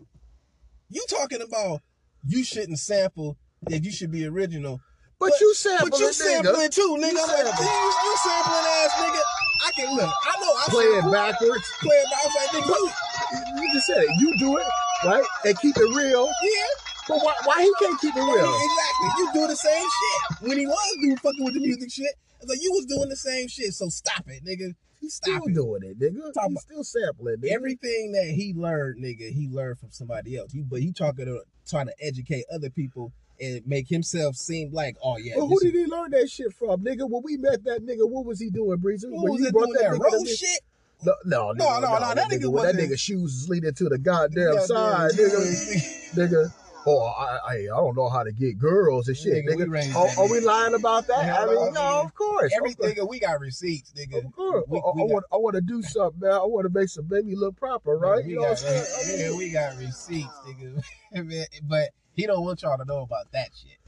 you 0.91 1.05
talking 1.09 1.41
about 1.43 1.81
you 2.27 2.43
shouldn't 2.43 2.81
sample 2.81 3.37
that 3.63 3.85
you 3.85 3.93
should 3.93 4.11
be 4.11 4.27
original, 4.27 4.81
but, 5.21 5.31
But- 5.31 5.41
you 5.41 5.55
sample 5.55 5.91
but 5.91 6.01
you 6.01 6.13
sampling 6.13 6.57
nigga. 6.57 6.75
too, 6.75 6.97
nigga. 6.99 7.13
You 7.13 7.23
I'm 7.23 7.45
like, 7.47 7.61
you, 7.61 7.93
you 8.03 8.17
sampling 8.19 8.67
ass 8.83 8.93
nigga. 8.99 9.23
I 9.65 9.71
can 9.77 9.95
look. 9.95 10.11
I 10.11 10.41
know 10.41 10.53
I 10.59 10.65
Play 10.69 10.85
it 10.87 11.13
backwards. 11.13 11.71
Play 11.81 11.95
it 11.97 12.11
back. 12.11 12.35
Like, 12.35 12.65
nigga, 12.65 12.69
you, 12.69 13.63
You 13.63 13.73
just 13.75 13.87
said 13.87 14.03
it. 14.03 14.11
You 14.19 14.39
do 14.39 14.57
it 14.57 14.67
right 15.05 15.25
and 15.45 15.59
keep 15.61 15.77
it 15.77 15.95
real. 15.97 16.27
yeah. 16.27 16.67
But 17.09 17.19
why 17.23 17.35
why 17.45 17.63
he 17.63 17.73
can't 17.81 18.01
keep 18.01 18.17
it 18.17 18.21
real? 18.21 18.55
Exactly. 18.55 19.09
You 19.19 19.31
do 19.35 19.47
the 19.47 19.57
same 19.57 19.83
shit. 19.85 20.49
When 20.49 20.59
he 20.59 20.67
was 20.67 20.97
doing 21.01 21.17
fucking 21.17 21.45
with 21.45 21.55
the 21.55 21.61
music 21.61 21.93
shit, 21.93 22.13
it's 22.41 22.49
like 22.49 22.63
you 22.63 22.73
was 22.73 22.87
doing 22.87 23.09
the 23.09 23.17
same 23.17 23.49
shit. 23.49 23.75
So 23.75 23.89
stop 23.89 24.25
it, 24.27 24.45
nigga. 24.45 24.75
He's 25.01 25.15
still 25.15 25.45
it. 25.45 25.55
doing 25.55 25.83
it, 25.85 25.99
nigga. 25.99 26.33
Talking 26.35 26.51
He's 26.53 26.63
still 26.63 26.85
sampling, 26.85 27.37
nigga. 27.37 27.53
Everything 27.53 28.13
that 28.13 28.33
he 28.35 28.53
learned, 28.55 29.03
nigga, 29.03 29.31
he 29.33 29.49
learned 29.49 29.79
from 29.79 29.91
somebody 29.91 30.37
else. 30.37 30.53
He, 30.53 30.63
but 30.63 30.81
he 30.81 30.93
talking 30.93 31.27
to 31.27 31.43
trying 31.69 31.87
to 31.87 31.95
educate 32.01 32.45
other 32.53 32.71
people 32.71 33.13
and 33.41 33.65
make 33.67 33.89
himself 33.89 34.37
seem 34.37 34.73
like, 34.73 34.97
oh 35.03 35.17
yeah, 35.17 35.35
Well, 35.37 35.47
who 35.47 35.61
did 35.61 35.75
he 35.75 35.87
learn 35.87 36.11
that 36.11 36.29
shit 36.29 36.53
from, 36.53 36.83
nigga? 36.83 37.09
When 37.09 37.23
we 37.23 37.37
met 37.37 37.65
that 37.65 37.85
nigga, 37.85 38.09
what 38.09 38.25
was 38.25 38.41
he 38.41 38.51
doing, 38.51 38.79
Breezer? 38.79 39.05
Who 39.05 39.23
When 39.23 39.33
was 39.41 39.51
brought 39.53 39.67
doing 39.67 39.83
that 39.83 39.93
nigga 39.93 40.11
to 40.11 40.17
road 40.17 40.29
shit? 40.29 40.61
No, 41.05 41.15
no, 41.25 41.53
No, 41.53 41.65
nigga, 41.65 41.81
no, 41.83 41.99
no, 41.99 42.15
that 42.15 42.29
nigga 42.29 42.51
when 42.51 42.65
that 42.65 42.75
nigga 42.75 42.99
shoes 42.99 43.35
is 43.35 43.49
leading 43.49 43.73
to 43.73 43.85
the 43.89 43.99
goddamn 43.99 44.55
Yeah, 44.55 44.61
side, 44.61 45.13
nigga, 45.13 46.13
nigga. 46.15 46.53
Oh, 46.89 47.03
I, 47.07 47.39
I, 47.47 47.55
I 47.55 47.67
don't 47.67 47.97
know 47.97 48.09
how 48.09 48.23
to 48.23 48.33
get 48.33 48.59
girls 48.59 49.09
and 49.09 49.17
shit, 49.17 49.45
Nigga, 49.45 49.67
nigga. 49.67 49.95
Are, 49.95 50.23
are 50.25 50.31
we 50.31 50.41
lying 50.41 50.75
about 50.75 51.07
that? 51.09 51.25
Hell 51.25 51.51
I 51.51 51.55
mean, 51.55 51.75
no, 51.75 52.03
of 52.03 52.15
course. 52.15 52.53
Everything 52.57 52.97
we 53.09 53.19
got 53.19 53.41
receipts, 53.41 53.93
nigga. 53.93 54.25
Of 54.25 54.33
course. 54.33 54.65
We, 54.69 54.79
I, 54.79 54.83
we 54.95 55.03
I 55.03 55.07
got, 55.07 55.13
want, 55.13 55.25
I 55.33 55.37
want 55.37 55.55
to 55.57 55.61
do 55.61 55.83
something, 55.83 56.21
man. 56.21 56.33
I 56.33 56.39
want 56.45 56.65
to 56.67 56.79
make 56.79 56.89
some 56.89 57.05
baby 57.07 57.37
look 57.37 57.57
proper, 57.57 57.99
right? 57.99 58.25
We 58.25 58.31
you 58.33 58.37
know 58.37 58.43
got, 58.43 58.63
what 58.63 58.67
I'm 58.67 58.85
saying? 58.85 59.21
yeah, 59.33 59.37
we 59.37 59.51
got 59.51 59.77
receipts, 59.77 60.35
nigga. 60.47 60.83
Man, 61.25 61.47
but 61.63 61.89
he 62.15 62.27
don't 62.27 62.45
want 62.45 62.63
y'all 62.63 62.77
to 62.77 62.85
know 62.85 63.01
about 63.01 63.31
that 63.33 63.49
shit. 63.55 63.79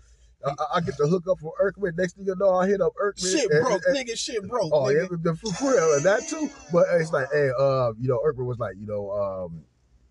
I, 0.44 0.54
I- 0.76 0.80
get 0.80 0.96
the 0.96 1.06
hook 1.06 1.24
up 1.28 1.38
from 1.38 1.50
Erkman. 1.62 1.96
Next 1.98 2.16
thing 2.16 2.26
you 2.26 2.34
know, 2.38 2.54
I 2.54 2.66
hit 2.66 2.80
up 2.80 2.92
Erkman. 3.02 3.30
Shit 3.30 3.50
and- 3.50 3.64
broke, 3.64 3.82
and- 3.86 3.96
nigga. 3.96 4.18
Shit 4.18 4.48
broke. 4.48 4.72
Oh 4.72 4.84
nigga. 4.84 5.22
the 5.22 5.34
for 5.36 5.52
for 5.52 5.70
real, 5.72 5.94
and 5.94 6.04
that 6.04 6.26
too. 6.28 6.48
But 6.72 6.86
it's 6.92 7.12
like, 7.12 7.28
hey, 7.32 7.50
uh, 7.58 7.92
you 8.00 8.08
know, 8.08 8.20
Erkman 8.26 8.46
was 8.46 8.58
like, 8.58 8.76
you 8.80 8.86
know, 8.86 9.10
um, 9.10 9.64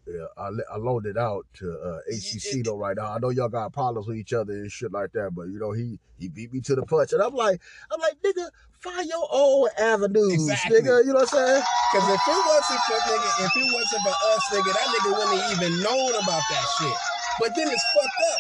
yeah, 0.09 0.25
I, 0.37 0.49
I 0.73 0.77
loaned 0.77 1.05
it 1.05 1.17
out 1.17 1.45
to 1.59 1.71
uh, 1.79 1.99
HCC 2.11 2.63
though 2.65 2.77
right 2.77 2.97
now. 2.97 3.13
I 3.13 3.19
know 3.19 3.29
y'all 3.29 3.49
got 3.49 3.73
problems 3.73 4.07
with 4.07 4.17
each 4.17 4.33
other 4.33 4.53
and 4.53 4.71
shit 4.71 4.91
like 4.91 5.11
that, 5.13 5.31
but 5.35 5.43
you 5.47 5.59
know, 5.59 5.71
he 5.71 5.99
he 6.17 6.27
beat 6.29 6.51
me 6.53 6.61
to 6.61 6.75
the 6.75 6.83
punch, 6.83 7.13
and 7.13 7.21
I'm 7.21 7.33
like, 7.35 7.61
I'm 7.91 7.99
like, 8.01 8.15
nigga, 8.25 8.49
find 8.79 9.07
your 9.07 9.27
own 9.31 9.69
avenues, 9.77 10.33
Exactly. 10.49 10.81
nigga. 10.81 11.05
You 11.05 11.13
know 11.13 11.21
what 11.23 11.33
I'm 11.33 11.37
saying? 11.39 11.63
Cause 11.93 12.09
if 12.09 12.21
it 12.27 12.43
wasn't 12.47 12.81
for 12.87 12.99
nigga, 13.05 13.45
if 13.45 13.51
it 13.55 13.67
wasn't 13.73 14.01
for 14.03 14.15
us, 14.33 14.43
nigga, 14.51 14.73
that 14.73 14.87
nigga 14.87 15.09
wouldn't 15.17 15.41
have 15.41 15.51
even 15.61 15.83
known 15.83 16.09
about 16.11 16.43
that 16.49 16.65
shit. 16.79 16.97
But 17.39 17.55
then 17.55 17.67
it's 17.67 17.85
fucked 17.95 18.23
up. 18.33 18.39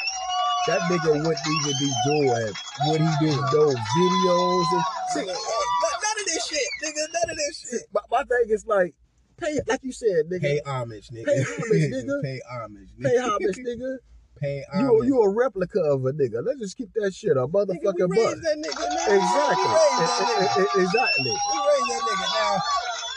That 0.67 0.81
nigga 0.91 1.11
wouldn't 1.15 1.47
even 1.47 1.73
be 1.79 1.91
doing 2.05 2.53
What 2.85 3.01
he 3.01 3.25
doing? 3.25 3.41
no 3.53 3.65
videos. 3.69 4.65
And, 4.73 4.83
see, 5.13 5.19
uh, 5.21 5.23
none 5.23 6.17
of 6.19 6.25
this 6.25 6.47
shit, 6.47 6.67
nigga. 6.83 7.13
None 7.13 7.29
of 7.31 7.37
this 7.37 7.67
shit. 7.71 7.81
my, 7.93 8.01
my 8.11 8.23
thing 8.23 8.49
is 8.49 8.65
like, 8.67 8.93
pay 9.39 9.59
like 9.67 9.83
you 9.83 9.91
said, 9.91 10.25
nigga, 10.31 10.41
Pay 10.41 10.61
homage, 10.65 11.09
nigga. 11.09 11.25
Pay 11.25 11.43
homage, 11.43 11.91
nigga. 11.93 12.21
Pay 12.23 12.39
homage, 12.49 12.89
nigga. 12.99 13.03
Pay 13.09 13.17
homage, 13.17 13.57
nigga. 13.67 13.97
Pay 14.39 14.63
You 14.75 14.87
homage. 14.87 15.07
you 15.07 15.21
a 15.21 15.29
replica 15.29 15.79
of 15.81 16.05
a 16.05 16.11
nigga. 16.13 16.39
Let's 16.45 16.59
just 16.59 16.77
keep 16.77 16.93
that 16.95 17.13
shit 17.13 17.35
a 17.35 17.43
Nigga, 17.47 17.51
we 17.51 17.75
motherfucking 17.75 18.09
butt. 18.09 18.17
raised 18.17 18.43
that 18.43 18.57
nigga. 18.59 18.85
Exactly. 19.19 19.67
We 19.67 19.75
raised 19.99 20.15
that 20.15 20.39
nigga. 20.39 20.83
Exactly. 20.83 21.33
We 21.35 21.57
raised 21.59 21.89
that 21.91 22.01
nigga. 22.07 22.27
Now, 22.39 22.53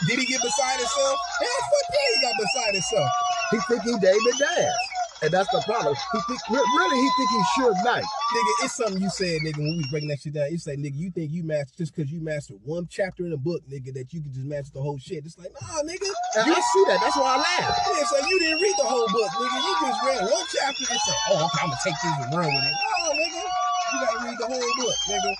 did 0.07 0.19
he 0.19 0.25
get 0.25 0.41
beside 0.41 0.77
himself? 0.79 1.17
Hell, 1.39 1.61
fuck 1.63 1.87
yeah, 1.95 2.09
he 2.11 2.21
got 2.27 2.35
beside 2.43 2.73
himself. 2.75 3.09
He 3.51 3.57
think 3.69 3.81
he 3.83 3.93
David 4.03 4.35
Dash. 4.39 4.83
And 5.23 5.31
that's 5.31 5.49
the 5.51 5.61
problem. 5.65 5.95
He 5.95 6.19
think 6.27 6.41
really 6.51 6.97
he 6.99 7.09
think 7.17 7.29
he's 7.31 7.47
Suge 7.57 7.83
Knight. 7.83 8.03
Nigga, 8.03 8.51
it's 8.65 8.75
something 8.75 9.01
you 9.01 9.09
said, 9.09 9.39
nigga, 9.41 9.57
when 9.57 9.71
we 9.71 9.77
was 9.77 9.87
breaking 9.87 10.09
that 10.09 10.19
shit 10.19 10.33
down. 10.33 10.51
You 10.51 10.57
say, 10.57 10.75
nigga, 10.75 10.95
you 10.95 11.11
think 11.11 11.31
you 11.31 11.43
master 11.43 11.73
just 11.77 11.95
because 11.95 12.11
you 12.11 12.19
mastered 12.21 12.59
one 12.63 12.87
chapter 12.91 13.25
in 13.25 13.31
a 13.33 13.37
book, 13.37 13.61
nigga, 13.71 13.93
that 13.95 14.11
you 14.13 14.21
can 14.21 14.33
just 14.33 14.45
master 14.45 14.73
the 14.75 14.81
whole 14.81 14.99
shit. 14.99 15.25
It's 15.25 15.37
like, 15.37 15.51
nah, 15.61 15.81
nigga. 15.87 16.11
And 16.37 16.47
You, 16.47 16.53
I 16.53 16.61
see 16.61 16.83
that. 16.91 16.99
That's 17.01 17.15
why 17.17 17.33
I 17.33 17.37
laugh. 17.37 17.77
yeah, 17.87 18.03
so 18.05 18.27
you 18.27 18.39
didn't 18.39 18.61
read 18.61 18.75
the 18.77 18.85
whole 18.87 19.07
book, 19.07 19.31
nigga. 19.39 19.57
You 19.63 19.73
just 19.87 20.01
read 20.03 20.21
one 20.27 20.47
chapter 20.51 20.83
and 20.91 20.99
said, 20.99 21.17
oh, 21.31 21.45
okay, 21.47 21.59
I'm 21.63 21.69
gonna 21.71 21.81
take 21.83 21.97
this 22.03 22.13
and 22.19 22.29
run 22.35 22.47
with 22.51 22.65
it. 22.67 22.75
No, 22.75 23.13
nigga. 23.15 23.41
You 23.43 23.97
gotta 24.03 24.19
read 24.27 24.37
the 24.39 24.47
whole 24.51 24.71
book, 24.83 24.97
nigga. 25.07 25.31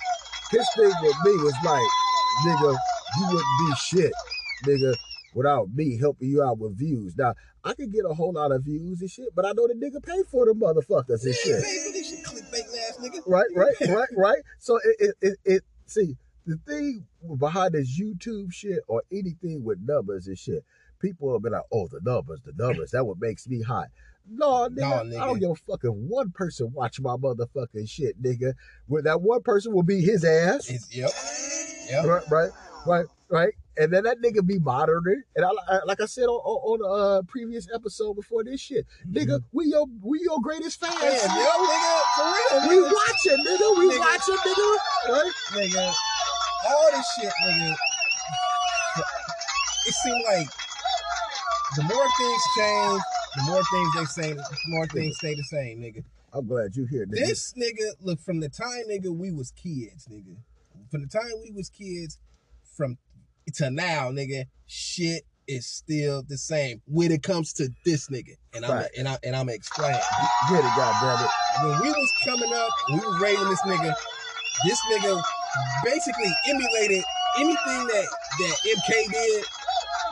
His 0.50 0.66
thing 0.76 0.92
with 1.02 1.18
me 1.24 1.32
was 1.44 1.56
like, 1.64 1.88
nigga, 2.46 2.70
you 3.18 3.24
wouldn't 3.28 3.56
be 3.60 3.68
shit, 3.76 4.12
nigga, 4.64 4.94
without 5.34 5.68
me 5.74 5.98
helping 5.98 6.30
you 6.30 6.42
out 6.42 6.58
with 6.58 6.78
views. 6.78 7.16
Now, 7.16 7.34
I 7.62 7.74
could 7.74 7.92
get 7.92 8.04
a 8.08 8.14
whole 8.14 8.32
lot 8.32 8.52
of 8.52 8.64
views 8.64 9.00
and 9.00 9.10
shit, 9.10 9.34
but 9.34 9.44
I 9.44 9.52
know 9.52 9.66
the 9.66 9.74
nigga 9.74 10.02
pay 10.02 10.22
for 10.30 10.46
the 10.46 10.52
motherfuckers 10.52 11.24
and 11.24 11.34
shit. 11.34 11.62
pay 11.62 11.78
for 11.84 11.92
this 11.92 12.10
shit, 12.10 12.24
clickbait 12.24 12.88
ass 12.88 12.98
nigga. 13.02 13.20
Right, 13.26 13.46
right, 13.54 13.74
right, 13.88 14.08
right. 14.16 14.38
So 14.58 14.78
it, 14.78 14.96
it, 15.00 15.14
it, 15.20 15.38
it, 15.44 15.62
see, 15.86 16.16
the 16.46 16.56
thing 16.66 17.06
behind 17.38 17.74
this 17.74 17.98
YouTube 17.98 18.52
shit 18.52 18.80
or 18.86 19.02
anything 19.12 19.64
with 19.64 19.78
numbers 19.80 20.26
and 20.26 20.38
shit, 20.38 20.64
people 21.00 21.28
will 21.28 21.40
be 21.40 21.50
like, 21.50 21.62
oh, 21.72 21.88
the 21.88 22.00
numbers, 22.02 22.40
the 22.44 22.52
numbers, 22.56 22.92
that 22.92 23.04
what 23.04 23.20
makes 23.20 23.48
me 23.48 23.62
hot. 23.62 23.88
No, 24.26 24.68
nigga, 24.68 25.10
No, 25.10 25.20
I 25.20 25.26
don't 25.26 25.38
give 25.38 25.50
a 25.50 25.54
fuck 25.54 25.80
if 25.84 25.92
one 25.92 26.30
person 26.30 26.72
watch 26.72 26.98
my 27.00 27.16
motherfucking 27.16 27.88
shit, 27.88 28.22
nigga. 28.22 28.54
Where 28.86 29.02
that 29.02 29.20
one 29.20 29.42
person 29.42 29.72
will 29.74 29.82
be 29.82 30.00
his 30.00 30.24
ass. 30.24 30.70
It's, 30.70 30.94
yep. 30.94 31.10
Yep. 31.90 32.06
right, 32.06 32.30
right, 32.30 32.50
right, 32.86 33.06
right. 33.28 33.54
And 33.76 33.92
then 33.92 34.04
that 34.04 34.22
nigga 34.22 34.46
be 34.46 34.58
monitored. 34.60 35.24
And 35.34 35.44
I, 35.44 35.50
I 35.68 35.78
like 35.84 36.00
I 36.00 36.06
said 36.06 36.24
on, 36.26 36.38
on, 36.38 36.80
on 36.80 37.18
uh, 37.18 37.22
previous 37.22 37.66
episode 37.74 38.14
before 38.14 38.44
this 38.44 38.60
shit, 38.60 38.86
nigga, 39.10 39.42
we 39.52 39.66
your 39.66 39.86
we 40.02 40.20
your 40.22 40.40
greatest 40.40 40.78
fans. 40.80 40.94
Yeah, 41.02 41.18
nigga, 41.26 42.00
for 42.16 42.24
real, 42.24 42.68
We 42.68 42.76
nigga. 42.76 42.92
watching, 42.92 43.44
nigga. 43.44 43.78
We 43.78 43.84
Nigga. 43.90 43.98
watching, 43.98 44.36
nigga. 44.36 44.76
Right? 45.08 45.32
nigga, 45.52 45.92
all 46.68 46.88
this 46.92 47.06
shit, 47.20 47.32
nigga. 47.46 47.74
It 49.86 49.94
seemed 49.94 50.22
like 50.26 50.48
the 51.76 51.82
more 51.82 52.06
things 52.18 52.42
change, 52.56 53.02
the 53.36 53.42
more 53.48 53.62
things 53.70 53.88
they 53.96 54.04
say, 54.22 54.32
the 54.34 54.58
more 54.68 54.86
things 54.86 55.16
stay 55.18 55.34
the 55.34 55.42
same, 55.44 55.80
nigga. 55.80 56.04
I'm 56.32 56.46
glad 56.46 56.74
you 56.76 56.86
here, 56.86 57.06
nigga. 57.06 57.26
This 57.26 57.52
nigga, 57.54 57.92
look, 58.00 58.20
from 58.20 58.40
the 58.40 58.48
time, 58.48 58.84
nigga, 58.88 59.14
we 59.14 59.30
was 59.30 59.50
kids, 59.50 60.06
nigga. 60.10 60.36
From 60.90 61.02
the 61.02 61.08
time 61.08 61.30
we 61.42 61.50
was 61.50 61.68
kids, 61.68 62.18
from 62.76 62.96
to 63.54 63.70
now, 63.70 64.10
nigga, 64.10 64.44
shit 64.66 65.24
is 65.46 65.66
still 65.66 66.22
the 66.26 66.38
same 66.38 66.80
when 66.86 67.12
it 67.12 67.22
comes 67.22 67.52
to 67.54 67.68
this 67.84 68.08
nigga. 68.08 68.34
And 68.54 68.64
I'm 68.64 68.86
and 68.98 69.08
I 69.08 69.18
and 69.24 69.36
I'm 69.36 69.48
explain. 69.48 69.92
Get 70.48 70.58
it, 70.58 70.72
God 70.76 71.00
brother. 71.00 71.28
When 71.62 71.82
we 71.82 71.88
was 71.90 72.12
coming 72.24 72.52
up, 72.52 72.70
we 72.90 72.96
was 72.96 73.20
raising 73.20 73.48
this 73.48 73.60
nigga. 73.62 73.94
This 74.64 74.80
nigga 74.92 75.22
basically 75.84 76.32
emulated 76.48 77.04
anything 77.38 77.86
that 77.88 78.06
that 78.38 78.56
MK 78.64 79.12
did, 79.12 79.44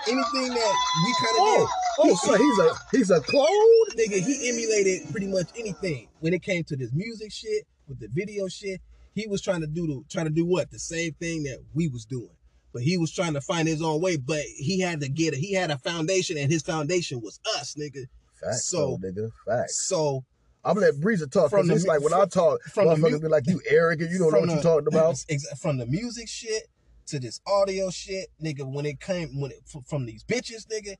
anything 0.08 0.54
that 0.54 0.74
we 1.06 1.14
kind 1.20 1.62
of 1.62 1.68
Oh, 1.98 2.10
oh, 2.10 2.14
so 2.14 2.36
he's 2.36 2.58
a 2.58 2.70
he's 2.90 3.10
a 3.10 3.20
clone. 3.20 3.48
Nigga, 3.96 4.24
he 4.24 4.48
emulated 4.48 5.10
pretty 5.10 5.26
much 5.26 5.48
anything 5.58 6.08
when 6.20 6.32
it 6.32 6.42
came 6.42 6.64
to 6.64 6.76
this 6.76 6.90
music 6.92 7.30
shit 7.30 7.66
with 7.86 8.00
the 8.00 8.08
video 8.08 8.48
shit. 8.48 8.80
He 9.14 9.26
was 9.26 9.42
trying 9.42 9.60
to 9.60 9.66
do 9.66 9.86
the 9.86 10.02
trying 10.08 10.24
to 10.24 10.32
do 10.32 10.46
what 10.46 10.70
the 10.70 10.78
same 10.78 11.12
thing 11.20 11.42
that 11.42 11.58
we 11.74 11.88
was 11.88 12.06
doing, 12.06 12.30
but 12.72 12.82
he 12.82 12.96
was 12.98 13.12
trying 13.12 13.34
to 13.34 13.40
find 13.40 13.66
his 13.68 13.82
own 13.82 14.00
way. 14.00 14.16
But 14.16 14.40
he 14.56 14.80
had 14.80 15.00
to 15.00 15.08
get 15.08 15.34
it. 15.34 15.38
He 15.38 15.52
had 15.52 15.70
a 15.70 15.78
foundation, 15.78 16.36
and 16.38 16.50
his 16.50 16.62
foundation 16.62 17.20
was 17.20 17.40
us, 17.56 17.74
nigga. 17.74 18.04
Facts, 18.40 18.66
So- 18.66 18.98
so, 19.02 19.06
nigga. 19.06 19.30
Facts. 19.46 19.84
So 19.86 20.24
I'm 20.64 20.74
gonna 20.74 20.86
let 20.86 20.96
Breezer 21.00 21.30
talk 21.30 21.50
From 21.50 21.66
because 21.66 21.82
it's 21.82 21.88
like 21.88 22.00
when 22.02 22.12
I 22.14 22.24
talk, 22.24 22.62
from 22.62 22.88
the 22.88 22.94
motherfuckers 22.94 23.10
mu- 23.12 23.18
be 23.20 23.28
like, 23.28 23.46
"You 23.46 23.60
arrogant. 23.68 24.10
You 24.10 24.18
don't 24.18 24.32
know 24.32 24.38
what 24.40 24.46
the- 24.48 24.54
you're 24.54 24.62
talking 24.62 24.86
about." 24.88 25.24
from 25.60 25.78
the 25.78 25.86
music 25.86 26.28
shit 26.28 26.68
to 27.06 27.18
this 27.18 27.40
audio 27.46 27.90
shit, 27.90 28.28
nigga. 28.42 28.70
When 28.72 28.86
it 28.86 29.00
came, 29.00 29.40
when 29.40 29.50
it 29.50 29.62
from 29.88 30.06
these 30.06 30.22
bitches, 30.24 30.66
nigga, 30.68 30.96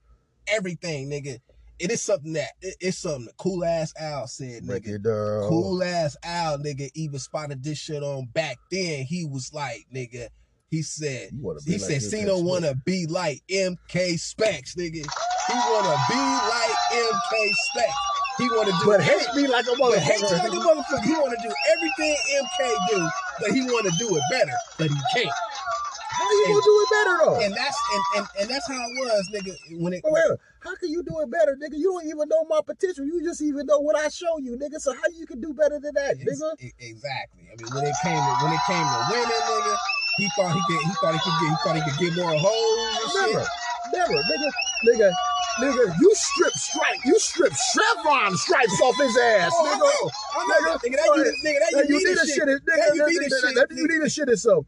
everything, 0.49 1.09
nigga. 1.11 1.39
It 1.79 1.91
is 1.91 2.01
something 2.03 2.33
that 2.35 2.51
it- 2.61 2.77
it's 2.81 2.99
something 2.99 3.25
that 3.27 3.37
cool 3.39 3.65
ass 3.65 3.93
Al 3.99 4.27
said, 4.29 4.63
nigga. 4.65 5.03
Cool 5.49 5.83
ass 5.83 6.17
Al, 6.23 6.59
nigga, 6.59 6.91
even 6.95 7.19
spotted 7.19 7.63
this 7.63 7.79
shit 7.79 8.03
on 8.03 8.27
back 8.27 8.59
then. 8.71 9.05
He 9.05 9.25
was 9.25 9.53
like, 9.53 9.87
nigga, 9.95 10.29
he 10.73 10.81
said, 10.81 11.29
wanna 11.37 11.61
he 11.67 11.73
like 11.73 11.81
said, 11.83 12.01
Specs. 12.01 12.41
wanna 12.41 12.75
be 12.75 13.07
like 13.07 13.43
MK 13.53 14.19
Specs, 14.19 14.75
nigga. 14.75 15.05
He 15.05 15.55
wanna 15.69 15.97
be 16.09 16.17
like 16.49 16.77
MK 16.97 17.53
Specs. 17.53 17.95
He 18.39 18.49
wanna 18.49 18.73
do 18.81 18.87
But 18.87 19.03
hate 19.03 19.29
me 19.37 19.47
like 19.49 19.67
a 19.69 19.77
but 19.79 19.99
hate 20.01 20.19
you 20.19 20.27
like 20.33 20.49
a 20.49 20.57
motherfucker. 20.57 20.81
motherfucker. 20.81 21.05
He 21.05 21.13
want 21.13 21.37
to 21.39 21.47
do 21.47 21.55
everything 21.77 22.17
MK 22.41 22.89
do, 22.89 23.09
but 23.39 23.51
he 23.53 23.61
want 23.69 23.85
to 23.85 23.93
do 23.99 24.17
it 24.17 24.23
better, 24.31 24.57
but 24.79 24.89
he 24.89 24.97
can't. 25.13 25.29
How 25.29 26.31
you 26.31 26.45
gonna 26.49 26.61
do 26.65 26.75
it 26.81 26.89
better 26.91 27.17
though? 27.25 27.41
And 27.45 27.55
that's 27.55 27.79
and, 27.93 28.03
and, 28.17 28.27
and 28.41 28.51
that's 28.51 28.67
how 28.69 28.81
it 28.81 28.93
was, 28.97 29.29
nigga. 29.35 29.53
When 29.79 29.93
it 29.93 30.01
wait, 30.05 30.39
how 30.61 30.75
can 30.77 30.89
you 30.89 31.03
do 31.03 31.21
it 31.21 31.31
better, 31.31 31.55
nigga? 31.61 31.77
You 31.77 31.93
don't 31.93 32.07
even 32.07 32.29
know 32.31 32.45
my 32.49 32.61
potential. 32.65 33.05
You 33.05 33.23
just 33.23 33.43
even 33.43 33.67
know 33.67 33.81
what 33.81 33.97
I 33.97 34.09
show 34.09 34.39
you, 34.39 34.57
nigga. 34.57 34.81
So 34.81 34.95
how 34.95 35.09
you 35.13 35.27
can 35.27 35.41
do 35.43 35.53
better 35.53 35.79
than 35.79 35.93
that, 35.95 36.17
nigga? 36.17 36.73
exactly. 36.81 37.45
I 37.53 37.61
mean, 37.61 37.69
when 37.75 37.85
it 37.85 37.97
came 38.03 38.17
to 38.17 38.33
when 38.41 38.53
it 38.55 38.61
came 38.67 38.87
to 38.89 38.99
women, 39.13 39.29
nigga, 39.29 39.77
he 40.19 40.29
thought 40.37 40.53
he 40.55 40.61
could 40.69 40.81
he 40.83 40.93
thought 41.01 41.15
he 41.15 41.21
could 41.21 41.37
get 41.41 41.49
he 41.51 41.57
thought 41.65 41.77
he 41.77 41.83
could 41.83 41.99
get 41.99 42.17
more 42.17 42.35
hoes 42.37 43.15
Never, 43.15 43.41
shit. 43.41 43.49
never, 43.93 44.13
nigga, 44.13 44.51
nigga, 44.87 45.13
nigga. 45.61 45.95
You 46.01 46.11
strip 46.15 46.53
stripe, 46.55 46.99
you 47.05 47.19
strip 47.19 47.53
chevron 47.75 48.37
stripes 48.37 48.81
off 48.83 48.97
his 48.97 49.17
ass, 49.19 49.53
Oh, 49.55 49.67
I 49.67 49.75
nigga. 49.75 49.79
know, 49.79 50.11
I 50.35 50.61
know, 50.73 50.77
nigga. 50.79 50.97
That 50.97 51.17
you, 51.17 51.23
nigga, 51.45 51.59
that 51.59 51.71
That 51.73 51.89
you, 51.89 51.95
you 51.97 51.99
need 51.99 52.09
need 52.09 52.19
a 52.19 52.23
a 52.23 52.27
shit. 52.27 52.35
shit, 52.37 52.49
is- 52.49 52.61
That 52.67 52.93
you 52.95 53.07
need 53.07 53.33
a 53.33 53.41
shit. 53.41 53.55
that- 53.55 53.67
You 53.77 53.89
need 53.89 54.03
a 54.03 54.11
shit 54.11 54.29
itself. 54.29 54.67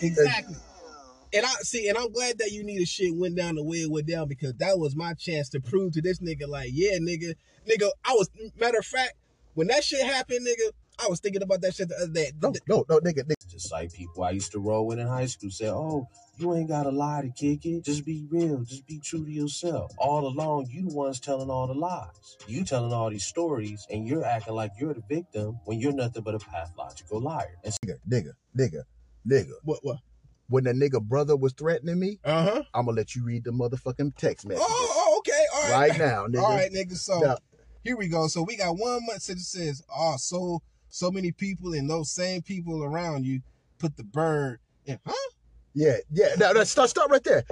Exactly. 0.00 0.56
And 1.32 1.44
I 1.44 1.50
see, 1.62 1.88
and 1.88 1.98
I'm 1.98 2.12
glad 2.12 2.38
that 2.38 2.52
you 2.52 2.62
need 2.62 2.80
a 2.80 2.86
shit 2.86 3.14
went 3.16 3.36
down 3.36 3.56
the 3.56 3.64
way 3.64 3.78
it 3.78 3.90
went 3.90 4.06
down 4.06 4.28
because 4.28 4.54
that 4.58 4.78
was 4.78 4.94
my 4.94 5.14
chance 5.14 5.48
to 5.50 5.60
prove 5.60 5.92
to 5.94 6.02
this 6.02 6.20
nigga, 6.20 6.46
like, 6.46 6.70
yeah, 6.72 6.98
nigga, 6.98 7.34
nigga, 7.68 7.90
I 8.04 8.12
was 8.12 8.28
matter 8.56 8.78
of 8.78 8.86
fact, 8.86 9.14
when 9.54 9.66
that 9.66 9.82
shit 9.82 10.04
happened, 10.06 10.46
nigga, 10.46 10.70
I 10.98 11.08
was 11.08 11.20
thinking 11.20 11.42
about 11.42 11.60
that 11.62 11.74
shit 11.74 11.88
the 11.88 11.96
other 11.96 12.12
day. 12.12 12.30
No, 12.40 12.52
no, 12.68 12.84
no, 12.88 13.00
nigga, 13.00 13.24
nigga. 13.24 13.34
Just 13.48 13.72
like 13.72 13.92
people 13.92 14.22
I 14.24 14.30
used 14.30 14.52
to 14.52 14.58
roll 14.60 14.86
with 14.86 14.98
in 14.98 15.06
high 15.06 15.26
school 15.26 15.50
say, 15.50 15.68
oh, 15.68 16.08
you 16.36 16.54
ain't 16.54 16.68
gotta 16.68 16.90
lie 16.90 17.22
to 17.22 17.30
kick 17.30 17.64
it. 17.66 17.84
Just 17.84 18.04
be 18.04 18.26
real. 18.30 18.62
Just 18.64 18.86
be 18.86 18.98
true 18.98 19.24
to 19.24 19.30
yourself. 19.30 19.92
All 19.98 20.26
along, 20.26 20.66
you 20.70 20.88
the 20.88 20.94
ones 20.94 21.20
telling 21.20 21.50
all 21.50 21.66
the 21.66 21.74
lies. 21.74 22.36
You 22.46 22.64
telling 22.64 22.92
all 22.92 23.10
these 23.10 23.24
stories, 23.24 23.86
and 23.90 24.06
you're 24.06 24.24
acting 24.24 24.54
like 24.54 24.72
you're 24.78 24.94
the 24.94 25.02
victim 25.08 25.58
when 25.64 25.78
you're 25.78 25.92
nothing 25.92 26.22
but 26.22 26.34
a 26.34 26.38
pathological 26.38 27.20
liar. 27.20 27.54
And 27.64 27.74
nigga, 27.86 27.98
nigga, 28.08 28.32
nigga, 28.56 28.82
nigga. 29.28 29.52
What? 29.62 29.80
What? 29.82 29.98
When 30.48 30.64
the 30.64 30.72
nigga 30.72 31.00
brother 31.02 31.36
was 31.36 31.52
threatening 31.54 31.98
me, 31.98 32.18
Uh 32.24 32.44
huh. 32.44 32.62
I'm 32.74 32.86
gonna 32.86 32.96
let 32.96 33.14
you 33.14 33.24
read 33.24 33.44
the 33.44 33.50
motherfucking 33.50 34.16
text 34.16 34.46
message 34.46 34.62
Oh, 34.64 34.88
oh, 34.90 35.18
okay. 35.18 35.44
All 35.54 35.62
right. 35.62 35.90
right 35.90 35.98
now, 35.98 36.26
nigga. 36.26 36.42
All 36.42 36.50
right, 36.54 36.70
nigga. 36.72 36.96
So 36.96 37.20
Now, 37.20 37.36
here 37.82 37.96
we 37.96 38.08
go. 38.08 38.26
So 38.28 38.42
we 38.42 38.56
got 38.56 38.76
one 38.76 39.06
month. 39.06 39.22
So 39.22 39.32
it 39.32 39.38
says, 39.38 39.82
oh, 39.94 40.16
so 40.18 40.60
so 40.94 41.10
many 41.10 41.32
people 41.32 41.72
and 41.72 41.90
those 41.90 42.08
same 42.12 42.40
people 42.40 42.84
around 42.84 43.26
you 43.26 43.40
put 43.80 43.96
the 43.96 44.04
bird 44.04 44.60
in. 44.86 44.96
Huh? 45.04 45.12
Yeah, 45.74 45.96
yeah. 46.12 46.28
Now, 46.38 46.52
now 46.52 46.62
stop, 46.62 46.88
stop 46.88 47.10
right 47.10 47.22
there. 47.24 47.42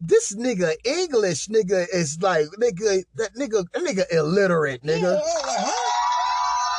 This 0.00 0.34
nigga 0.34 0.72
English 0.86 1.48
nigga 1.48 1.86
is 1.92 2.18
like 2.22 2.46
nigga 2.58 3.02
that 3.16 3.34
nigga 3.34 3.66
that 3.74 3.82
nigga 3.84 4.04
illiterate 4.10 4.80
Yeah, 4.82 4.94
nigga. 4.96 5.20
huh? 5.20 5.84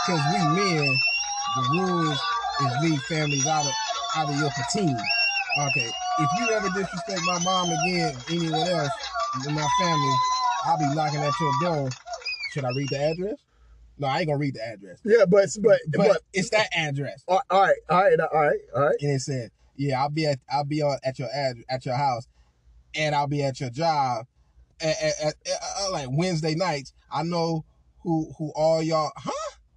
Because 0.08 0.24
we 0.34 0.40
men, 0.58 0.96
the 1.58 1.64
rules 1.78 2.20
is 2.64 2.90
leave 2.90 3.02
families 3.04 3.46
out 3.46 3.66
of 3.66 3.74
out 4.16 4.30
of 4.30 4.40
your 4.40 4.50
patina. 4.50 5.04
Okay, 5.60 5.90
if 6.20 6.30
you 6.40 6.50
ever 6.50 6.70
disrespect 6.70 7.22
my 7.28 7.40
mom 7.44 7.70
again, 7.70 8.16
or 8.16 8.34
anyone 8.34 8.68
else 8.68 8.92
in 9.46 9.54
my 9.54 9.68
family, 9.80 10.14
I'll 10.66 10.78
be 10.80 10.96
knocking 10.96 11.20
at 11.20 11.34
your 11.40 11.52
door. 11.62 11.90
Should 12.54 12.66
I 12.66 12.70
read 12.70 12.90
the 12.90 13.00
address? 13.00 13.38
No, 14.00 14.08
I 14.08 14.20
ain't 14.20 14.28
gonna 14.28 14.40
read 14.40 14.56
the 14.56 14.66
address. 14.66 15.00
Yeah, 15.04 15.26
but 15.26 15.50
but 15.62 15.80
But, 15.90 15.98
but, 15.98 16.22
it's 16.34 16.50
that 16.52 16.70
address, 16.74 17.24
all 17.28 17.42
right, 17.52 17.76
all 17.90 18.02
right, 18.02 18.20
all 18.20 18.42
right, 18.42 18.60
all 18.74 18.82
right. 18.84 18.96
and 19.02 19.12
it 19.12 19.20
said, 19.20 19.52
"Yeah, 19.76 20.02
I'll 20.02 20.10
be 20.10 20.26
at 20.26 20.40
I'll 20.52 20.64
be 20.64 20.82
on 20.82 20.98
at 21.04 21.20
your 21.20 21.30
ad, 21.34 21.58
at 21.70 21.86
your 21.86 21.96
house, 21.96 22.28
and 22.96 23.14
I'll 23.14 23.28
be 23.28 23.44
at 23.44 23.60
your 23.60 23.70
job 23.70 24.26
at, 24.82 24.96
at, 25.02 25.22
at, 25.22 25.36
at, 25.46 25.92
like 25.92 26.08
Wednesday 26.10 26.56
nights. 26.56 26.94
I 27.12 27.24
know 27.24 27.66
who 28.02 28.32
who 28.38 28.52
all 28.56 28.82
y'all, 28.82 29.12
huh? 29.18 29.32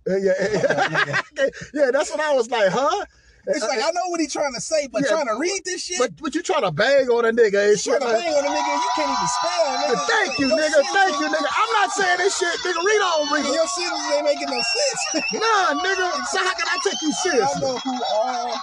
Yeah, 0.07 0.17
yeah, 0.19 1.23
yeah. 1.37 1.47
yeah, 1.75 1.91
that's 1.93 2.11
what 2.11 2.21
I 2.21 2.33
was 2.35 2.51
like, 2.51 2.71
huh? 2.71 3.05
It's 3.47 3.67
like 3.67 3.83
I 3.83 3.91
know 3.91 4.07
what 4.09 4.21
he's 4.21 4.33
trying 4.33 4.55
to 4.55 4.61
say, 4.61 4.87
but 4.87 5.03
Yeah, 5.03 5.19
trying 5.19 5.27
to 5.27 5.35
read 5.35 5.63
this 5.65 5.83
shit, 5.83 5.99
But 5.99 6.15
but 6.21 6.35
you 6.35 6.43
trying 6.43 6.63
to 6.63 6.71
bang 6.71 7.09
on 7.11 7.25
a 7.27 7.33
nigga 7.35 7.59
and 7.59 7.75
you 7.75 7.83
trying 7.83 8.01
to 8.01 8.07
Like, 8.07 8.23
bang 8.23 8.35
on 8.39 8.45
a 8.47 8.51
nigga, 8.55 8.73
you 8.79 8.91
can't 8.95 9.11
even 9.11 9.31
spell, 9.43 9.67
nigga. 9.83 9.99
Thank 10.07 10.39
you, 10.39 10.49
nigga. 10.55 10.81
Thank 10.95 11.15
you, 11.19 11.27
nigga. 11.27 11.51
I'm 11.51 11.73
not 11.75 11.91
saying 11.91 12.19
this 12.19 12.39
shit, 12.39 12.55
nigga. 12.63 12.81
Read 12.87 13.03
on, 13.03 13.33
read 13.35 13.47
your 13.51 13.67
sentences 13.67 14.13
ain't 14.15 14.25
making 14.25 14.51
no 14.51 14.61
sense. 14.63 15.03
Nah, 15.43 15.75
nigga. 15.83 16.07
So 16.31 16.39
how 16.39 16.55
can 16.55 16.69
I 16.71 16.79
take 16.85 17.03
you 17.03 17.13
serious? 17.13 17.51
I 17.57 17.61
know 17.61 17.79
who 17.79 17.95
all 18.15 18.55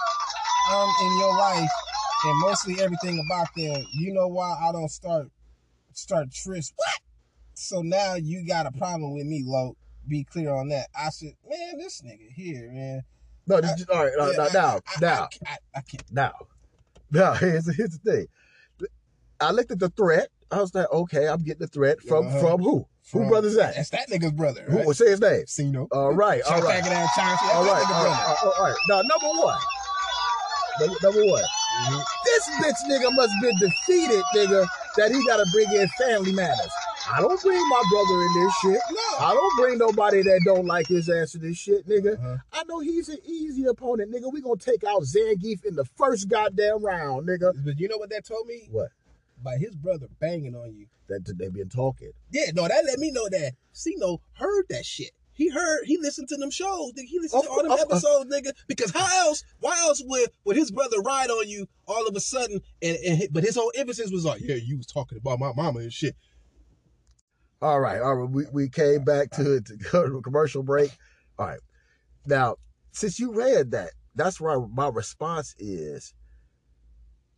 um 0.72 0.88
in 1.02 1.18
your 1.18 1.36
life 1.36 1.70
and 2.24 2.40
mostly 2.40 2.80
everything 2.80 3.22
about 3.26 3.48
them. 3.56 3.84
You 3.94 4.12
know 4.14 4.28
why 4.28 4.56
I 4.60 4.72
don't 4.72 4.90
start 4.90 5.28
start 5.92 6.28
tryst 6.32 6.72
what? 6.76 7.00
So 7.54 7.82
now 7.82 8.14
you 8.14 8.46
got 8.46 8.66
a 8.66 8.72
problem 8.72 9.14
with 9.14 9.26
me, 9.26 9.42
Lo. 9.44 9.76
Be 10.08 10.24
clear 10.24 10.50
on 10.54 10.68
that. 10.68 10.88
I 10.98 11.10
said, 11.10 11.34
man, 11.48 11.78
this 11.78 12.00
nigga 12.00 12.32
here, 12.34 12.70
man. 12.72 13.02
No, 13.50 13.60
this, 13.60 13.84
all 13.92 14.04
right, 14.04 14.12
Yeah, 14.18 14.26
now, 14.36 14.44
I- 14.44 14.52
now, 14.52 14.80
I, 14.86 15.00
now, 15.00 15.28
I, 15.46 15.50
I, 15.52 15.56
I 15.76 15.80
can't. 15.82 16.04
now, 16.12 16.32
now. 17.10 17.32
Here's 17.42 17.66
here's 17.76 17.98
the 17.98 18.10
thing. 18.10 18.26
I 19.40 19.50
looked 19.52 19.70
at 19.70 19.78
the 19.78 19.88
threat. 19.90 20.28
I 20.50 20.60
was 20.60 20.74
like, 20.74 20.90
okay, 20.92 21.28
I'm 21.28 21.42
getting 21.42 21.60
the 21.60 21.66
threat 21.68 22.00
from 22.02 22.26
Uh-huh. 22.28 22.40
from 22.40 22.62
who? 22.62 22.86
Who 23.12 23.28
brother's 23.28 23.56
that? 23.56 23.74
That's 23.74 23.90
that 23.90 24.08
nigga's 24.08 24.32
brother. 24.32 24.62
Who? 24.68 24.92
Say 24.94 25.10
his 25.10 25.20
name. 25.20 25.44
Sino. 25.46 25.88
All 25.90 26.12
right, 26.12 26.42
all 26.42 26.60
right. 26.62 26.82
Chauncey. 26.84 26.90
That's 26.90 27.18
All 27.54 27.64
right, 27.64 27.84
all 27.90 28.04
right, 28.04 28.36
all 28.58 28.64
right. 28.64 28.76
Now, 28.88 29.02
number 29.02 29.26
one. 29.40 29.58
Number, 30.80 30.96
number 31.02 31.24
one. 31.26 31.42
Mhm. 31.82 32.04
This 32.24 32.48
bitch 32.60 32.80
nigga 32.90 33.12
must 33.14 33.32
been 33.40 33.56
defeated, 33.58 34.22
nigga, 34.36 34.66
that 34.96 35.10
he 35.10 35.24
gotta 35.26 35.46
bring 35.52 35.72
in 35.72 35.88
family 35.98 36.32
matters. 36.32 36.70
I 37.12 37.20
don't 37.20 37.40
bring 37.42 37.68
my 37.68 37.82
brother 37.90 38.22
in 38.22 38.42
this 38.44 38.54
shit. 38.62 38.80
No. 38.92 39.18
I 39.26 39.34
don't 39.34 39.56
bring 39.58 39.78
nobody 39.78 40.22
that 40.22 40.40
don't 40.44 40.66
like 40.66 40.86
his 40.86 41.08
ass 41.08 41.32
to 41.32 41.38
this 41.38 41.56
shit, 41.56 41.88
nigga. 41.88 42.14
Uh-huh. 42.18 42.36
I 42.52 42.62
know 42.64 42.80
he's 42.80 43.08
an 43.08 43.18
easy 43.24 43.64
opponent, 43.64 44.12
nigga. 44.12 44.32
We 44.32 44.40
gonna 44.40 44.56
take 44.56 44.84
out 44.84 45.02
Zangief 45.02 45.64
in 45.64 45.74
the 45.74 45.84
first 45.96 46.28
goddamn 46.28 46.84
round, 46.84 47.28
nigga. 47.28 47.52
But 47.64 47.78
you 47.78 47.88
know 47.88 47.98
what 47.98 48.10
that 48.10 48.24
told 48.26 48.46
me? 48.46 48.68
What? 48.70 48.88
By 49.42 49.56
his 49.56 49.74
brother 49.74 50.06
banging 50.20 50.54
on 50.54 50.74
you. 50.74 50.86
That 51.08 51.24
they 51.36 51.48
been 51.48 51.68
talking. 51.68 52.12
Yeah, 52.30 52.52
no, 52.54 52.68
that 52.68 52.84
let 52.86 53.00
me 53.00 53.10
know 53.10 53.28
that 53.30 53.54
Sino 53.72 54.20
heard 54.34 54.66
that 54.70 54.86
shit. 54.86 55.10
He 55.32 55.48
heard, 55.48 55.80
he 55.86 55.96
listened 55.98 56.28
to 56.28 56.36
them 56.36 56.50
shows. 56.50 56.92
nigga. 56.92 57.04
He 57.06 57.18
listened 57.18 57.40
Of 57.40 57.46
to 57.46 57.50
all 57.50 57.62
them 57.62 57.72
of- 57.72 57.80
episodes, 57.80 58.30
nigga. 58.32 58.52
Because 58.68 58.90
how 58.92 59.26
else, 59.26 59.42
why 59.58 59.76
else 59.80 60.02
would, 60.04 60.28
would 60.44 60.56
his 60.56 60.70
brother 60.70 61.00
ride 61.00 61.30
on 61.30 61.48
you 61.48 61.66
all 61.88 62.06
of 62.06 62.14
a 62.14 62.20
sudden? 62.20 62.60
And, 62.82 62.96
and 62.98 63.22
but 63.32 63.42
his 63.42 63.56
whole 63.56 63.72
emphasis 63.74 64.12
was 64.12 64.24
like, 64.24 64.40
yeah, 64.42 64.54
you 64.56 64.76
was 64.76 64.86
talking 64.86 65.18
about 65.18 65.40
my 65.40 65.52
mama 65.56 65.80
and 65.80 65.92
shit. 65.92 66.14
All 67.62 67.80
right, 67.80 68.00
all 68.00 68.14
right. 68.14 68.30
We, 68.30 68.44
we 68.52 68.68
came 68.68 69.04
back 69.04 69.30
to, 69.32 69.60
to 69.66 69.76
go 69.90 70.06
to 70.08 70.18
a 70.18 70.22
commercial 70.22 70.62
break. 70.62 70.90
All 71.38 71.46
right. 71.46 71.60
Now, 72.26 72.56
since 72.92 73.18
you 73.18 73.32
read 73.32 73.70
that, 73.72 73.90
that's 74.14 74.40
why 74.40 74.56
my 74.72 74.88
response 74.88 75.54
is 75.58 76.14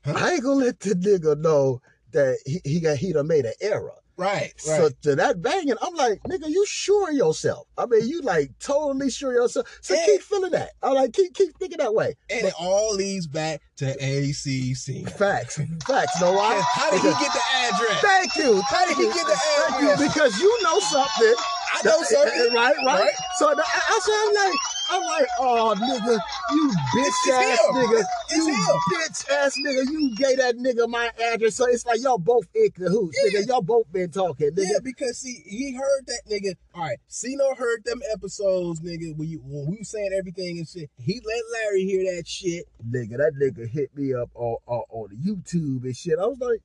I 0.04 0.34
ain't 0.34 0.42
gonna 0.42 0.64
let 0.64 0.80
the 0.80 0.94
nigga 0.94 1.38
know 1.38 1.80
that 2.12 2.38
he, 2.44 2.60
he 2.64 2.80
got 2.80 2.96
he 2.96 3.12
done 3.12 3.26
made 3.28 3.44
an 3.44 3.54
error. 3.60 4.01
Right, 4.18 4.52
So 4.58 4.90
to 5.02 5.16
that 5.16 5.40
banging, 5.42 5.74
I'm 5.80 5.94
like, 5.94 6.20
nigga, 6.28 6.48
you 6.48 6.64
sure 6.66 7.10
yourself. 7.10 7.66
I 7.78 7.86
mean, 7.86 8.06
you 8.06 8.20
like 8.22 8.50
totally 8.60 9.10
sure 9.10 9.32
yourself. 9.32 9.66
So 9.80 9.94
Yeah. 9.94 10.04
keep 10.06 10.20
feeling 10.22 10.52
that. 10.52 10.70
I 10.82 10.90
like 10.92 11.12
keep 11.12 11.34
keep 11.34 11.56
thinking 11.58 11.78
that 11.78 11.94
way. 11.94 12.14
and 12.30 12.46
it 12.46 12.54
all 12.58 12.94
leads 12.94 13.26
back 13.26 13.60
to 13.78 13.86
ACC. 13.90 15.08
Facts. 15.16 15.58
Facts. 15.86 16.20
Know 16.20 16.32
why? 16.32 16.62
How 16.74 16.90
did 16.90 17.00
he 17.00 17.08
get 17.08 17.32
the 17.32 17.42
address? 17.54 18.00
Thank 18.00 18.36
you. 18.36 18.60
How 18.62 18.86
did 18.86 18.96
he 18.96 19.04
get 19.04 19.26
the 19.26 19.34
Thank 19.36 19.82
you. 19.82 19.90
address? 19.90 20.14
Because 20.14 20.38
you 20.40 20.62
know 20.62 20.78
something. 20.80 21.34
I 21.72 21.80
know 21.84 21.96
eh, 21.98 22.00
eh, 22.00 22.04
something. 22.04 22.54
Right, 22.54 22.74
right. 22.84 23.00
Right. 23.00 23.14
So 23.38 23.48
I, 23.48 23.62
I 23.62 24.00
said, 24.02 24.14
I'm 24.14 24.34
like, 24.34 24.58
I'm 24.90 25.02
like, 25.02 25.28
oh 25.38 25.74
nigga, 25.78 26.18
you 26.52 26.70
bitch 26.94 27.32
ass 27.32 27.58
nigga, 27.72 28.04
It's 28.28 28.36
you 28.36 28.54
him. 28.54 28.78
bitch 28.92 29.30
ass 29.30 29.56
nigga, 29.56 29.90
you 29.90 30.14
gave 30.16 30.36
that 30.38 30.56
nigga 30.56 30.88
my 30.88 31.10
address. 31.32 31.54
So 31.56 31.66
it's 31.66 31.86
like 31.86 32.00
y'all 32.02 32.18
both 32.18 32.46
in 32.54 32.70
cahoots, 32.72 33.18
Yeah. 33.24 33.40
nigga. 33.40 33.48
Y'all 33.48 33.62
both 33.62 33.90
been 33.90 34.10
talking, 34.10 34.50
nigga. 34.50 34.64
Yeah, 34.70 34.78
because 34.82 35.18
see, 35.18 35.42
he 35.46 35.72
heard 35.74 36.06
that 36.06 36.22
nigga. 36.30 36.54
All 36.74 36.82
right, 36.82 36.98
Cino 37.08 37.54
heard 37.54 37.84
them 37.84 38.00
episodes, 38.12 38.80
nigga. 38.80 39.16
When 39.16 39.28
you 39.28 39.40
when 39.44 39.70
we 39.70 39.78
was 39.78 39.88
saying 39.90 40.10
everything 40.18 40.58
and 40.58 40.68
shit, 40.68 40.90
he 40.98 41.20
let 41.24 41.42
Larry 41.52 41.84
hear 41.84 42.14
that 42.14 42.26
shit. 42.26 42.66
Nigga, 42.86 43.16
that 43.16 43.32
nigga 43.40 43.68
hit 43.68 43.96
me 43.96 44.12
up 44.14 44.30
on, 44.34 44.56
on 44.66 44.82
on 44.90 45.08
YouTube 45.24 45.84
and 45.84 45.96
shit. 45.96 46.18
I 46.18 46.26
was 46.26 46.38
like, 46.38 46.60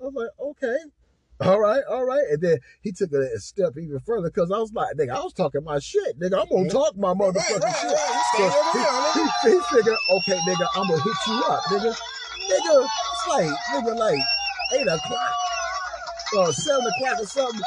I 0.00 0.04
was 0.04 0.14
like, 0.14 0.30
okay. 0.38 0.76
All 1.40 1.58
right, 1.58 1.82
all 1.88 2.04
right. 2.04 2.24
And 2.30 2.42
then 2.42 2.58
he 2.82 2.92
took 2.92 3.12
it 3.12 3.32
a 3.34 3.40
step 3.40 3.72
even 3.78 3.98
further 4.00 4.28
because 4.28 4.50
I 4.50 4.58
was 4.58 4.72
like, 4.74 4.94
nigga, 4.96 5.10
I 5.16 5.20
was 5.20 5.32
talking 5.32 5.64
my 5.64 5.78
shit. 5.78 6.18
Nigga, 6.20 6.42
I'm 6.42 6.48
gonna 6.50 6.68
talk 6.68 6.96
my 6.96 7.14
motherfucking 7.14 7.62
right, 7.62 7.76
shit. 7.76 7.92
right. 7.92 8.22
So 8.36 8.36
Stay 8.36 8.44
over 8.44 8.72
here, 8.72 8.82
he, 9.14 9.20
nigga. 9.20 9.30
he, 9.42 9.50
he 9.50 9.60
figured, 9.76 9.96
okay, 10.10 10.38
nigga, 10.46 10.66
I'm 10.76 10.88
gonna 10.88 11.02
hit 11.02 11.16
you 11.26 11.44
up, 11.48 11.62
nigga. 11.64 11.96
Nigga, 12.50 12.86
it's 12.86 13.28
like, 13.28 13.58
nigga, 13.72 13.96
like 13.98 14.18
eight 14.74 14.86
o'clock 14.86 15.32
or 16.36 16.52
seven 16.52 16.84
o'clock 16.86 17.20
or 17.22 17.26
something. 17.26 17.60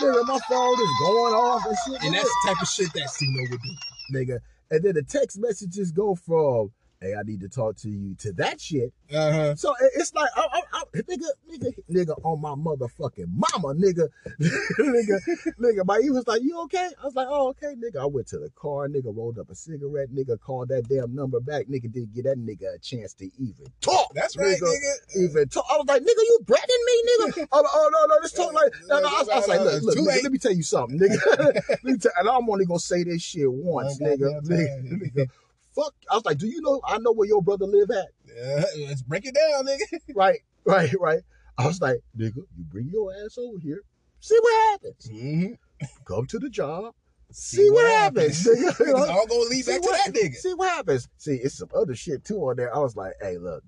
Nigga, 0.00 0.26
my 0.26 0.38
phone 0.48 0.74
is 0.74 0.90
going 1.00 1.34
off 1.34 1.64
and 1.66 1.76
shit. 1.86 2.02
And 2.02 2.14
nigga. 2.14 2.18
that's 2.18 2.28
the 2.28 2.48
type 2.48 2.62
of 2.62 2.68
shit 2.68 2.92
that 2.94 3.08
Cino 3.10 3.50
would 3.50 3.60
do. 3.62 3.70
nigga. 4.12 4.38
And 4.70 4.82
then 4.82 4.94
the 4.94 5.02
text 5.02 5.38
messages 5.38 5.92
go 5.92 6.14
from, 6.14 6.72
hey, 7.04 7.14
I 7.14 7.22
need 7.22 7.40
to 7.40 7.48
talk 7.48 7.76
to 7.78 7.90
you 7.90 8.14
to 8.16 8.32
that 8.34 8.60
shit. 8.60 8.92
Uh 9.12 9.32
huh. 9.32 9.56
So 9.56 9.74
it's 9.94 10.14
like, 10.14 10.30
I, 10.36 10.40
I, 10.40 10.60
I, 10.72 10.82
nigga, 10.96 11.28
nigga, 11.50 11.72
nigga 11.90 12.20
on 12.24 12.40
my 12.40 12.50
motherfucking 12.50 13.28
mama, 13.28 13.74
nigga, 13.74 14.08
nigga, 14.40 15.20
nigga. 15.60 15.86
But 15.86 16.02
he 16.02 16.10
was 16.10 16.26
like, 16.26 16.42
you 16.42 16.58
okay? 16.62 16.90
I 17.00 17.04
was 17.04 17.14
like, 17.14 17.26
oh, 17.28 17.48
okay, 17.48 17.74
nigga. 17.76 18.00
I 18.00 18.06
went 18.06 18.26
to 18.28 18.38
the 18.38 18.50
car, 18.56 18.88
nigga, 18.88 19.14
rolled 19.14 19.38
up 19.38 19.50
a 19.50 19.54
cigarette, 19.54 20.08
nigga, 20.14 20.40
called 20.40 20.68
that 20.68 20.88
damn 20.88 21.14
number 21.14 21.40
back, 21.40 21.66
nigga, 21.66 21.92
didn't 21.92 22.14
get 22.14 22.24
that 22.24 22.38
nigga 22.38 22.74
a 22.74 22.78
chance 22.78 23.12
to 23.14 23.30
even 23.38 23.66
talk. 23.80 24.12
That's 24.14 24.36
right, 24.36 24.58
nigga. 24.60 25.22
Even 25.22 25.48
talk. 25.48 25.66
I 25.70 25.76
was 25.76 25.86
like, 25.86 26.02
nigga, 26.02 26.06
you 26.06 26.40
threatening 26.46 26.84
me, 26.86 27.02
nigga? 27.42 27.48
oh, 27.52 27.64
oh, 27.66 27.90
no, 27.92 28.14
no, 28.14 28.18
let's 28.22 28.32
talk 28.32 28.52
like. 28.52 28.72
No, 28.88 29.00
no, 29.00 29.08
I, 29.08 29.18
was, 29.20 29.28
I 29.28 29.36
was 29.36 29.48
like, 29.48 29.60
look, 29.60 29.82
look, 29.82 29.96
nigga, 29.98 30.22
let 30.22 30.32
me 30.32 30.38
tell 30.38 30.52
you 30.52 30.62
something, 30.62 30.98
nigga. 30.98 31.18
let 31.68 31.84
me 31.84 31.98
tell, 31.98 32.12
and 32.18 32.28
I'm 32.28 32.48
only 32.48 32.64
gonna 32.64 32.78
say 32.80 33.04
this 33.04 33.22
shit 33.22 33.50
once, 33.52 34.00
nigga. 34.00 34.40
nigga, 34.42 35.14
nigga. 35.14 35.30
Fuck. 35.74 35.94
I 36.10 36.14
was 36.14 36.24
like, 36.24 36.38
do 36.38 36.46
you 36.46 36.60
know? 36.60 36.80
I 36.86 36.98
know 36.98 37.12
where 37.12 37.28
your 37.28 37.42
brother 37.42 37.66
live 37.66 37.90
at. 37.90 38.08
Uh, 38.30 38.64
let's 38.86 39.02
break 39.02 39.26
it 39.26 39.34
down, 39.34 39.66
nigga. 39.66 40.00
Right, 40.14 40.40
right, 40.64 40.92
right. 41.00 41.20
I 41.58 41.66
was 41.66 41.80
like, 41.80 42.00
nigga, 42.16 42.36
you 42.36 42.64
bring 42.70 42.88
your 42.92 43.12
ass 43.24 43.38
over 43.38 43.58
here, 43.58 43.82
see 44.20 44.38
what 44.40 44.70
happens. 44.72 45.10
Mm-hmm. 45.10 45.84
Come 46.06 46.26
to 46.26 46.38
the 46.38 46.48
job, 46.48 46.94
see, 47.30 47.68
what, 47.70 47.86
happens. 47.86 48.44
nigga. 48.44 48.56
You 48.56 48.68
It's 48.96 49.10
all 49.10 49.26
gonna 49.26 49.40
lead 49.50 49.64
See 49.64 49.72
back 49.72 49.82
to 49.82 49.88
that 49.90 50.14
nigga. 50.14 50.34
See 50.34 50.54
what 50.54 50.70
happens. 50.70 51.08
See, 51.18 51.36
it's 51.36 51.58
some 51.58 51.70
other 51.74 51.94
shit 51.94 52.24
too 52.24 52.38
on 52.48 52.56
there. 52.56 52.74
I 52.74 52.78
was 52.78 52.96
like, 52.96 53.12
hey, 53.20 53.38
look. 53.38 53.62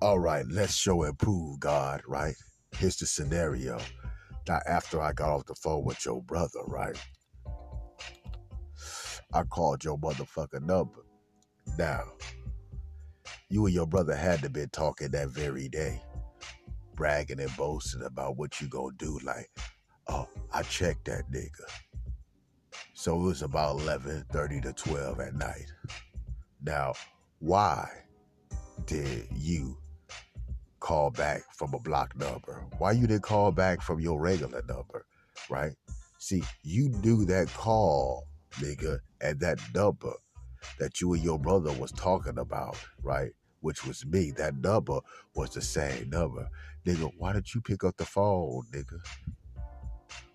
All 0.00 0.18
right, 0.18 0.44
let's 0.48 0.74
show 0.74 1.04
and 1.04 1.16
prove 1.18 1.60
God, 1.60 2.02
right? 2.08 2.34
Here's 2.76 2.96
the 2.96 3.06
scenario. 3.06 3.78
Now, 4.48 4.58
after 4.66 5.00
I 5.00 5.12
got 5.12 5.28
off 5.28 5.46
the 5.46 5.54
phone 5.54 5.84
with 5.84 6.04
your 6.04 6.22
brother, 6.22 6.60
right? 6.66 6.96
I 9.32 9.42
called 9.44 9.84
your 9.84 9.98
motherfucking 9.98 10.66
number. 10.66 11.04
Now, 11.78 12.04
you 13.48 13.64
and 13.66 13.74
your 13.74 13.86
brother 13.86 14.14
had 14.14 14.42
to 14.42 14.50
been 14.50 14.68
talking 14.70 15.10
that 15.12 15.28
very 15.28 15.68
day, 15.68 16.02
bragging 16.94 17.40
and 17.40 17.56
boasting 17.56 18.02
about 18.02 18.36
what 18.36 18.60
you 18.60 18.68
gonna 18.68 18.94
do. 18.96 19.18
Like, 19.24 19.50
oh, 20.08 20.28
I 20.52 20.62
checked 20.62 21.06
that 21.06 21.30
nigga. 21.30 21.64
So 22.94 23.16
it 23.18 23.22
was 23.22 23.42
about 23.42 23.80
11:30 23.80 24.60
to 24.62 24.72
12 24.72 25.20
at 25.20 25.34
night. 25.34 25.72
Now, 26.62 26.94
why 27.38 27.88
did 28.86 29.28
you 29.32 29.76
call 30.78 31.10
back 31.10 31.42
from 31.54 31.74
a 31.74 31.78
block 31.78 32.16
number? 32.16 32.64
Why 32.78 32.92
you 32.92 33.06
didn't 33.06 33.22
call 33.22 33.50
back 33.52 33.82
from 33.82 34.00
your 34.00 34.20
regular 34.20 34.62
number, 34.68 35.06
right? 35.50 35.72
See, 36.18 36.42
you 36.62 36.88
knew 36.88 37.24
that 37.24 37.48
call, 37.48 38.28
nigga, 38.54 39.00
and 39.20 39.40
that 39.40 39.58
number 39.74 40.12
that 40.78 41.00
you 41.00 41.12
and 41.12 41.22
your 41.22 41.38
brother 41.38 41.72
was 41.72 41.92
talking 41.92 42.38
about, 42.38 42.76
right? 43.02 43.32
Which 43.60 43.86
was 43.86 44.04
me. 44.06 44.32
That 44.32 44.56
number 44.56 45.00
was 45.34 45.50
the 45.50 45.60
same 45.60 46.10
number. 46.10 46.48
Nigga, 46.86 47.10
why 47.16 47.32
did 47.32 47.54
you 47.54 47.60
pick 47.60 47.84
up 47.84 47.96
the 47.96 48.04
phone, 48.04 48.64
nigga? 48.72 48.98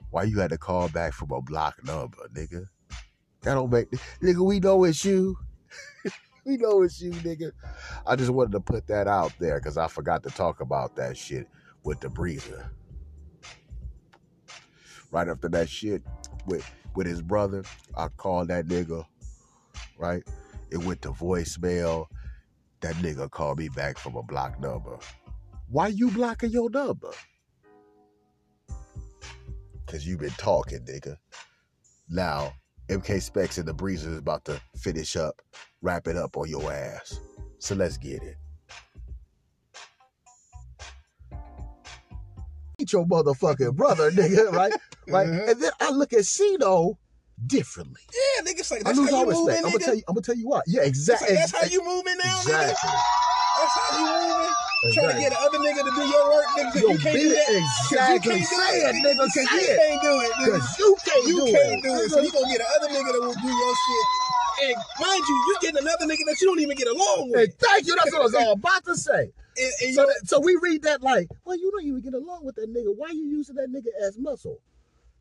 Why 0.10 0.24
you 0.24 0.40
had 0.40 0.52
to 0.52 0.58
call 0.58 0.88
back 0.90 1.14
from 1.14 1.32
a 1.32 1.42
block 1.42 1.84
number, 1.84 2.18
nigga? 2.34 2.66
That 3.42 3.54
don't 3.54 3.72
make 3.72 3.90
nigga, 4.22 4.46
we 4.46 4.60
know 4.60 4.84
it's 4.86 5.04
you. 5.04 5.38
we 6.46 6.58
know 6.58 6.82
it's 6.84 7.02
you, 7.02 7.12
nigga. 7.12 7.52
I 8.06 8.16
just 8.16 8.30
wanted 8.30 8.54
to 8.54 8.60
put 8.62 8.88
that 8.88 9.08
out 9.08 9.34
there 9.40 9.60
because 9.60 9.78
I 9.78 9.88
forgot 9.88 10.24
to 10.24 10.30
talk 10.30 10.62
about 10.62 10.96
that 10.96 11.18
shit 11.18 11.48
with 11.84 12.00
the 12.00 12.10
breather. 12.10 12.72
Right 15.12 15.28
after 15.28 15.50
that 15.50 15.70
shit 15.70 16.02
with 16.46 16.70
with 16.98 17.06
his 17.06 17.22
brother, 17.22 17.64
I 17.96 18.08
called 18.08 18.48
that 18.48 18.66
nigga, 18.66 19.06
right? 20.00 20.24
It 20.72 20.84
went 20.84 21.04
to 21.04 21.12
voicemail. 21.12 22.08
That 22.82 22.96
nigga 22.96 23.30
called 23.30 23.60
me 23.60 23.70
back 23.70 24.00
from 24.00 24.16
a 24.16 24.24
block 24.24 24.60
number. 24.60 24.98
Why 25.70 25.90
you 25.90 26.10
blocking 26.10 26.50
your 26.50 26.72
number? 26.72 27.12
Cause 29.86 30.06
you 30.06 30.18
been 30.18 30.32
talking, 30.32 30.80
nigga. 30.80 31.18
Now, 32.10 32.54
MK 32.90 33.18
Spext 33.18 33.60
and 33.60 33.68
the 33.68 33.74
Breeza 33.74 34.08
is 34.08 34.18
about 34.18 34.44
to 34.46 34.60
finish 34.76 35.16
up, 35.16 35.42
wrap 35.82 36.08
it 36.08 36.18
up 36.18 36.36
on 36.36 36.50
your 36.50 36.72
ass. 36.74 37.20
So 37.60 37.76
let's 37.76 37.98
get 37.98 38.24
it. 38.24 38.38
Your 42.92 43.06
motherfucking 43.06 43.76
brother, 43.76 44.12
nigga, 44.18 44.52
right? 44.52 44.74
Right? 45.08 45.28
Mhm. 45.28 45.50
And 45.52 45.62
then 45.62 45.72
I 45.80 45.90
look 45.92 46.14
at 46.14 46.26
Cino 46.26 46.98
differently. 47.46 48.02
Yeah, 48.14 48.46
nigga, 48.46 48.60
it's 48.60 48.72
like 48.72 48.82
I 48.82 48.84
that's 48.84 48.98
lose 48.98 49.10
how 49.10 49.18
all 49.18 49.22
you 49.26 49.32
moving, 49.32 49.46
respect. 49.46 49.66
I'm 49.66 49.72
gonna 49.72 49.86
tell 49.86 49.96
you. 49.96 50.04
I'm 50.08 50.14
gonna 50.16 50.24
tell 50.26 50.36
you 50.36 50.48
why. 50.48 50.62
Yeah, 50.68 50.82
exactly. 50.84 51.30
like, 51.30 51.38
that's 51.40 51.52
how 51.56 51.66
you 51.68 51.84
moving 51.86 52.18
now, 52.18 52.38
nigga. 52.42 52.72
exactly. 52.72 52.90
That's 53.58 53.74
how 53.78 53.98
you 53.98 54.06
moving. 54.06 54.54
Trying 54.94 55.10
to 55.16 55.20
get 55.20 55.32
another 55.34 55.58
nigga 55.58 55.82
to 55.90 55.92
do 55.96 56.04
your 56.06 56.26
work, 56.30 56.46
nigga, 56.54 56.82
Yo, 56.82 56.90
you 56.94 57.00
can't 57.00 57.18
do 57.18 57.30
that. 57.30 57.50
exactly. 57.50 58.38
You 58.38 58.46
can't 58.46 58.78
it, 58.78 59.02
do 59.02 59.10
nigga. 59.10 59.18
Cause 59.18 59.36
you 59.36 59.66
can't 59.74 60.02
do 60.02 60.14
it, 60.22 60.32
nigga. 60.38 60.80
You 60.80 60.96
can't 61.04 61.28
You 61.28 61.36
do 61.36 61.46
can't 61.52 61.74
it. 61.74 61.84
do 61.84 61.94
it. 61.98 62.10
So 62.12 62.22
you 62.22 62.32
gonna 62.32 62.48
get 62.52 62.62
another 62.62 62.94
nigga 62.94 63.12
that 63.14 63.22
will 63.22 63.34
do 63.34 63.48
your 63.50 63.76
shit. 63.76 64.06
And 64.70 64.76
mind 65.02 65.24
you, 65.28 65.36
you 65.48 65.58
getting 65.62 65.82
another 65.82 66.06
nigga 66.06 66.26
that 66.30 66.38
you 66.42 66.48
don't 66.48 66.60
even 66.60 66.78
get 66.78 66.88
along 66.88 67.32
with. 67.32 67.40
Hey, 67.50 67.54
thank 67.60 67.88
you. 67.88 67.96
That's 67.96 68.12
what 68.14 68.22
I 68.22 68.26
was 68.26 68.36
all 68.42 68.52
about 68.54 68.86
to 68.86 68.96
say. 68.96 69.32
And, 69.60 69.72
and 69.84 69.96
So, 69.96 70.06
that, 70.06 70.22
so 70.26 70.40
we 70.40 70.58
read 70.62 70.84
that 70.84 71.02
like, 71.02 71.30
well, 71.46 71.58
you 71.58 71.72
don't 71.72 71.86
even 71.86 72.02
get 72.02 72.14
along 72.14 72.46
with 72.46 72.56
that 72.56 72.70
nigga. 72.70 72.96
Why 72.96 73.10
you 73.12 73.26
using 73.26 73.56
that 73.56 73.70
nigga 73.70 73.90
as 74.06 74.18
muscle? 74.18 74.60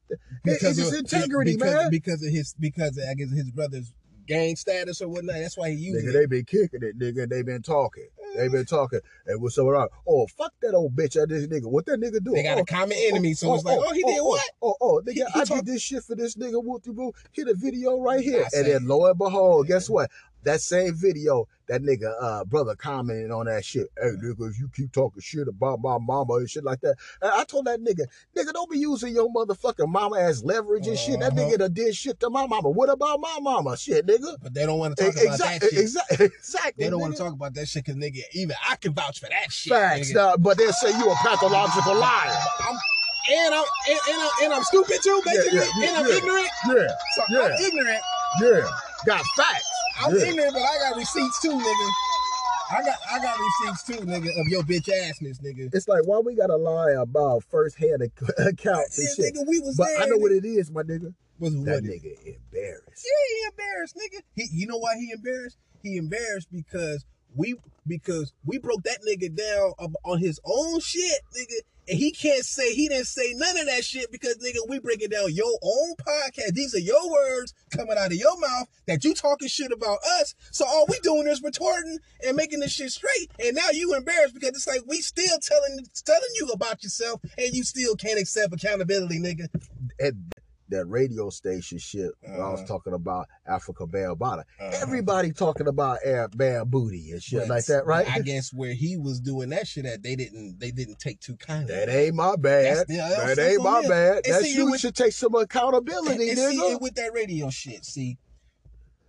It- 0.09 0.19
it's 0.45 0.63
his 0.63 0.95
integrity, 0.95 1.57
because, 1.57 1.75
man. 1.75 1.91
Because 1.91 2.23
of 2.23 2.31
his, 2.31 2.55
because 2.59 2.97
of, 2.97 3.05
I 3.09 3.15
guess 3.15 3.31
his 3.31 3.51
brother's 3.51 3.93
gang 4.27 4.57
status 4.57 5.01
or 5.01 5.09
whatnot. 5.09 5.37
That's 5.37 5.57
why 5.57 5.71
he 5.71 5.77
used 5.77 6.05
Nigga, 6.05 6.11
it. 6.11 6.13
they 6.13 6.27
been 6.27 6.45
kicking 6.45 6.83
it, 6.83 6.99
nigga. 6.99 7.29
They 7.29 7.43
been 7.43 7.63
talking. 7.63 8.09
They 8.37 8.49
been 8.49 8.61
eh. 8.61 8.65
talking. 8.65 9.01
And 9.27 9.41
what's 9.41 9.57
up 9.59 9.67
around? 9.67 9.91
Oh, 10.07 10.27
fuck 10.27 10.53
that 10.63 10.75
old 10.75 10.95
bitch. 10.95 11.15
That 11.15 11.29
this 11.29 11.47
nigga. 11.47 11.67
What 11.67 11.87
that 11.87 12.01
nigga 12.01 12.23
do? 12.23 12.33
They 12.33 12.43
got 12.43 12.59
oh, 12.59 12.63
a 12.63 12.67
common 12.67 12.97
oh, 13.01 13.09
enemy, 13.09 13.35
so 13.35 13.51
oh, 13.51 13.55
it's 13.55 13.65
like, 13.65 13.79
oh, 13.79 13.85
oh, 13.87 13.93
he 13.93 14.03
did 14.03 14.19
oh, 14.21 14.25
what? 14.25 14.51
Oh, 14.61 14.75
oh, 14.81 15.03
nigga, 15.05 15.13
He- 15.13 15.21
he 15.21 15.41
I 15.41 15.45
talk- 15.45 15.59
did 15.59 15.67
this 15.67 15.83
shit 15.83 16.03
for 16.03 16.15
this 16.15 16.37
nigga. 16.37 16.63
Whoop 16.63 16.83
de 16.83 16.93
boo. 16.93 17.13
Hit 17.33 17.49
a 17.49 17.55
video 17.55 17.99
right 18.01 18.21
here. 18.21 18.45
I 18.45 18.59
And 18.59 18.67
then 18.67 18.89
lo 18.89 19.07
and 19.07 19.19
behold, 19.19 19.67
guess 19.67 19.89
what? 19.89 20.11
That 20.47 20.61
same 20.61 20.95
video, 20.95 21.49
that 21.69 21.83
nigga 21.83 22.11
uh 22.23 22.45
brother 22.45 22.77
commenting 22.77 23.33
on 23.33 23.47
that 23.47 23.65
shit. 23.65 23.89
Hey 24.01 24.11
nigga, 24.23 24.49
if 24.49 24.59
you 24.61 24.71
keep 24.75 24.93
talking 24.93 25.21
shit 25.21 25.49
about 25.49 25.81
my 25.81 25.99
mama 25.99 26.35
and 26.35 26.49
shit 26.49 26.63
like 26.65 26.81
that. 26.83 26.95
And 27.21 27.33
I 27.33 27.43
told 27.45 27.65
that 27.67 27.81
nigga, 27.81 28.07
nigga, 28.37 28.53
don't 28.53 28.71
be 28.71 28.79
using 28.79 29.13
your 29.13 29.29
motherfucking 29.29 29.89
mama 29.89 30.19
as 30.21 30.45
leverage 30.45 30.87
and 30.87 30.97
shit. 30.97 31.19
That 31.19 31.33
Uh-huh. 31.33 31.41
nigga 31.51 31.59
done 31.59 31.73
did 31.75 31.97
shit 31.97 32.21
to 32.21 32.31
my 32.31 32.47
mama. 32.47 32.71
What 32.71 32.89
about 32.91 33.21
my 33.21 33.39
mama? 33.43 33.77
Shit, 33.77 34.07
nigga. 34.07 34.37
But 34.41 34.55
they 34.55 34.65
don't 34.65 34.79
want 34.79 34.97
to 34.97 35.05
talk 35.13 35.15
about 35.21 35.39
that 35.41 35.63
shit. 35.63 35.73
exactly, 35.81 36.27
exactly. 36.27 36.85
They 36.85 36.91
don't 36.91 37.01
want 37.01 37.17
to 37.17 37.23
talk 37.23 37.33
about 37.33 37.53
that 37.55 37.67
shit 37.67 37.85
because 37.85 38.01
nigga, 38.01 38.21
even 38.33 38.55
I 38.71 38.77
can 38.77 38.95
vouch 38.95 39.19
for 39.19 39.29
that 39.29 39.51
shit. 39.51 39.73
Facts, 39.73 40.13
nah, 40.15 40.37
but 40.37 40.57
they'll 40.59 40.73
say 40.73 40.91
you 40.97 41.11
a 41.11 41.15
pathological 41.17 41.97
liar. 41.97 42.39
I'm, 42.61 42.77
and 43.35 43.53
I'm 43.55 43.65
and, 43.91 43.99
and 44.09 44.23
I'm 44.23 44.31
and 44.45 44.55
I'm 44.55 44.63
stupid 44.63 44.99
too, 45.03 45.21
basically, 45.25 45.59
yeah, 45.59 45.67
yeah, 45.81 45.89
and 45.89 45.97
I'm 45.99 46.07
yeah. 46.09 46.17
ignorant. 46.17 46.49
Yeah, 46.69 46.87
So 47.17 47.23
Yeah. 47.31 47.41
I'm 47.47 47.65
ignorant. 47.65 48.03
yeah. 48.41 48.69
Got 49.05 49.25
facts. 49.37 49.67
I'm 50.01 50.15
Yeah. 50.15 50.25
ignorant, 50.27 50.53
but 50.53 50.63
I 50.63 50.79
got 50.91 50.97
receipts 50.97 51.41
too, 51.41 51.51
nigga. 51.51 51.89
I 52.69 52.83
got 52.83 52.99
I 53.13 53.19
got 53.21 53.39
receipts 53.39 53.85
too, 53.85 54.05
nigga, 54.07 54.29
of 54.41 54.47
your 54.49 54.63
bitch 54.63 54.89
assness, 54.89 55.41
nigga. 55.41 55.71
It's 55.73 55.87
like 55.89 56.05
why 56.07 56.19
we 56.19 56.35
gotta 56.35 56.57
lie 56.57 56.93
about 56.93 57.45
first 57.45 57.79
hand 57.79 58.03
accounts 58.39 58.99
and 58.99 59.09
shit. 59.17 59.35
nigga, 59.35 59.47
we 59.47 59.61
was 59.61 59.77
But 59.77 59.87
there. 59.87 59.99
I 60.03 60.07
know 60.07 60.17
nigga. 60.17 60.21
what 60.23 60.33
it 60.33 60.45
is, 60.45 60.71
my 60.71 60.83
nigga. 60.83 61.15
was 61.39 61.53
That 61.65 61.85
nigga 61.85 62.17
embarrassed. 62.27 63.07
Yeah, 63.07 63.27
he 63.29 63.47
embarrassed, 63.51 63.97
nigga. 63.97 64.21
He, 64.35 64.49
you 64.53 64.67
know 64.67 64.79
why 64.79 64.97
he 64.97 65.13
embarrassed? 65.13 65.59
He 65.83 65.97
embarrassed 65.97 66.49
because 66.51 67.05
we 67.35 67.57
because 67.87 68.33
we 68.45 68.59
broke 68.59 68.83
that 68.83 68.99
nigga 69.09 69.35
down 69.35 69.73
on 70.05 70.19
his 70.19 70.41
own 70.45 70.81
shit, 70.81 71.21
nigga. 71.37 71.61
And 71.89 71.97
he 71.97 72.11
can't 72.11 72.45
say 72.45 72.75
he 72.75 72.89
didn't 72.89 73.07
say 73.07 73.33
none 73.37 73.57
of 73.59 73.67
that 73.67 73.85
shit 73.85 74.11
because 74.11 74.39
nigga, 74.39 74.69
we 74.69 74.81
breaking 74.81 75.11
down 75.11 75.33
your 75.33 75.57
own 75.63 75.95
podcast. 75.97 76.55
These 76.55 76.75
are 76.75 76.81
your 76.81 77.11
words 77.11 77.55
coming 77.71 77.97
out 77.97 78.09
of 78.09 78.15
your 78.15 78.37
mouth 78.41 78.67
that 78.89 79.05
you 79.05 79.15
talking 79.15 79.47
shit 79.47 79.71
about 79.71 79.99
us. 80.21 80.35
So 80.51 80.67
all 80.67 80.87
we 80.89 80.99
doing 81.05 81.29
is 81.29 81.43
retorting 81.45 81.99
and 82.27 82.37
making 82.37 82.59
this 82.59 82.73
shit 82.73 82.91
straight. 82.91 83.31
And 83.39 83.55
now 83.55 83.71
you 83.73 83.95
embarrassed 83.95 84.35
because 84.35 84.51
it's 84.51 84.67
like 84.67 84.83
we 84.89 85.01
still 85.01 85.39
telling 85.39 85.87
telling 86.05 86.31
you 86.35 86.49
about 86.49 86.83
yourself 86.83 87.21
and 87.39 87.55
you 87.55 87.63
still 87.63 87.95
can't 87.95 88.19
accept 88.19 88.53
accountability, 88.53 89.21
nigga. 89.21 89.47
And 90.01 90.33
that 90.69 90.87
radio 90.87 91.31
station 91.31 91.79
shit, 91.79 92.11
when 92.23 92.35
I 92.41 92.49
was 92.51 92.61
Uh-huh. 92.61 92.67
talking 92.67 92.93
about 92.95 93.29
Afrika 93.49 93.89
Bambaataa. 93.89 94.41
Uh-huh. 94.61 94.71
Everybody 94.83 95.33
talking 95.33 95.69
about 95.69 95.99
air 96.05 96.29
bam 96.29 96.69
booty 96.69 97.13
and 97.13 97.23
shit 97.23 97.41
But 97.41 97.49
like 97.49 97.65
that, 97.67 97.87
right? 97.87 98.11
I 98.11 98.21
guess 98.21 98.53
where 98.53 98.73
he 98.75 98.97
was 98.97 99.21
doing 99.21 99.51
that 99.51 99.67
shit 99.69 99.87
at, 99.87 100.03
they 100.03 100.17
didn't 100.17 100.59
they 100.59 100.71
didn't 100.71 100.99
take 100.99 101.21
too 101.21 101.37
kindly. 101.37 101.75
That 101.75 101.89
ain't 101.89 102.15
my 102.15 102.37
bad. 102.37 102.79
That's- 102.79 102.87
yeah, 102.89 103.09
that's- 103.09 103.37
that 103.37 103.51
ain't 103.53 103.63
my 103.63 103.83
him. 103.83 103.89
bad. 103.89 104.27
And 104.27 104.45
see, 104.45 104.55
you 104.57 104.71
with- 104.71 104.81
should 104.81 104.97
take 104.97 105.13
some 105.13 105.35
accountability, 105.35 106.31
and, 106.31 106.39
and 106.39 106.53
see, 106.53 106.73
and 106.73 106.81
with 106.81 106.95
that 106.97 107.13
radio 107.13 107.51
shit, 107.51 107.85
see, 107.85 108.19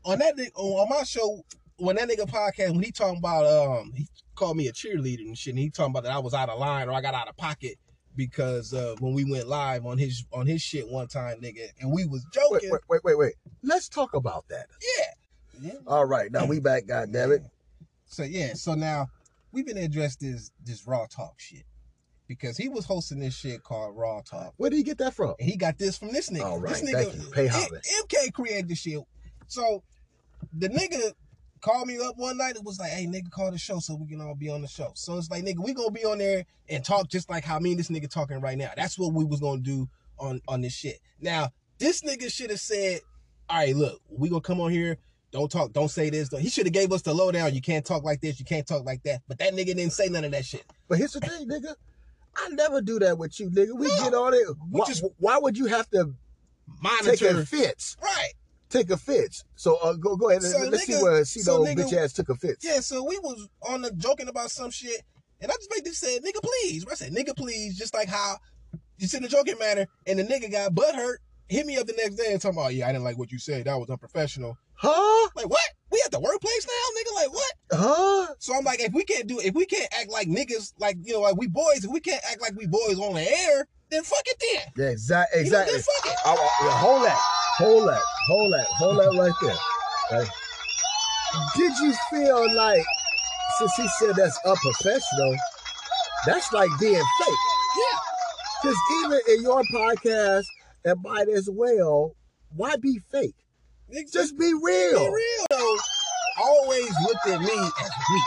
on 0.05 0.19
that 0.19 0.35
on 0.55 0.87
my 0.89 1.03
show, 1.03 1.43
when 1.77 1.95
that 1.97 2.07
nigga 2.09 2.27
podcast, 2.29 2.71
when 2.71 2.83
he 2.83 2.91
talking 2.91 3.17
about 3.17 3.45
um, 3.45 3.91
he 3.95 4.07
called 4.35 4.57
me 4.57 4.67
a 4.67 4.71
cheerleader 4.71 5.21
and 5.21 5.37
shit, 5.37 5.51
and 5.53 5.59
he 5.59 5.69
talking 5.69 5.91
about 5.91 6.03
that 6.03 6.11
I 6.11 6.19
was 6.19 6.33
out 6.33 6.49
of 6.49 6.59
line 6.59 6.87
or 6.89 6.93
I 6.93 7.01
got 7.01 7.13
out 7.13 7.27
of 7.27 7.35
pocket 7.37 7.77
because 8.17 8.73
uh, 8.73 8.95
when 8.99 9.13
we 9.13 9.23
went 9.23 9.47
live 9.47 9.85
on 9.85 9.97
his 9.97 10.25
on 10.33 10.45
his 10.47 10.61
shit 10.61 10.89
one 10.89 11.07
time, 11.07 11.39
nigga, 11.39 11.69
and 11.79 11.93
we 11.93 12.05
was 12.05 12.25
joking. 12.33 12.69
wait, 12.71 12.81
wait, 12.89 13.03
wait, 13.03 13.17
wait. 13.17 13.33
Let's 13.63 13.87
talk 13.87 14.13
about 14.13 14.45
that. 14.49 14.65
Yeah. 14.97 15.69
yeah. 15.69 15.79
All 15.85 16.05
right, 16.05 16.29
now 16.31 16.45
we 16.45 16.59
back, 16.59 16.87
God 16.87 17.13
damn 17.13 17.31
it. 17.31 17.43
So 18.07 18.23
yeah, 18.23 18.53
so 18.55 18.73
now 18.73 19.07
we've 19.51 19.65
been 19.65 19.77
address 19.77 20.17
this 20.17 20.51
this 20.65 20.85
raw 20.85 21.05
talk 21.05 21.35
shit 21.37 21.63
because 22.27 22.57
he 22.57 22.67
was 22.67 22.85
hosting 22.85 23.19
this 23.19 23.35
shit 23.35 23.63
called 23.63 23.95
Raw 23.95 24.21
Talk. 24.21 24.53
Where 24.57 24.69
did 24.69 24.77
he 24.77 24.83
get 24.83 24.97
that 24.97 25.13
from? 25.13 25.35
And 25.39 25.49
he 25.49 25.55
got 25.55 25.77
this 25.77 25.97
from 25.97 26.11
this 26.11 26.29
nigga. 26.29 26.43
All 26.43 26.59
right, 26.59 26.73
this 26.73 26.83
nigga, 26.83 27.11
thank 27.11 27.23
you. 27.23 27.31
Pay 27.31 27.47
homage. 27.47 27.83
MK 28.03 28.33
created 28.33 28.67
this 28.67 28.79
shit. 28.79 28.99
So 29.47 29.83
the 30.57 30.69
nigga 30.69 31.13
called 31.67 31.87
me 31.87 31.97
up 31.99 32.17
one 32.17 32.37
night 32.37 32.55
and 32.55 32.65
was 32.65 32.79
like, 32.79 32.91
hey, 32.91 33.05
nigga, 33.05 33.29
call 33.29 33.51
the 33.51 33.57
show 33.57 33.79
so 33.79 33.95
we 33.95 34.07
can 34.07 34.21
all 34.21 34.35
be 34.35 34.49
on 34.49 34.61
the 34.61 34.67
show. 34.67 34.91
So 34.95 35.17
it's 35.17 35.29
like, 35.29 35.43
nigga, 35.43 35.63
we 35.63 35.73
gonna 35.73 35.91
be 35.91 36.05
on 36.05 36.17
there 36.17 36.45
and 36.69 36.83
talk 36.83 37.09
just 37.09 37.29
like 37.29 37.43
how 37.43 37.59
me 37.59 37.71
and 37.71 37.79
this 37.79 37.89
nigga 37.89 38.09
talking 38.09 38.39
right 38.39 38.57
now. 38.57 38.71
That's 38.75 38.97
what 38.97 39.13
we 39.13 39.25
was 39.25 39.39
gonna 39.39 39.61
do 39.61 39.89
on, 40.19 40.41
on 40.47 40.61
this 40.61 40.73
shit. 40.73 40.99
Now, 41.19 41.49
this 41.77 42.01
nigga 42.01 42.31
should 42.31 42.49
have 42.51 42.59
said, 42.59 43.01
all 43.49 43.57
right, 43.57 43.75
look, 43.75 44.01
we 44.09 44.29
gonna 44.29 44.41
come 44.41 44.61
on 44.61 44.71
here. 44.71 44.97
Don't 45.31 45.51
talk, 45.51 45.73
don't 45.73 45.89
say 45.89 46.09
this. 46.09 46.29
He 46.39 46.49
should 46.49 46.65
have 46.65 46.73
gave 46.73 46.91
us 46.93 47.01
the 47.01 47.13
lowdown. 47.13 47.53
You 47.53 47.61
can't 47.61 47.85
talk 47.85 48.03
like 48.03 48.21
this, 48.21 48.39
you 48.39 48.45
can't 48.45 48.65
talk 48.65 48.85
like 48.85 49.03
that. 49.03 49.21
But 49.27 49.39
that 49.39 49.53
nigga 49.53 49.67
didn't 49.75 49.91
say 49.91 50.07
none 50.07 50.23
of 50.23 50.31
that 50.31 50.45
shit. 50.45 50.65
But 50.87 50.97
here's 50.99 51.13
the 51.13 51.19
thing, 51.19 51.47
nigga. 51.49 51.75
I 52.37 52.49
never 52.49 52.81
do 52.81 52.97
that 52.99 53.17
with 53.17 53.39
you, 53.39 53.49
nigga. 53.49 53.77
We 53.77 53.87
No. 53.87 54.03
get 54.03 54.13
on 54.13 54.33
it. 54.33 54.47
Why, 54.69 54.85
just- 54.85 55.03
why 55.17 55.37
would 55.37 55.57
you 55.57 55.65
have 55.65 55.89
to 55.89 56.05
take 56.05 56.81
Monitor. 56.81 57.39
offense? 57.41 57.97
Right. 58.01 58.31
Take 58.69 58.89
offense. 58.89 59.43
So 59.55 59.77
uh, 59.81 59.93
go 59.93 60.15
go 60.17 60.29
ahead. 60.29 60.43
So, 60.43 60.59
Let's 60.69 60.85
see 60.85 61.01
where 61.01 61.23
see 61.25 61.39
so, 61.39 61.63
nigga- 61.63 61.85
bitch 61.89 61.93
ass 61.93 62.13
took 62.13 62.29
offense. 62.29 62.57
Yeah, 62.63 62.79
so 62.81 63.03
we 63.03 63.17
was 63.19 63.47
on 63.67 63.81
the 63.81 63.91
joking 63.93 64.27
about 64.27 64.51
some 64.51 64.71
shit, 64.71 65.01
and 65.41 65.49
I 65.51 65.55
just 65.55 65.69
made 65.73 65.85
this 65.85 65.99
said, 65.99 66.21
nigga, 66.23 66.41
please. 66.43 66.85
I 66.89 66.95
said, 66.95 67.13
nigga, 67.13 67.35
please, 67.35 67.77
just 67.77 67.93
like 67.93 68.09
how 68.09 68.35
you 68.97 69.07
in 69.15 69.23
the 69.23 69.29
joking 69.29 69.57
manner, 69.59 69.85
and 70.05 70.19
the 70.19 70.23
nigga 70.23 70.51
got 70.51 70.73
butt 70.75 70.95
hurt, 70.95 71.21
hit 71.47 71.65
me 71.65 71.77
up 71.77 71.87
the 71.87 71.93
next 71.93 72.15
day 72.15 72.31
and 72.31 72.41
talking 72.41 72.57
about, 72.57 72.73
yeah, 72.73 72.87
I 72.87 72.91
didn't 72.91 73.03
like 73.05 73.17
what 73.17 73.31
you 73.31 73.39
said. 73.39 73.65
That 73.65 73.77
was 73.77 73.89
unprofessional. 73.89 74.57
Huh? 74.73 75.29
Like, 75.35 75.49
what? 75.49 75.61
We 75.91 76.01
at 76.05 76.11
the 76.11 76.19
workplace 76.19 76.67
now, 76.67 76.99
nigga? 76.99 77.15
Like, 77.15 77.33
what? 77.33 77.53
Huh? 77.71 78.33
So 78.39 78.53
I'm 78.55 78.65
like, 78.65 78.79
if 78.81 78.91
we 78.93 79.03
can't 79.05 79.27
do, 79.27 79.39
if 79.39 79.53
we 79.55 79.65
can't 79.65 79.87
act 79.99 80.09
like 80.11 80.27
niggas, 80.27 80.73
like, 80.79 80.97
you 81.03 81.13
know, 81.13 81.21
like 81.21 81.37
we 81.37 81.47
boys, 81.47 81.83
if 81.85 81.91
we 81.91 81.99
can't 82.01 82.21
act 82.29 82.41
like 82.41 82.53
we 82.57 82.67
boys 82.67 82.99
on 82.99 83.13
the 83.13 83.21
air, 83.21 83.65
then 83.89 84.03
fuck 84.03 84.21
it 84.25 84.37
then. 84.39 84.73
Yeah, 84.85 84.91
exactly. 84.91 85.45
You 85.45 85.51
know, 85.51 85.59
Exactly. 85.61 85.73
then 85.73 85.81
fuck 85.83 86.11
it. 86.11 86.17
I- 86.25 86.31
I- 86.33 86.65
yeah, 86.65 86.77
hold 86.79 87.03
that. 87.05 87.21
Hold 87.57 87.87
that. 87.89 88.01
Hold 88.27 88.53
that. 88.53 88.67
Hold 88.77 88.97
that 88.99 89.17
right 89.17 89.33
there. 89.41 90.19
Right. 90.19 90.29
Did 91.55 91.71
you 91.79 91.93
feel 92.09 92.55
like 92.55 92.83
since 93.59 93.73
he 93.75 93.87
said 93.99 94.15
that's 94.15 94.39
unprofessional, 94.45 95.35
that's 96.25 96.51
like 96.53 96.69
being 96.79 96.93
fake? 96.93 97.35
Yeah. 97.77 97.99
Because 98.61 98.77
even 99.03 99.19
in 99.29 99.41
your 99.43 99.63
podcast 99.73 100.45
and 100.85 101.01
mine 101.03 101.29
as 101.29 101.49
well, 101.51 102.15
why 102.55 102.75
be 102.77 102.99
fake? 103.11 103.35
Nigga, 103.93 104.11
Just 104.11 104.37
be 104.37 104.45
be 104.51 104.59
real. 104.61 105.11
real 105.11 105.45
though. 105.49 105.77
Always 106.39 106.91
looked 107.03 107.27
at 107.27 107.39
me 107.41 107.53
as 107.81 107.91
weak. 108.11 108.23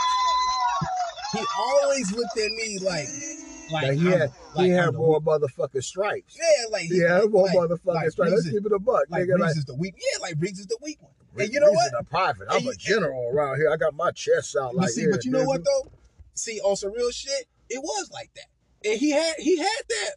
He 1.33 1.45
always 1.57 2.11
looked 2.11 2.37
at 2.37 2.51
me 2.51 2.79
like, 2.81 3.07
like, 3.71 3.87
Like 3.87 3.97
he 3.99 4.07
I'm- 4.09 4.19
had, 4.19 4.31
like 4.55 4.65
he 4.65 4.71
I'm 4.77 4.83
had 4.85 4.93
more 4.95 5.21
motherfucking 5.21 5.83
stripes. 5.83 6.37
Yeah, 6.37 6.67
like 6.71 6.83
He 6.83 6.99
had 6.99 7.29
more 7.29 7.45
like, 7.47 7.55
motherfucking 7.57 7.85
like 7.85 8.11
stripes. 8.11 8.31
Let's 8.33 8.49
keep 8.49 8.65
it 8.65 8.71
a 8.71 8.79
buck, 8.79 9.03
like 9.09 9.23
nigga. 9.23 9.39
Like, 9.39 9.57
is 9.57 9.65
the 9.65 9.75
weak. 9.75 9.95
Yeah, 9.97 10.21
like 10.21 10.37
Breeze 10.37 10.59
is 10.59 10.67
the 10.67 10.77
weak 10.81 11.01
one. 11.01 11.11
Reese- 11.33 11.45
and 11.47 11.53
you 11.53 11.59
know 11.61 11.67
Reese 11.67 11.75
what? 11.75 11.85
is 11.87 11.93
a 11.99 12.03
prophet. 12.03 12.47
I'm 12.49 12.57
And 12.57 12.67
a 12.69 12.75
general 12.75 13.29
around 13.33 13.57
here. 13.57 13.69
I 13.71 13.77
got 13.77 13.93
my 13.95 14.11
chest 14.11 14.55
out 14.55 14.75
like 14.75 14.89
see, 14.89 15.03
yeah, 15.03 15.07
but 15.11 15.23
you 15.25 15.31
know 15.31 15.43
what 15.45 15.63
though? 15.63 15.91
See, 16.33 16.59
on 16.61 16.75
some 16.75 16.93
real 16.93 17.11
shit, 17.11 17.45
it 17.69 17.81
was 17.81 18.09
like 18.11 18.31
that, 18.35 18.89
and 18.89 18.99
he 18.99 19.11
had 19.11 19.35
he 19.37 19.57
had 19.57 19.81
that 19.89 20.11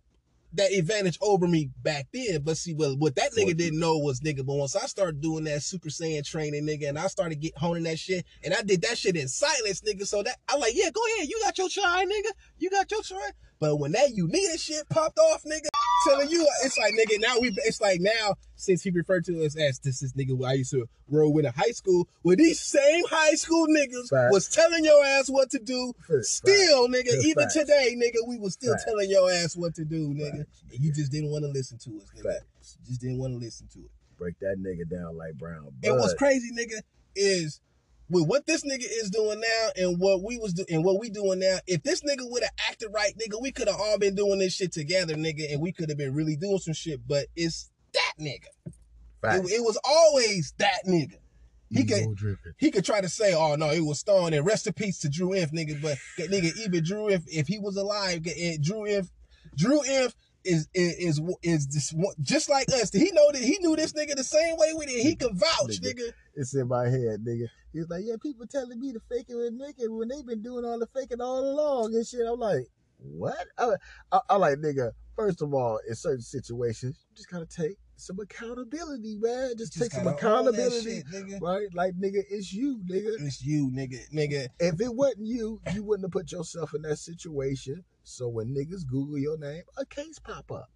that 0.55 0.73
advantage 0.73 1.19
over 1.21 1.47
me 1.47 1.71
back 1.83 2.07
then. 2.13 2.43
But 2.43 2.57
see, 2.57 2.75
what 2.75 2.99
what 2.99 3.17
that 3.17 3.33
nigga 3.33 3.57
didn't 3.57 3.81
know 3.81 3.99
was 3.99 4.21
nigga. 4.21 4.45
But 4.45 4.55
once 4.55 4.77
I 4.77 4.87
started 4.87 5.21
doing 5.21 5.45
that 5.45 5.63
Super 5.63 5.89
Saiyan 5.89 6.27
training, 6.27 6.67
nigga, 6.67 6.89
and 6.89 6.99
I 6.99 7.07
started 7.09 7.41
get 7.41 7.57
honing 7.57 7.85
that 7.85 7.99
shit, 7.99 8.25
and 8.43 8.55
I 8.55 8.63
did 8.63 8.83
that 8.83 8.99
shit 8.99 9.17
in 9.17 9.29
silence, 9.29 9.83
nigga. 9.83 10.07
So 10.07 10.23
that 10.23 10.37
I 10.49 10.57
like, 10.57 10.73
yeah, 10.75 10.91
go 10.91 11.01
ahead, 11.17 11.29
you 11.29 11.41
got 11.43 11.59
your 11.59 11.69
try, 11.69 12.05
nigga, 12.05 12.33
you 12.59 12.71
got 12.71 12.91
your 12.91 13.03
try. 13.03 13.31
But 13.61 13.77
when 13.77 13.93
that 13.93 14.11
you 14.11 14.27
unique 14.27 14.59
shit 14.59 14.89
popped 14.89 15.19
off, 15.19 15.43
nigga, 15.45 15.69
telling 16.07 16.29
you, 16.31 16.47
it's 16.65 16.79
like 16.79 16.95
nigga. 16.95 17.21
Now 17.21 17.39
we, 17.41 17.53
it's 17.65 17.81
like 17.81 18.01
now 18.01 18.35
since 18.57 18.83
he 18.83 18.91
referred 18.91 19.25
to 19.27 19.45
us 19.45 19.57
as 19.57 19.79
this 19.81 20.03
is 20.03 20.13
nigga 20.15 20.29
who 20.29 20.45
I 20.45 20.55
used 20.55 20.71
to 20.73 20.87
roll 21.09 21.33
with 21.33 21.45
in 21.45 21.53
high 21.53 21.73
school, 21.73 22.09
where 22.23 22.37
these 22.37 22.61
same 22.61 23.05
high 23.11 23.35
school 23.35 23.67
niggas 23.67 24.09
Fact. 24.11 24.33
was 24.33 24.49
telling 24.49 24.85
your 24.85 25.05
ass 25.05 25.29
what 25.29 25.51
to 25.51 25.59
do. 25.59 25.93
Fact. 26.09 26.25
Still, 26.25 26.89
nigga, 26.89 27.11
Fact. 27.11 27.25
even 27.25 27.49
today, 27.51 27.97
nigga, 27.97 28.27
we 28.27 28.39
was 28.39 28.55
still 28.55 28.75
telling 28.85 29.11
your 29.11 29.31
ass 29.31 29.57
what 29.57 29.75
to 29.75 29.85
do, 29.85 30.15
nigga. 30.15 30.45
And 30.73 30.81
you 30.81 30.93
just 30.93 31.13
didn't 31.13 31.31
want 31.31 31.45
to 31.45 31.51
listen 31.51 31.79
to 31.79 31.91
us, 31.99 32.11
nigga. 32.17 32.39
Just 32.87 33.01
didn't 33.01 33.19
want 33.19 33.35
to 33.35 33.39
listen 33.39 33.67
to 33.75 33.81
it. 33.81 33.91
Break 34.19 34.39
that 34.41 34.57
nigga 34.59 34.89
down 34.89 35.17
like 35.17 35.35
brown. 35.35 35.69
And 35.83 35.97
what's 35.99 36.15
crazy, 36.15 36.51
nigga, 36.53 36.81
is 37.17 37.61
with 38.11 38.27
what 38.27 38.47
this 38.47 38.63
nigga 38.65 38.85
is 38.85 39.11
doing 39.11 39.41
now 39.41 39.69
and 39.77 39.99
what 39.99 40.23
we 40.23 40.37
was 40.39 40.53
doing 40.53 40.67
and 40.71 40.85
what 40.85 41.01
we 41.01 41.09
doing 41.11 41.39
now, 41.39 41.59
if 41.67 41.83
this 41.83 42.03
nigga 42.03 42.31
would 42.31 42.43
have 42.43 42.53
acted 42.69 42.91
right, 42.93 43.13
nigga, 43.17 43.41
we 43.41 43.51
could 43.53 43.69
have 43.69 43.81
all 43.81 43.99
been 43.99 44.15
doing 44.15 44.39
this 44.39 44.55
shit 44.55 44.73
together, 44.73 45.15
nigga, 45.15 45.53
and 45.53 45.61
we 45.61 45.73
could 45.73 45.89
have 45.89 45.99
been 45.99 46.15
really 46.15 46.37
doing 46.37 46.59
some 46.59 46.75
shit. 46.75 47.01
But 47.07 47.27
it's 47.35 47.71
that 47.95 48.13
nigga. 48.21 48.73
Facts. 49.23 49.51
It, 49.51 49.57
it 49.57 49.61
was 49.63 49.79
always 49.85 50.53
that 50.59 50.85
nigga. 50.87 51.17
He 51.71 51.81
Ego 51.81 51.97
could 51.97 52.17
driven. 52.17 52.55
he 52.59 52.71
could 52.71 52.85
try 52.85 53.01
to 53.01 53.09
say, 53.09 53.35
"Oh 53.35 53.57
no, 53.57 53.71
it 53.71 53.81
was 53.81 53.99
Stone." 53.99 54.35
And 54.35 54.47
rest 54.47 54.67
in 54.67 54.75
peace 54.75 54.99
to 55.01 55.09
Drew 55.09 55.33
Inf, 55.33 55.51
nigga. 55.51 55.81
But 55.81 55.97
nigga, 56.19 56.57
even 56.59 56.85
Drew 56.85 57.09
Inf, 57.09 57.25
if 57.27 57.49
he 57.49 57.59
was 57.59 57.77
alive, 57.77 58.23
get- 58.23 58.61
Drew 58.61 58.85
Inf, 58.87 59.09
Drew 59.57 59.83
Inf 59.83 60.15
is 60.45 60.69
is 60.75 60.95
is 61.19 61.21
is 61.43 61.67
this 61.69 61.93
one- 61.93 62.15
just 62.21 62.49
like 62.49 62.69
us. 62.73 62.93
He 62.93 63.11
know 63.13 63.31
that 63.33 63.43
he 63.43 63.59
knew 63.61 63.77
this 63.77 63.93
nigga 63.93 64.15
the 64.15 64.25
same 64.25 64.57
way 64.57 64.73
we 64.77 64.87
did. 64.87 65.03
He 65.03 65.17
could 65.17 65.35
vouch, 65.35 65.81
Nigga. 65.81 65.95
nigga. 65.95 66.13
It's 66.35 66.55
in 66.55 66.69
my 66.69 66.85
head, 66.89 67.25
nigga. 67.27 67.47
He's 67.73 67.89
like, 67.89 68.03
yeah, 68.05 68.17
people 68.23 68.47
telling 68.47 68.79
me 68.81 68.93
to 68.93 69.01
fake 69.09 69.27
it 69.29 69.37
and 69.37 69.57
make 69.59 69.77
it 69.79 69.89
when 69.91 70.09
they've 70.09 70.27
been 70.27 70.43
doing 70.43 70.65
all 70.65 70.79
the 70.79 70.87
faking 70.95 71.21
all 71.21 71.41
along 71.45 71.95
and 71.95 72.07
shit. 72.07 72.21
I'm 72.27 72.39
like, 72.39 72.69
what? 72.99 73.47
I, 73.59 73.73
I, 74.13 74.21
I 74.31 74.37
like, 74.37 74.59
nigga. 74.59 74.93
First 75.17 75.43
of 75.43 75.55
all, 75.55 75.79
in 75.89 75.95
certain 75.95 76.23
situations, 76.23 77.05
you 77.09 77.17
just 77.17 77.31
gotta 77.31 77.47
take 77.47 77.77
some 77.97 78.19
accountability, 78.21 79.17
man. 79.21 79.53
Just, 79.57 79.73
take 79.75 79.93
some 79.93 80.05
gotta 80.05 80.27
own 80.29 80.45
that 80.47 80.53
accountability, 80.55 80.97
shit, 80.97 81.07
nigga. 81.07 81.41
right? 81.41 81.69
Like, 81.73 81.95
nigga, 81.95 82.23
it's 82.31 82.53
you, 82.53 82.83
nigga. 82.89 83.15
It's 83.21 83.43
you, 83.45 83.71
nigga, 83.71 84.01
nigga. 84.13 84.49
If 84.59 84.81
it 84.81 84.93
wasn't 84.95 85.27
you, 85.27 85.61
you 85.73 85.85
wouldn't 85.85 86.05
have 86.07 86.13
put 86.13 86.33
yourself 86.33 86.75
in 86.75 86.83
that 86.83 86.97
situation. 86.99 87.85
So 88.05 88.29
when 88.29 88.55
niggas 88.55 88.87
Google 88.87 89.19
your 89.19 89.39
name, 89.39 89.63
a 89.77 89.85
case 89.87 90.19
pop 90.19 90.51
up. 90.53 90.71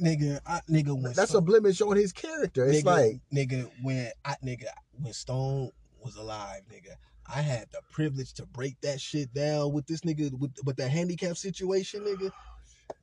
Nigga, 0.00 0.40
I, 0.46 0.60
nigga, 0.68 1.00
when 1.00 1.12
That's 1.12 1.34
a 1.34 1.40
blemish 1.40 1.80
on 1.80 1.96
his 1.96 2.12
character. 2.12 2.66
It's 2.66 2.82
nigga, 2.82 2.84
like, 2.84 3.20
nigga, 3.32 3.70
when 3.82 4.10
I, 4.24 4.34
nigga, 4.44 4.64
when 5.00 5.12
Stone 5.12 5.70
was 6.02 6.16
alive, 6.16 6.62
nigga, 6.70 6.94
I 7.32 7.40
had 7.40 7.68
the 7.72 7.80
privilege 7.92 8.32
to 8.34 8.46
break 8.46 8.80
that 8.80 9.00
shit 9.00 9.32
down 9.32 9.72
with 9.72 9.86
this 9.86 10.00
nigga 10.00 10.36
with 10.38 10.52
with 10.64 10.76
the 10.76 10.88
handicap 10.88 11.36
situation, 11.36 12.02
nigga, 12.02 12.32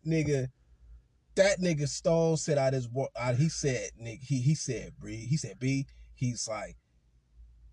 nigga. 0.05 0.47
That 1.36 1.61
nigga 1.61 1.88
Stone 1.88 2.38
said 2.38 2.57
out 2.57 2.73
his 2.73 2.89
wo- 2.89 3.07
He 3.38 3.47
said, 3.47 3.91
nigga, 4.01 4.21
he 4.21 4.41
he 4.41 4.55
said, 4.55 4.93
Bree, 4.99 5.25
he 5.25 5.38
said, 5.38 5.57
B. 5.57 5.86
He's 6.15 6.49
like, 6.49 6.75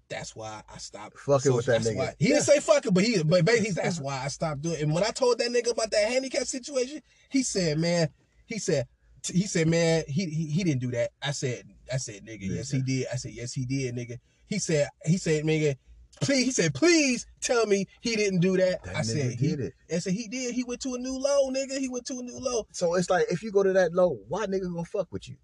that's 0.09 0.36
why 0.36 0.62
I 0.72 0.78
stopped 0.78 1.18
Fucking 1.18 1.52
with 1.54 1.66
that 1.66 1.80
nigga. 1.82 1.96
why- 1.96 2.14
He 2.18 2.28
didn't 2.28 2.42
say 2.44 2.61
fucking, 2.61 2.92
but 2.94 3.04
he 3.04 3.22
but 3.22 3.44
basically 3.44 3.72
that's 3.72 4.00
why 4.00 4.22
I 4.24 4.28
stopped 4.28 4.62
doing. 4.62 4.76
it. 4.76 4.82
And 4.82 4.94
when 4.94 5.02
I 5.04 5.11
told 5.11 5.38
that 5.38 5.50
nigga 5.50 5.70
about 5.72 5.90
that 5.90 6.09
handicap 6.09 6.44
situation, 6.44 7.00
he 7.28 7.42
said, 7.42 7.78
man, 7.78 8.09
he 8.46 8.59
said, 8.59 8.86
he 9.32 9.42
said, 9.46 9.66
man, 9.66 10.04
he 10.07 10.26
he, 10.26 10.46
he 10.46 10.64
didn't 10.64 10.80
do 10.80 10.90
that. 10.92 11.11
I 11.22 11.32
said, 11.32 11.64
I 11.92 11.96
said, 11.96 12.24
nigga, 12.24 12.42
yes 12.42 12.70
he 12.70 12.80
did. 12.82 13.07
I 13.12 13.16
said, 13.16 13.32
yes 13.32 13.52
he 13.52 13.64
did, 13.66 13.94
nigga. 13.96 14.18
He 14.46 14.59
said, 14.61 14.88
he 15.04 15.16
said, 15.18 15.44
nigga, 15.44 15.74
please, 16.20 16.44
he 16.44 16.50
said, 16.52 16.72
please 16.74 17.26
tell 17.40 17.66
me 17.66 17.86
he 18.00 18.14
didn't 18.14 18.38
do 18.40 18.57
that. 18.57 18.84
that 18.84 18.96
I 18.96 19.02
said, 19.02 19.32
he 19.32 19.48
did 19.48 19.61
it. 19.61 19.72
I 19.92 19.98
said 19.98 20.12
he 20.12 20.28
did. 20.28 20.54
He 20.54 20.62
went 20.62 20.80
to 20.82 20.94
a 20.94 20.98
new 20.98 21.18
low, 21.18 21.50
nigga. 21.50 21.78
He 21.78 21.88
went 21.88 22.07
to 22.07 22.14
a 22.20 22.22
new 22.22 22.38
low. 22.38 22.68
So 22.70 22.94
it's 22.94 23.11
like 23.11 23.26
if 23.30 23.42
you 23.42 23.50
go 23.50 23.64
to 23.64 23.72
that 23.72 23.92
low, 23.92 24.18
why 24.28 24.46
nigga 24.46 24.72
gonna 24.72 24.84
fuck 24.84 25.09
with 25.11 25.28
you? 25.28 25.34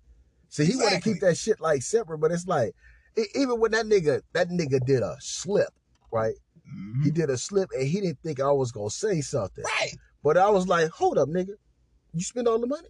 See, 0.48 0.66
he 0.66 0.76
want 0.76 0.90
to 0.92 1.00
keep 1.00 1.20
that 1.22 1.36
shit 1.36 1.60
like 1.60 1.82
separate, 1.82 2.18
but 2.18 2.30
it's 2.30 2.46
like 2.46 2.74
even 3.34 3.60
when 3.60 3.72
that 3.72 3.86
nigga 3.86 4.22
that 4.32 4.48
nigga 4.48 4.84
did 4.84 5.02
a 5.02 5.16
slip, 5.20 5.68
right? 6.12 6.34
He 6.64 6.70
mm-hmm. 6.70 7.10
did 7.10 7.30
a 7.30 7.36
slip 7.36 7.68
and 7.74 7.86
he 7.86 8.00
didn't 8.00 8.18
think 8.22 8.40
I 8.40 8.50
was 8.52 8.72
gonna 8.72 8.90
say 8.90 9.20
something, 9.20 9.64
Right. 9.80 9.94
but 10.22 10.36
I 10.36 10.48
was 10.50 10.66
like, 10.68 10.88
hold 10.90 11.18
up, 11.18 11.28
nigga, 11.28 11.54
you 12.14 12.22
spend 12.22 12.48
all 12.48 12.58
the 12.58 12.66
money, 12.66 12.88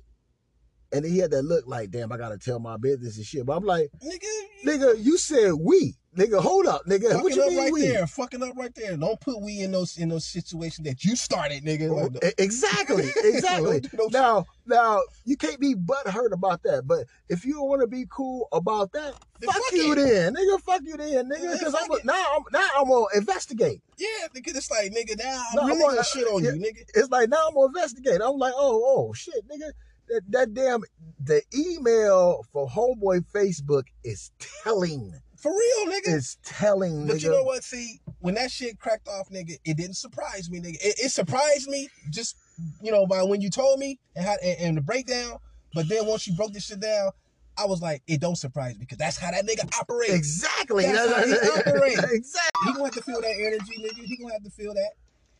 and 0.93 1.05
then 1.05 1.13
he 1.13 1.19
had 1.19 1.31
that 1.33 1.43
look 1.43 1.67
like, 1.67 1.91
damn, 1.91 2.13
I 2.13 2.17
gotta 2.17 2.39
tell 2.39 2.59
my 2.59 2.77
business 2.77 3.17
and 3.17 3.27
shit. 3.27 3.47
But 3.47 3.57
I'm 3.57 3.65
like, 3.65 3.91
Nigga, 4.05 4.67
nigga, 4.67 5.03
you 5.05 5.19
said 5.19 5.53
we, 5.55 5.97
nigga, 6.17 6.41
hold 6.41 6.67
up, 6.67 6.83
nigga, 6.87 7.15
what 7.23 7.33
fucking 7.33 7.37
you 7.37 7.43
up 7.43 7.49
mean 7.51 7.59
right 7.59 7.73
we? 7.73 7.81
there. 7.83 8.07
Fucking 8.07 8.43
up 8.43 8.57
right 8.57 8.75
there. 8.75 8.97
Don't 8.97 9.21
put 9.21 9.41
we 9.41 9.61
in 9.61 9.73
those 9.73 9.97
in 9.99 10.09
those 10.09 10.25
situations 10.25 10.87
that 10.87 11.05
you 11.05 11.17
started, 11.17 11.65
nigga. 11.65 11.91
Oh, 11.91 12.07
Like, 12.13 12.25
e- 12.25 12.33
Exactly, 12.43 13.05
exactly. 13.25 13.83
No 13.95 14.07
now, 14.11 14.47
now 14.67 15.01
you 15.25 15.37
can't 15.37 15.59
be 15.61 15.75
butthurt 15.75 16.33
about 16.33 16.63
that. 16.65 16.87
But 16.87 17.07
if 17.29 17.45
you 17.45 17.55
don't 17.55 17.69
want 17.69 17.81
to 17.83 17.87
be 17.87 18.07
cool 18.11 18.49
about 18.53 18.93
that, 18.93 19.15
fuck, 19.45 19.55
fuck 19.55 19.73
you 19.73 19.93
it. 19.93 19.97
then, 19.97 20.35
nigga. 20.35 20.61
Fuck 20.63 20.83
you 20.85 20.97
then, 20.97 21.29
nigga. 21.31 21.59
Because 21.59 21.75
I'm 21.75 21.91
a, 21.91 21.99
now, 22.05 22.25
I'm 22.37 22.43
now 22.53 22.69
I'm 22.79 22.89
gonna 22.89 23.07
investigate. 23.15 23.81
Yeah, 23.99 24.27
because 24.33 24.57
it's 24.57 24.71
like, 24.71 24.93
nigga, 24.93 25.19
now 25.19 25.45
I'm 25.51 25.57
No, 25.57 25.67
really 25.67 25.85
I'm 25.85 25.91
gonna 25.91 26.05
shit 26.05 26.27
on 26.27 26.45
yeah. 26.45 26.53
you, 26.53 26.61
nigga. 26.61 26.83
It's 26.95 27.11
like 27.11 27.29
now 27.29 27.49
I'm 27.49 27.55
gonna 27.55 27.67
investigate. 27.67 28.21
I'm 28.23 28.37
like, 28.39 28.55
oh, 28.57 28.83
oh, 29.09 29.13
shit, 29.13 29.43
nigga. 29.49 29.71
That 30.09 30.23
that 30.31 30.55
damn 30.55 30.83
the 31.23 31.43
email 31.55 32.45
for 32.53 32.69
homeboy 32.69 33.25
Facebook 33.35 33.85
is 34.05 34.33
telling. 34.65 35.15
For 35.43 35.51
real, 35.51 35.93
nigga. 35.93 36.15
It's 36.17 36.39
telling, 36.45 37.07
But 37.09 37.17
nigga. 37.17 37.23
you 37.25 37.31
know 37.31 37.43
what? 37.43 37.65
See, 37.65 38.01
when 38.21 38.35
that 38.37 38.53
shit 38.53 38.79
cracked 38.79 39.09
off, 39.09 39.29
nigga, 39.29 39.59
it 39.65 39.77
didn't 39.77 39.97
surprise 39.97 40.49
me, 40.49 40.61
nigga. 40.61 40.77
It, 40.77 41.01
it 41.03 41.11
surprised 41.11 41.69
me 41.69 41.89
just, 42.11 42.37
you 42.81 42.93
know, 42.93 43.07
by 43.07 43.25
when 43.25 43.41
you 43.41 43.51
told 43.51 43.81
me 43.81 43.99
and 44.15 44.25
how 44.25 44.37
and, 44.43 44.57
and 44.61 44.77
the 44.77 44.81
breakdown. 44.81 45.39
But 45.75 45.89
then 45.89 46.07
once 46.07 46.29
you 46.29 46.37
broke 46.37 46.53
this 46.53 46.67
shit 46.67 46.79
down, 46.79 47.11
I 47.59 47.67
was 47.67 47.83
like, 47.83 48.03
it 48.07 48.21
don't 48.21 48.37
surprise 48.37 48.75
me 48.75 48.81
because 48.81 48.99
that's 48.99 49.19
how 49.19 49.33
that 49.33 49.45
nigga 49.45 49.69
operates. 49.81 50.13
Exactly. 50.13 50.85
That's 50.85 51.13
how 51.13 51.27
he 51.27 51.33
operates. 51.71 52.03
exactly. 52.13 52.67
He 52.67 52.73
gonna 52.75 52.85
have 52.85 52.95
to 52.95 53.03
feel 53.03 53.21
that 53.21 53.35
energy, 53.37 53.83
nigga. 53.83 54.05
He 54.05 54.17
gonna 54.17 54.35
have 54.35 54.45
to 54.45 54.51
feel 54.51 54.75
that. 54.75 54.93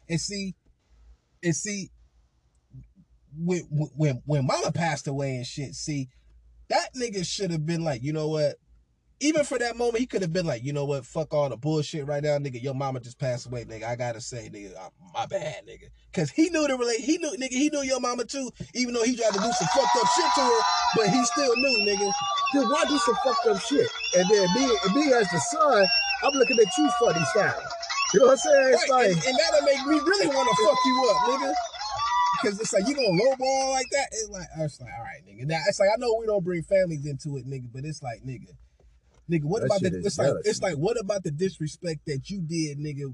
And 0.09 0.21
see, 0.21 0.55
and 1.45 1.55
see, 1.55 1.91
when 3.39 3.61
when 3.97 4.21
when 4.27 4.47
Mama 4.47 4.73
passed 4.73 5.07
away 5.07 5.37
and 5.37 5.47
shit, 5.47 5.75
see, 5.75 6.09
that 6.69 6.93
nigga 6.95 7.25
should 7.25 7.51
have 7.53 7.65
been 7.65 7.85
like, 7.85 8.03
you 8.03 8.13
know 8.13 8.29
what? 8.29 8.57
Even 9.23 9.45
for 9.45 9.57
that 9.57 9.77
moment, 9.77 9.99
he 9.99 10.07
could 10.07 10.21
have 10.23 10.33
been 10.33 10.47
like, 10.47 10.65
you 10.65 10.73
know 10.73 10.85
what? 10.85 11.07
Fuck 11.07 11.33
all 11.33 11.49
the 11.49 11.57
bullshit 11.57 12.07
right 12.07 12.23
now, 12.23 12.37
nigga. 12.39 12.61
Your 12.61 12.75
mama 12.75 12.99
just 12.99 13.21
passed 13.21 13.47
away, 13.47 13.65
nigga. 13.65 13.85
I 13.85 13.95
gotta 13.95 14.21
say, 14.21 14.51
nigga, 14.53 14.77
uh, 14.77 14.91
my 15.15 15.27
bad, 15.27 15.63
nigga. 15.65 15.91
Cause 16.13 16.31
he 16.31 16.51
knew 16.51 16.67
the 16.67 16.77
relate. 16.77 16.99
He 16.99 17.19
knew, 17.19 17.31
nigga. 17.39 17.55
He 17.55 17.71
knew 17.71 17.83
your 17.83 18.01
mama 18.01 18.25
too. 18.25 18.51
Even 18.75 18.95
though 18.95 19.05
he 19.05 19.15
tried 19.17 19.33
to 19.33 19.39
do 19.39 19.53
some 19.53 19.69
fucked 19.69 19.97
up 19.97 20.09
shit 20.17 20.27
to 20.35 20.41
her, 20.43 20.61
but 20.97 21.09
he 21.09 21.25
still 21.25 21.57
knew, 21.57 21.79
nigga. 21.87 22.11
Then 22.53 22.69
why 22.69 22.85
do 22.89 22.99
some 22.99 23.15
fucked 23.23 23.47
up 23.47 23.61
shit? 23.63 23.89
And 24.17 24.27
then 24.29 24.49
me, 24.57 24.65
and 24.85 24.95
me 24.95 25.13
as 25.15 25.31
the 25.31 25.39
son, 25.39 25.87
I'm 26.25 26.33
looking 26.35 26.59
at 26.59 26.67
you 26.77 26.91
funny 26.99 27.25
style. 27.31 27.63
You 28.15 28.21
know 28.21 28.27
what 28.27 28.33
I'm 28.33 28.39
saying? 28.39 28.75
It's 28.75 28.91
Right, 28.91 28.91
like, 28.91 29.17
and, 29.17 29.25
and 29.25 29.39
that'll 29.39 29.67
make 29.67 29.87
me 29.87 30.01
really 30.05 30.27
want 30.27 30.49
to 30.51 30.67
fuck 30.67 30.79
you 30.85 31.11
up, 31.11 31.17
nigga. 31.31 31.55
Because 32.43 32.61
it's 32.61 32.73
like 32.73 32.89
you 32.89 32.95
gonna 32.97 33.07
lowball 33.09 33.71
like 33.71 33.87
that. 33.93 34.09
It's 34.11 34.29
like 34.31 34.49
I 34.59 34.63
was 34.63 34.81
like, 34.81 34.91
all 34.99 35.05
right, 35.05 35.23
nigga. 35.25 35.47
Now 35.47 35.61
it's 35.69 35.79
like 35.79 35.91
I 35.95 35.97
know 35.99 36.17
we 36.19 36.27
don't 36.27 36.45
bring 36.45 36.63
families 36.65 37.07
into 37.07 37.37
it, 37.37 37.47
nigga, 37.47 37.69
but 37.73 37.85
it's 37.85 38.03
like, 38.03 38.25
nigga, 38.27 38.49
nigga, 39.31 39.45
what 39.45 39.61
That 39.61 39.67
about 39.67 39.81
the? 39.81 40.03
It's 40.05 40.19
like 40.19 40.33
it's 40.45 40.63
like 40.63 40.75
what 40.75 40.99
about 41.01 41.25
the 41.25 41.31
disrespect 41.31 42.01
that 42.07 42.31
you 42.31 42.41
did, 42.41 42.79
nigga? 42.79 43.13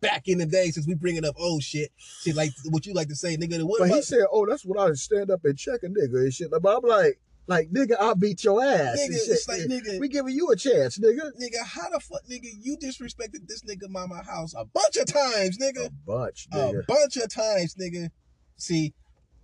Back 0.00 0.26
in 0.26 0.38
the 0.38 0.46
day, 0.46 0.70
since 0.70 0.86
we 0.86 0.94
bringing 0.94 1.26
up 1.26 1.34
old 1.38 1.62
shit, 1.62 1.92
shit 1.98 2.34
like 2.34 2.50
what 2.70 2.86
you 2.86 2.94
like 2.94 3.08
to 3.08 3.14
say, 3.14 3.36
nigga. 3.36 3.62
What 3.62 3.80
but 3.80 3.88
about, 3.88 3.96
he 3.96 4.02
said, 4.02 4.24
oh, 4.32 4.46
that's 4.46 4.64
what 4.64 4.78
I 4.78 4.94
stand 4.94 5.30
up 5.30 5.44
and 5.44 5.58
check 5.58 5.82
a 5.82 5.88
nigga 5.88 6.14
and 6.14 6.32
shit. 6.32 6.50
But 6.50 6.78
I'm 6.78 6.88
like, 6.88 7.20
like, 7.46 7.70
nigga, 7.70 7.94
I'll 7.98 8.14
beat 8.14 8.42
your 8.42 8.62
ass. 8.62 8.98
and 9.00 9.12
nigga, 9.12 9.18
shit. 9.18 9.28
it's 9.28 9.48
like, 9.48 9.60
nigga, 9.62 10.00
we 10.00 10.08
giving 10.08 10.34
you 10.34 10.50
a 10.50 10.56
chance, 10.56 10.98
nigga. 10.98 11.30
nigga, 11.40 11.64
how 11.64 11.88
the 11.90 12.00
fuck, 12.00 12.24
nigga, 12.28 12.48
you 12.60 12.76
disrespected 12.76 13.46
this 13.46 13.62
nigga 13.62 13.88
mama 13.88 14.22
house 14.22 14.54
a 14.56 14.64
bunch 14.64 14.96
of 14.96 15.06
times, 15.06 15.58
nigga. 15.58 15.86
A 15.86 15.90
bunch, 15.90 16.48
a 16.52 16.56
nigga. 16.56 16.86
bunch 16.86 17.16
of 17.16 17.32
times, 17.32 17.74
nigga. 17.76 18.10
See, 18.56 18.94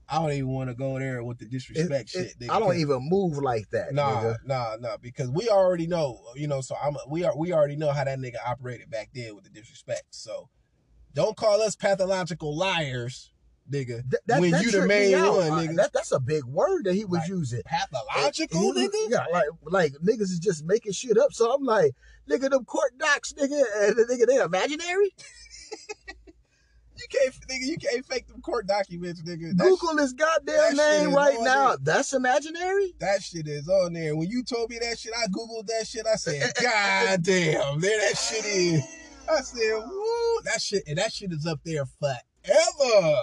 I 0.08 0.18
don't 0.18 0.32
even 0.32 0.48
want 0.48 0.68
to 0.68 0.74
go 0.74 0.98
there 0.98 1.22
with 1.24 1.38
the 1.38 1.46
disrespect 1.46 2.14
it- 2.14 2.28
shit. 2.28 2.38
Nigga, 2.38 2.50
I 2.50 2.58
don't 2.58 2.76
even 2.76 3.08
move 3.08 3.38
like 3.38 3.70
that, 3.70 3.94
Nah, 3.94 4.22
nigga. 4.22 4.36
nah, 4.44 4.76
nah. 4.80 4.96
Because 4.98 5.30
we 5.30 5.48
already 5.48 5.86
know, 5.86 6.20
you 6.34 6.46
know. 6.48 6.60
So 6.60 6.76
I'm, 6.82 6.96
we 7.08 7.24
are, 7.24 7.36
we 7.36 7.52
already 7.52 7.76
know 7.76 7.92
how 7.92 8.04
that 8.04 8.18
nigga 8.18 8.36
operated 8.44 8.90
back 8.90 9.10
then 9.14 9.34
with 9.34 9.44
the 9.44 9.50
disrespect. 9.50 10.04
So 10.10 10.48
don't 11.14 11.36
call 11.36 11.62
us 11.62 11.76
pathological 11.76 12.54
liars, 12.56 13.32
nigga. 13.70 14.02
Th- 14.10 14.22
that, 14.26 14.40
when 14.40 14.50
that 14.50 14.62
you 14.64 14.70
the 14.72 14.86
main 14.86 15.12
one, 15.12 15.50
Uh, 15.52 15.56
nigga. 15.60 15.76
that, 15.76 15.92
that's 15.94 16.12
a 16.12 16.20
big 16.20 16.44
word 16.44 16.84
that 16.84 16.94
he 16.94 17.04
was 17.04 17.20
Like, 17.20 17.28
using. 17.28 17.62
Pathological, 17.64 18.60
He- 18.74 18.88
nigga. 18.88 19.10
Yeah, 19.10 19.26
like 19.32 19.44
like 19.62 19.92
niggas 20.04 20.22
is 20.32 20.40
just 20.40 20.64
making 20.64 20.92
shit 20.92 21.16
up. 21.16 21.32
So 21.32 21.52
I'm 21.54 21.64
like, 21.64 21.92
nigga, 22.28 22.50
them 22.50 22.64
court 22.64 22.98
docs, 22.98 23.32
nigga, 23.34 23.62
and 23.80 23.96
the 23.96 24.04
nigga, 24.10 24.26
they 24.26 24.36
imaginary. 24.42 25.14
You 27.02 27.18
can't, 27.20 27.34
nigga. 27.48 27.66
You 27.66 27.76
can't 27.78 28.06
fake 28.06 28.28
them 28.28 28.40
court 28.40 28.66
documents, 28.66 29.22
nigga. 29.22 29.56
That 29.56 29.64
Google 29.64 29.96
his 29.98 30.12
goddamn 30.12 30.76
name 30.76 31.14
right 31.14 31.38
now. 31.40 31.68
there. 31.70 31.76
That's 31.82 32.12
imaginary. 32.12 32.94
That 33.00 33.22
shit 33.22 33.48
is 33.48 33.68
on 33.68 33.92
there. 33.94 34.14
When 34.16 34.28
you 34.28 34.42
told 34.44 34.70
me 34.70 34.78
that 34.80 34.98
shit, 34.98 35.12
I 35.16 35.26
googled 35.28 35.66
that 35.66 35.86
shit. 35.86 36.06
I 36.06 36.16
said, 36.16 36.52
God 36.60 37.22
damn, 37.22 37.80
there 37.80 37.98
that 38.00 38.16
shit 38.16 38.44
is. 38.44 38.82
I 39.30 39.40
said, 39.40 39.74
woo, 39.86 40.40
that 40.44 40.60
shit, 40.60 40.82
and 40.86 40.98
that 40.98 41.12
shit 41.12 41.32
is 41.32 41.46
up 41.46 41.60
there 41.64 41.84
forever. 41.86 43.16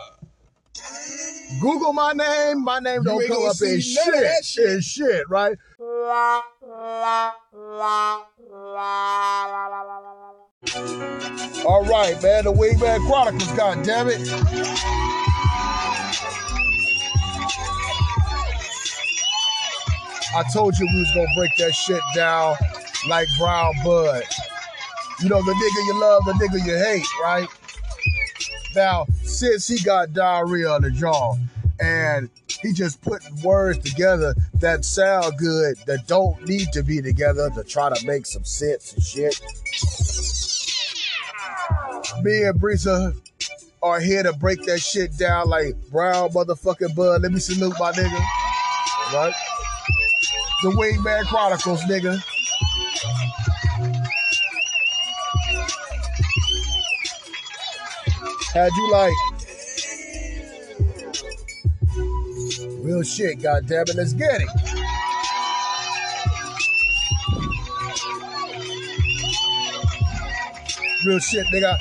Google 1.62 1.94
my 1.94 2.14
name. 2.14 2.64
My 2.64 2.80
name 2.80 3.02
You 3.04 3.10
don't 3.10 3.22
ain't 3.22 3.30
come 3.30 3.38
gonna 3.40 3.50
up 3.50 3.62
in 3.62 3.82
see 3.82 3.96
none 3.96 4.16
of 4.16 4.22
that 4.22 4.46
shit. 4.46 4.66
shit. 4.66 4.70
In 4.76 4.82
shit, 4.82 5.30
right? 5.30 5.58
All 11.66 11.86
right, 11.86 12.22
man. 12.22 12.44
The 12.44 12.54
Wingman 12.54 13.06
Chronicles. 13.08 13.52
God 13.54 13.84
damn 13.84 14.08
it. 14.10 14.20
I 20.36 20.44
told 20.54 20.78
you 20.78 20.88
we 20.94 21.00
was 21.00 21.12
gonna 21.16 21.28
break 21.36 21.52
that 21.58 21.74
shit 21.74 22.02
down 22.14 22.56
like 23.08 23.28
brown 23.38 23.74
bud. 23.84 24.24
You 25.22 25.30
know, 25.30 25.42
the 25.42 25.54
nigga 25.54 25.86
you 25.88 26.00
love, 26.00 26.26
the 26.26 26.34
nigga 26.34 26.66
you 26.66 26.78
hate, 26.78 27.08
right? 27.22 27.48
Now, 28.76 29.06
since 29.24 29.68
he 29.68 29.80
got 29.84 30.14
diarrhea 30.14 30.70
on 30.70 30.84
the 30.84 30.92
jaw 30.92 31.36
and 31.80 32.30
he 32.62 32.74
just 32.74 33.02
putting 33.02 33.42
words 33.42 33.80
together 33.80 34.36
that 34.56 34.86
sound 34.86 35.38
good, 35.38 35.78
that 35.88 36.06
don't 36.08 36.48
need 36.48 36.72
to 36.74 36.84
be 36.84 37.02
together 37.02 37.50
to 37.52 37.64
try 37.64 37.90
to 37.94 38.06
make 38.06 38.26
some 38.26 38.46
sense 38.46 38.94
and 38.94 39.04
shit. 39.04 39.42
Me 42.22 42.44
and 42.44 42.60
Breeza 42.60 43.14
are 43.82 44.00
here 44.00 44.24
to 44.24 44.34
break 44.34 44.64
that 44.66 44.80
shit 44.80 45.18
down 45.18 45.48
like 45.50 45.76
brown 45.90 46.30
motherfucking 46.30 46.96
bud. 46.96 47.22
Let 47.22 47.32
me 47.32 47.40
salute 47.40 47.74
my 47.80 47.92
nigga. 47.92 48.20
Right? 49.14 49.34
The 50.62 50.70
Wingman 50.72 51.26
Chronicles, 51.26 51.82
nigga. 51.84 52.22
How'd 58.54 58.72
you 58.76 58.92
like? 58.92 59.14
Real 62.84 63.04
shit, 63.04 63.40
goddammit, 63.40 63.96
let's 63.96 64.14
get 64.14 64.42
it. 64.42 64.79
Real 71.06 71.20
shit, 71.20 71.46
nigga. 71.48 71.78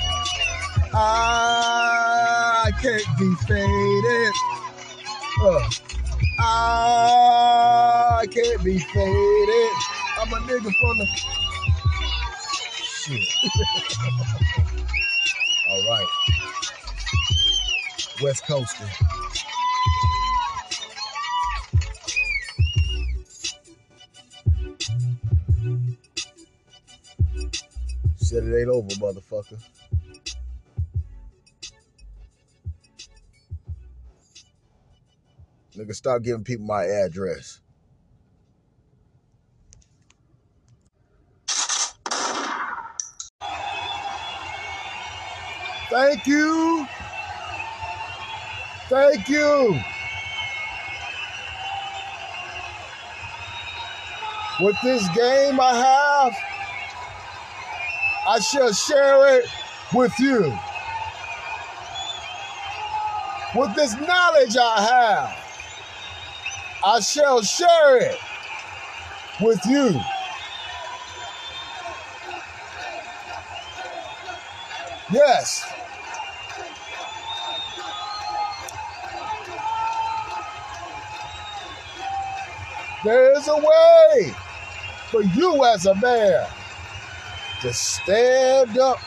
I 0.93 2.71
can't 2.81 3.05
be 3.19 3.35
faded. 3.47 4.33
Uh, 5.41 5.69
I 6.39 8.25
can't 8.31 8.63
be 8.63 8.79
faded. 8.79 9.71
I'm 10.19 10.31
a 10.31 10.37
nigga 10.47 10.71
from 10.79 10.97
the. 10.99 11.05
Shit. 13.03 13.27
All 15.69 15.83
right. 15.89 16.07
West 18.21 18.45
Coasting. 18.47 18.87
Said 28.29 28.43
it 28.43 28.55
ain't 28.59 28.69
over, 28.69 28.87
motherfucker. 28.89 29.59
Nigga, 35.75 35.95
stop 35.95 36.21
giving 36.21 36.43
people 36.43 36.67
my 36.67 36.83
address. 36.83 37.59
Thank 45.89 46.27
you. 46.27 46.87
Thank 48.89 49.27
you. 49.27 49.81
With 54.61 54.75
this 54.83 55.09
game 55.15 55.59
I 55.59 55.73
have, 55.73 56.58
I 58.29 58.39
shall 58.39 58.71
share 58.71 59.39
it 59.39 59.49
with 59.91 60.13
you. 60.19 60.55
With 63.55 63.73
this 63.75 63.95
knowledge 63.95 64.55
I 64.55 64.81
have, 64.81 65.55
I 66.85 66.99
shall 66.99 67.41
share 67.41 67.97
it 67.97 68.19
with 69.41 69.59
you. 69.65 69.99
Yes. 75.11 75.73
There 83.03 83.35
is 83.35 83.47
a 83.47 83.57
way 83.57 84.33
for 85.07 85.23
you 85.23 85.65
as 85.65 85.87
a 85.87 85.95
man 85.95 86.47
to 87.61 87.73
stand 87.73 88.77
up 88.77 88.99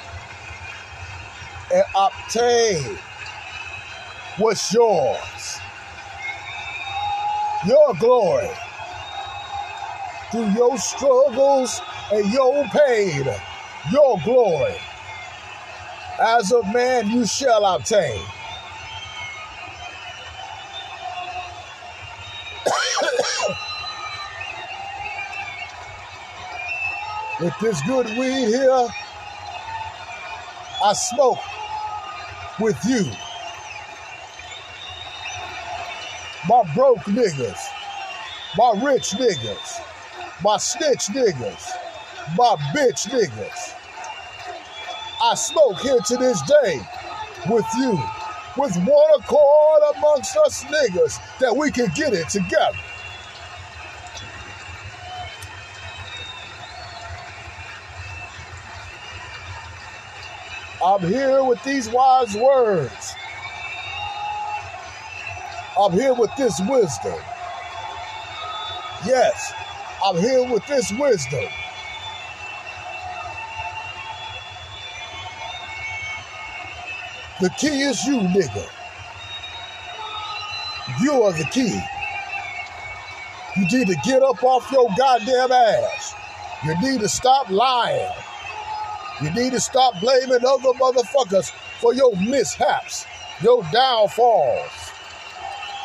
and 1.72 1.84
obtain 1.94 2.98
what's 4.38 4.72
yours. 4.72 5.59
Your 7.66 7.94
glory 7.94 8.50
through 10.32 10.50
your 10.50 10.76
struggles 10.78 11.80
and 12.12 12.32
your 12.32 12.64
pain, 12.64 13.24
your 13.92 14.18
glory. 14.24 14.74
As 16.20 16.53
a 16.53 16.62
man, 16.72 17.11
you 17.11 17.26
shall 17.26 17.64
obtain. 17.64 18.20
With 27.43 27.59
this 27.59 27.82
good 27.82 28.07
weed 28.07 28.47
here, 28.47 28.86
I 30.84 30.93
smoke 30.93 31.40
with 32.61 32.78
you. 32.84 33.05
My 36.49 36.62
broke 36.72 37.01
niggas, 37.01 37.59
my 38.57 38.80
rich 38.84 39.11
niggas, 39.18 39.80
my 40.45 40.57
snitch 40.57 41.09
niggas, 41.09 41.72
my 42.36 42.55
bitch 42.76 43.09
niggas. 43.11 43.74
I 45.20 45.34
smoke 45.34 45.80
here 45.80 45.99
to 45.99 46.16
this 46.16 46.40
day 46.43 46.80
with 47.51 47.66
you, 47.76 47.99
with 48.57 48.76
one 48.86 49.20
accord 49.20 49.82
amongst 49.97 50.36
us 50.36 50.62
niggas 50.62 51.18
that 51.40 51.57
we 51.57 51.72
can 51.72 51.90
get 51.97 52.12
it 52.12 52.28
together. 52.28 52.78
I'm 60.93 61.09
here 61.09 61.43
with 61.43 61.62
these 61.64 61.88
wise 61.88 62.36
words. 62.36 63.14
I'm 65.80 65.90
here 65.93 66.12
with 66.12 66.30
this 66.36 66.61
wisdom. 66.68 67.18
Yes, 69.07 69.55
I'm 70.05 70.18
here 70.18 70.45
with 70.53 70.66
this 70.66 70.93
wisdom. 70.93 71.47
The 77.40 77.49
key 77.57 77.68
is 77.68 78.05
you, 78.05 78.18
nigga. 78.18 78.68
You 81.01 81.22
are 81.22 81.32
the 81.32 81.45
key. 81.45 81.80
You 83.57 83.78
need 83.78 83.86
to 83.86 83.97
get 84.05 84.22
up 84.22 84.45
off 84.45 84.70
your 84.70 84.90
goddamn 84.99 85.53
ass. 85.53 86.14
You 86.66 86.74
need 86.82 87.01
to 87.01 87.09
stop 87.09 87.49
lying. 87.49 88.12
You 89.23 89.31
need 89.31 89.53
to 89.53 89.61
stop 89.61 90.01
blaming 90.01 90.45
other 90.45 90.73
motherfuckers 90.81 91.53
for 91.81 91.95
your 91.95 92.16
mishaps, 92.16 93.07
your 93.41 93.62
downfalls. 93.73 94.91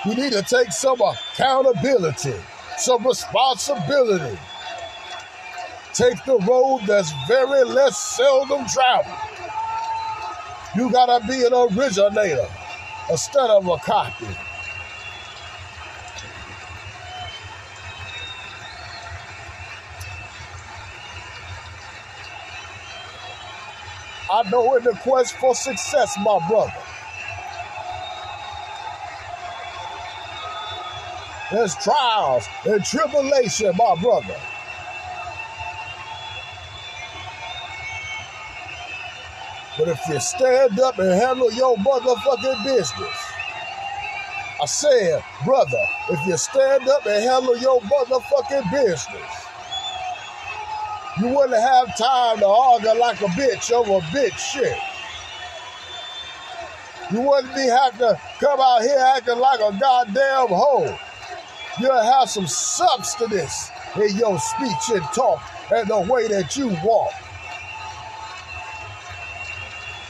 You 0.06 0.16
need 0.16 0.34
to 0.34 0.42
take 0.42 0.72
some 0.72 1.00
accountability, 1.00 2.34
some 2.78 3.06
responsibility. 3.06 4.40
Take 5.94 6.24
the 6.26 6.38
road 6.48 6.82
that's 6.88 7.12
very 7.28 7.64
less 7.64 7.98
seldom 7.98 8.66
traveled. 8.66 9.16
You 10.76 10.92
gotta 10.92 11.26
be 11.28 11.46
an 11.46 11.54
originator 11.54 12.48
instead 13.10 13.50
of 13.52 13.68
a 13.68 13.78
copy. 13.78 14.26
I 24.32 24.44
know 24.50 24.76
in 24.76 24.84
the 24.84 24.94
quest 24.94 25.36
for 25.36 25.56
success, 25.56 26.18
my 26.24 26.40
brother. 26.50 26.74
There's 31.52 31.76
trials 31.76 32.46
and 32.66 32.84
tribulation, 32.84 33.72
my 33.78 33.96
brother. 34.02 34.36
But 39.78 39.88
if 39.90 40.02
you 40.10 40.20
stand 40.20 40.80
up 40.80 41.00
and 41.00 41.12
handle 41.22 41.52
your 41.54 41.78
motherfucking 41.78 42.64
business, 42.66 43.18
I 44.62 44.66
said, 44.66 45.24
brother, 45.46 45.86
if 46.10 46.26
you 46.28 46.36
stand 46.38 46.90
up 46.90 47.06
and 47.06 47.24
handle 47.24 47.58
your 47.60 47.80
motherfucking 47.82 48.72
business, 48.72 49.37
you 51.20 51.28
wouldn't 51.30 51.60
have 51.60 51.98
time 51.98 52.40
to 52.40 52.48
argue 52.48 52.94
like 53.00 53.20
a 53.22 53.28
bitch 53.28 53.72
over 53.72 54.06
bitch 54.08 54.38
shit. 54.38 54.78
You 57.12 57.22
wouldn't 57.22 57.56
be 57.56 57.62
having 57.62 58.00
to 58.00 58.20
come 58.40 58.60
out 58.60 58.82
here 58.82 59.00
acting 59.16 59.40
like 59.40 59.60
a 59.60 59.76
goddamn 59.80 60.48
hoe. 60.50 60.98
You'll 61.80 62.02
have 62.02 62.30
some 62.30 62.48
substance 62.48 63.72
in 63.96 64.18
your 64.18 64.38
speech 64.40 64.96
and 64.96 65.04
talk 65.16 65.42
and 65.74 65.88
the 65.88 66.02
way 66.02 66.28
that 66.28 66.56
you 66.58 66.68
walk. 66.84 67.14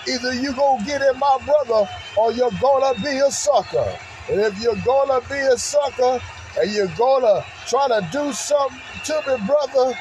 Either 0.07 0.33
you 0.33 0.53
gonna 0.53 0.83
get 0.85 1.01
in 1.01 1.19
my 1.19 1.37
brother 1.45 1.89
or 2.17 2.31
you're 2.31 2.51
gonna 2.61 2.99
be 3.01 3.17
a 3.17 3.31
sucker. 3.31 3.97
And 4.29 4.41
if 4.41 4.59
you're 4.61 4.75
gonna 4.85 5.21
be 5.27 5.35
a 5.35 5.57
sucker 5.57 6.19
and 6.59 6.71
you're 6.71 6.87
gonna 6.97 7.45
try 7.67 7.87
to 7.87 8.07
do 8.11 8.31
something 8.33 8.79
to 9.05 9.13
me, 9.27 9.45
brother, 9.45 9.93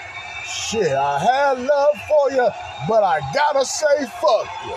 shit, 0.47 0.93
I 0.93 1.19
had 1.19 1.59
love 1.59 2.01
for 2.09 2.31
you, 2.31 2.49
but 2.89 3.03
I 3.03 3.21
gotta 3.35 3.65
say 3.65 4.07
fuck 4.21 4.47
you. 4.67 4.77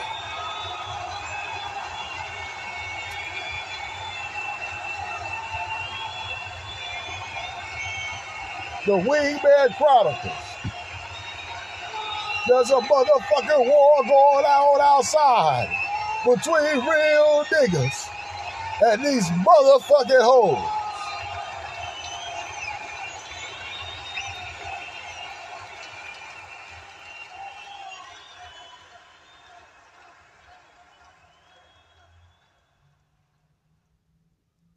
The 8.85 8.97
Wingman 8.97 9.75
Chronicles. 9.77 10.49
There's 12.47 12.71
a 12.71 12.81
motherfucking 12.81 13.67
war 13.67 14.03
going 14.03 14.45
on 14.45 14.81
outside 14.81 15.69
between 16.25 16.83
real 16.83 17.45
niggas 17.45 18.09
and 18.81 19.05
these 19.05 19.29
motherfucking 19.29 20.21
hoes. 20.21 20.78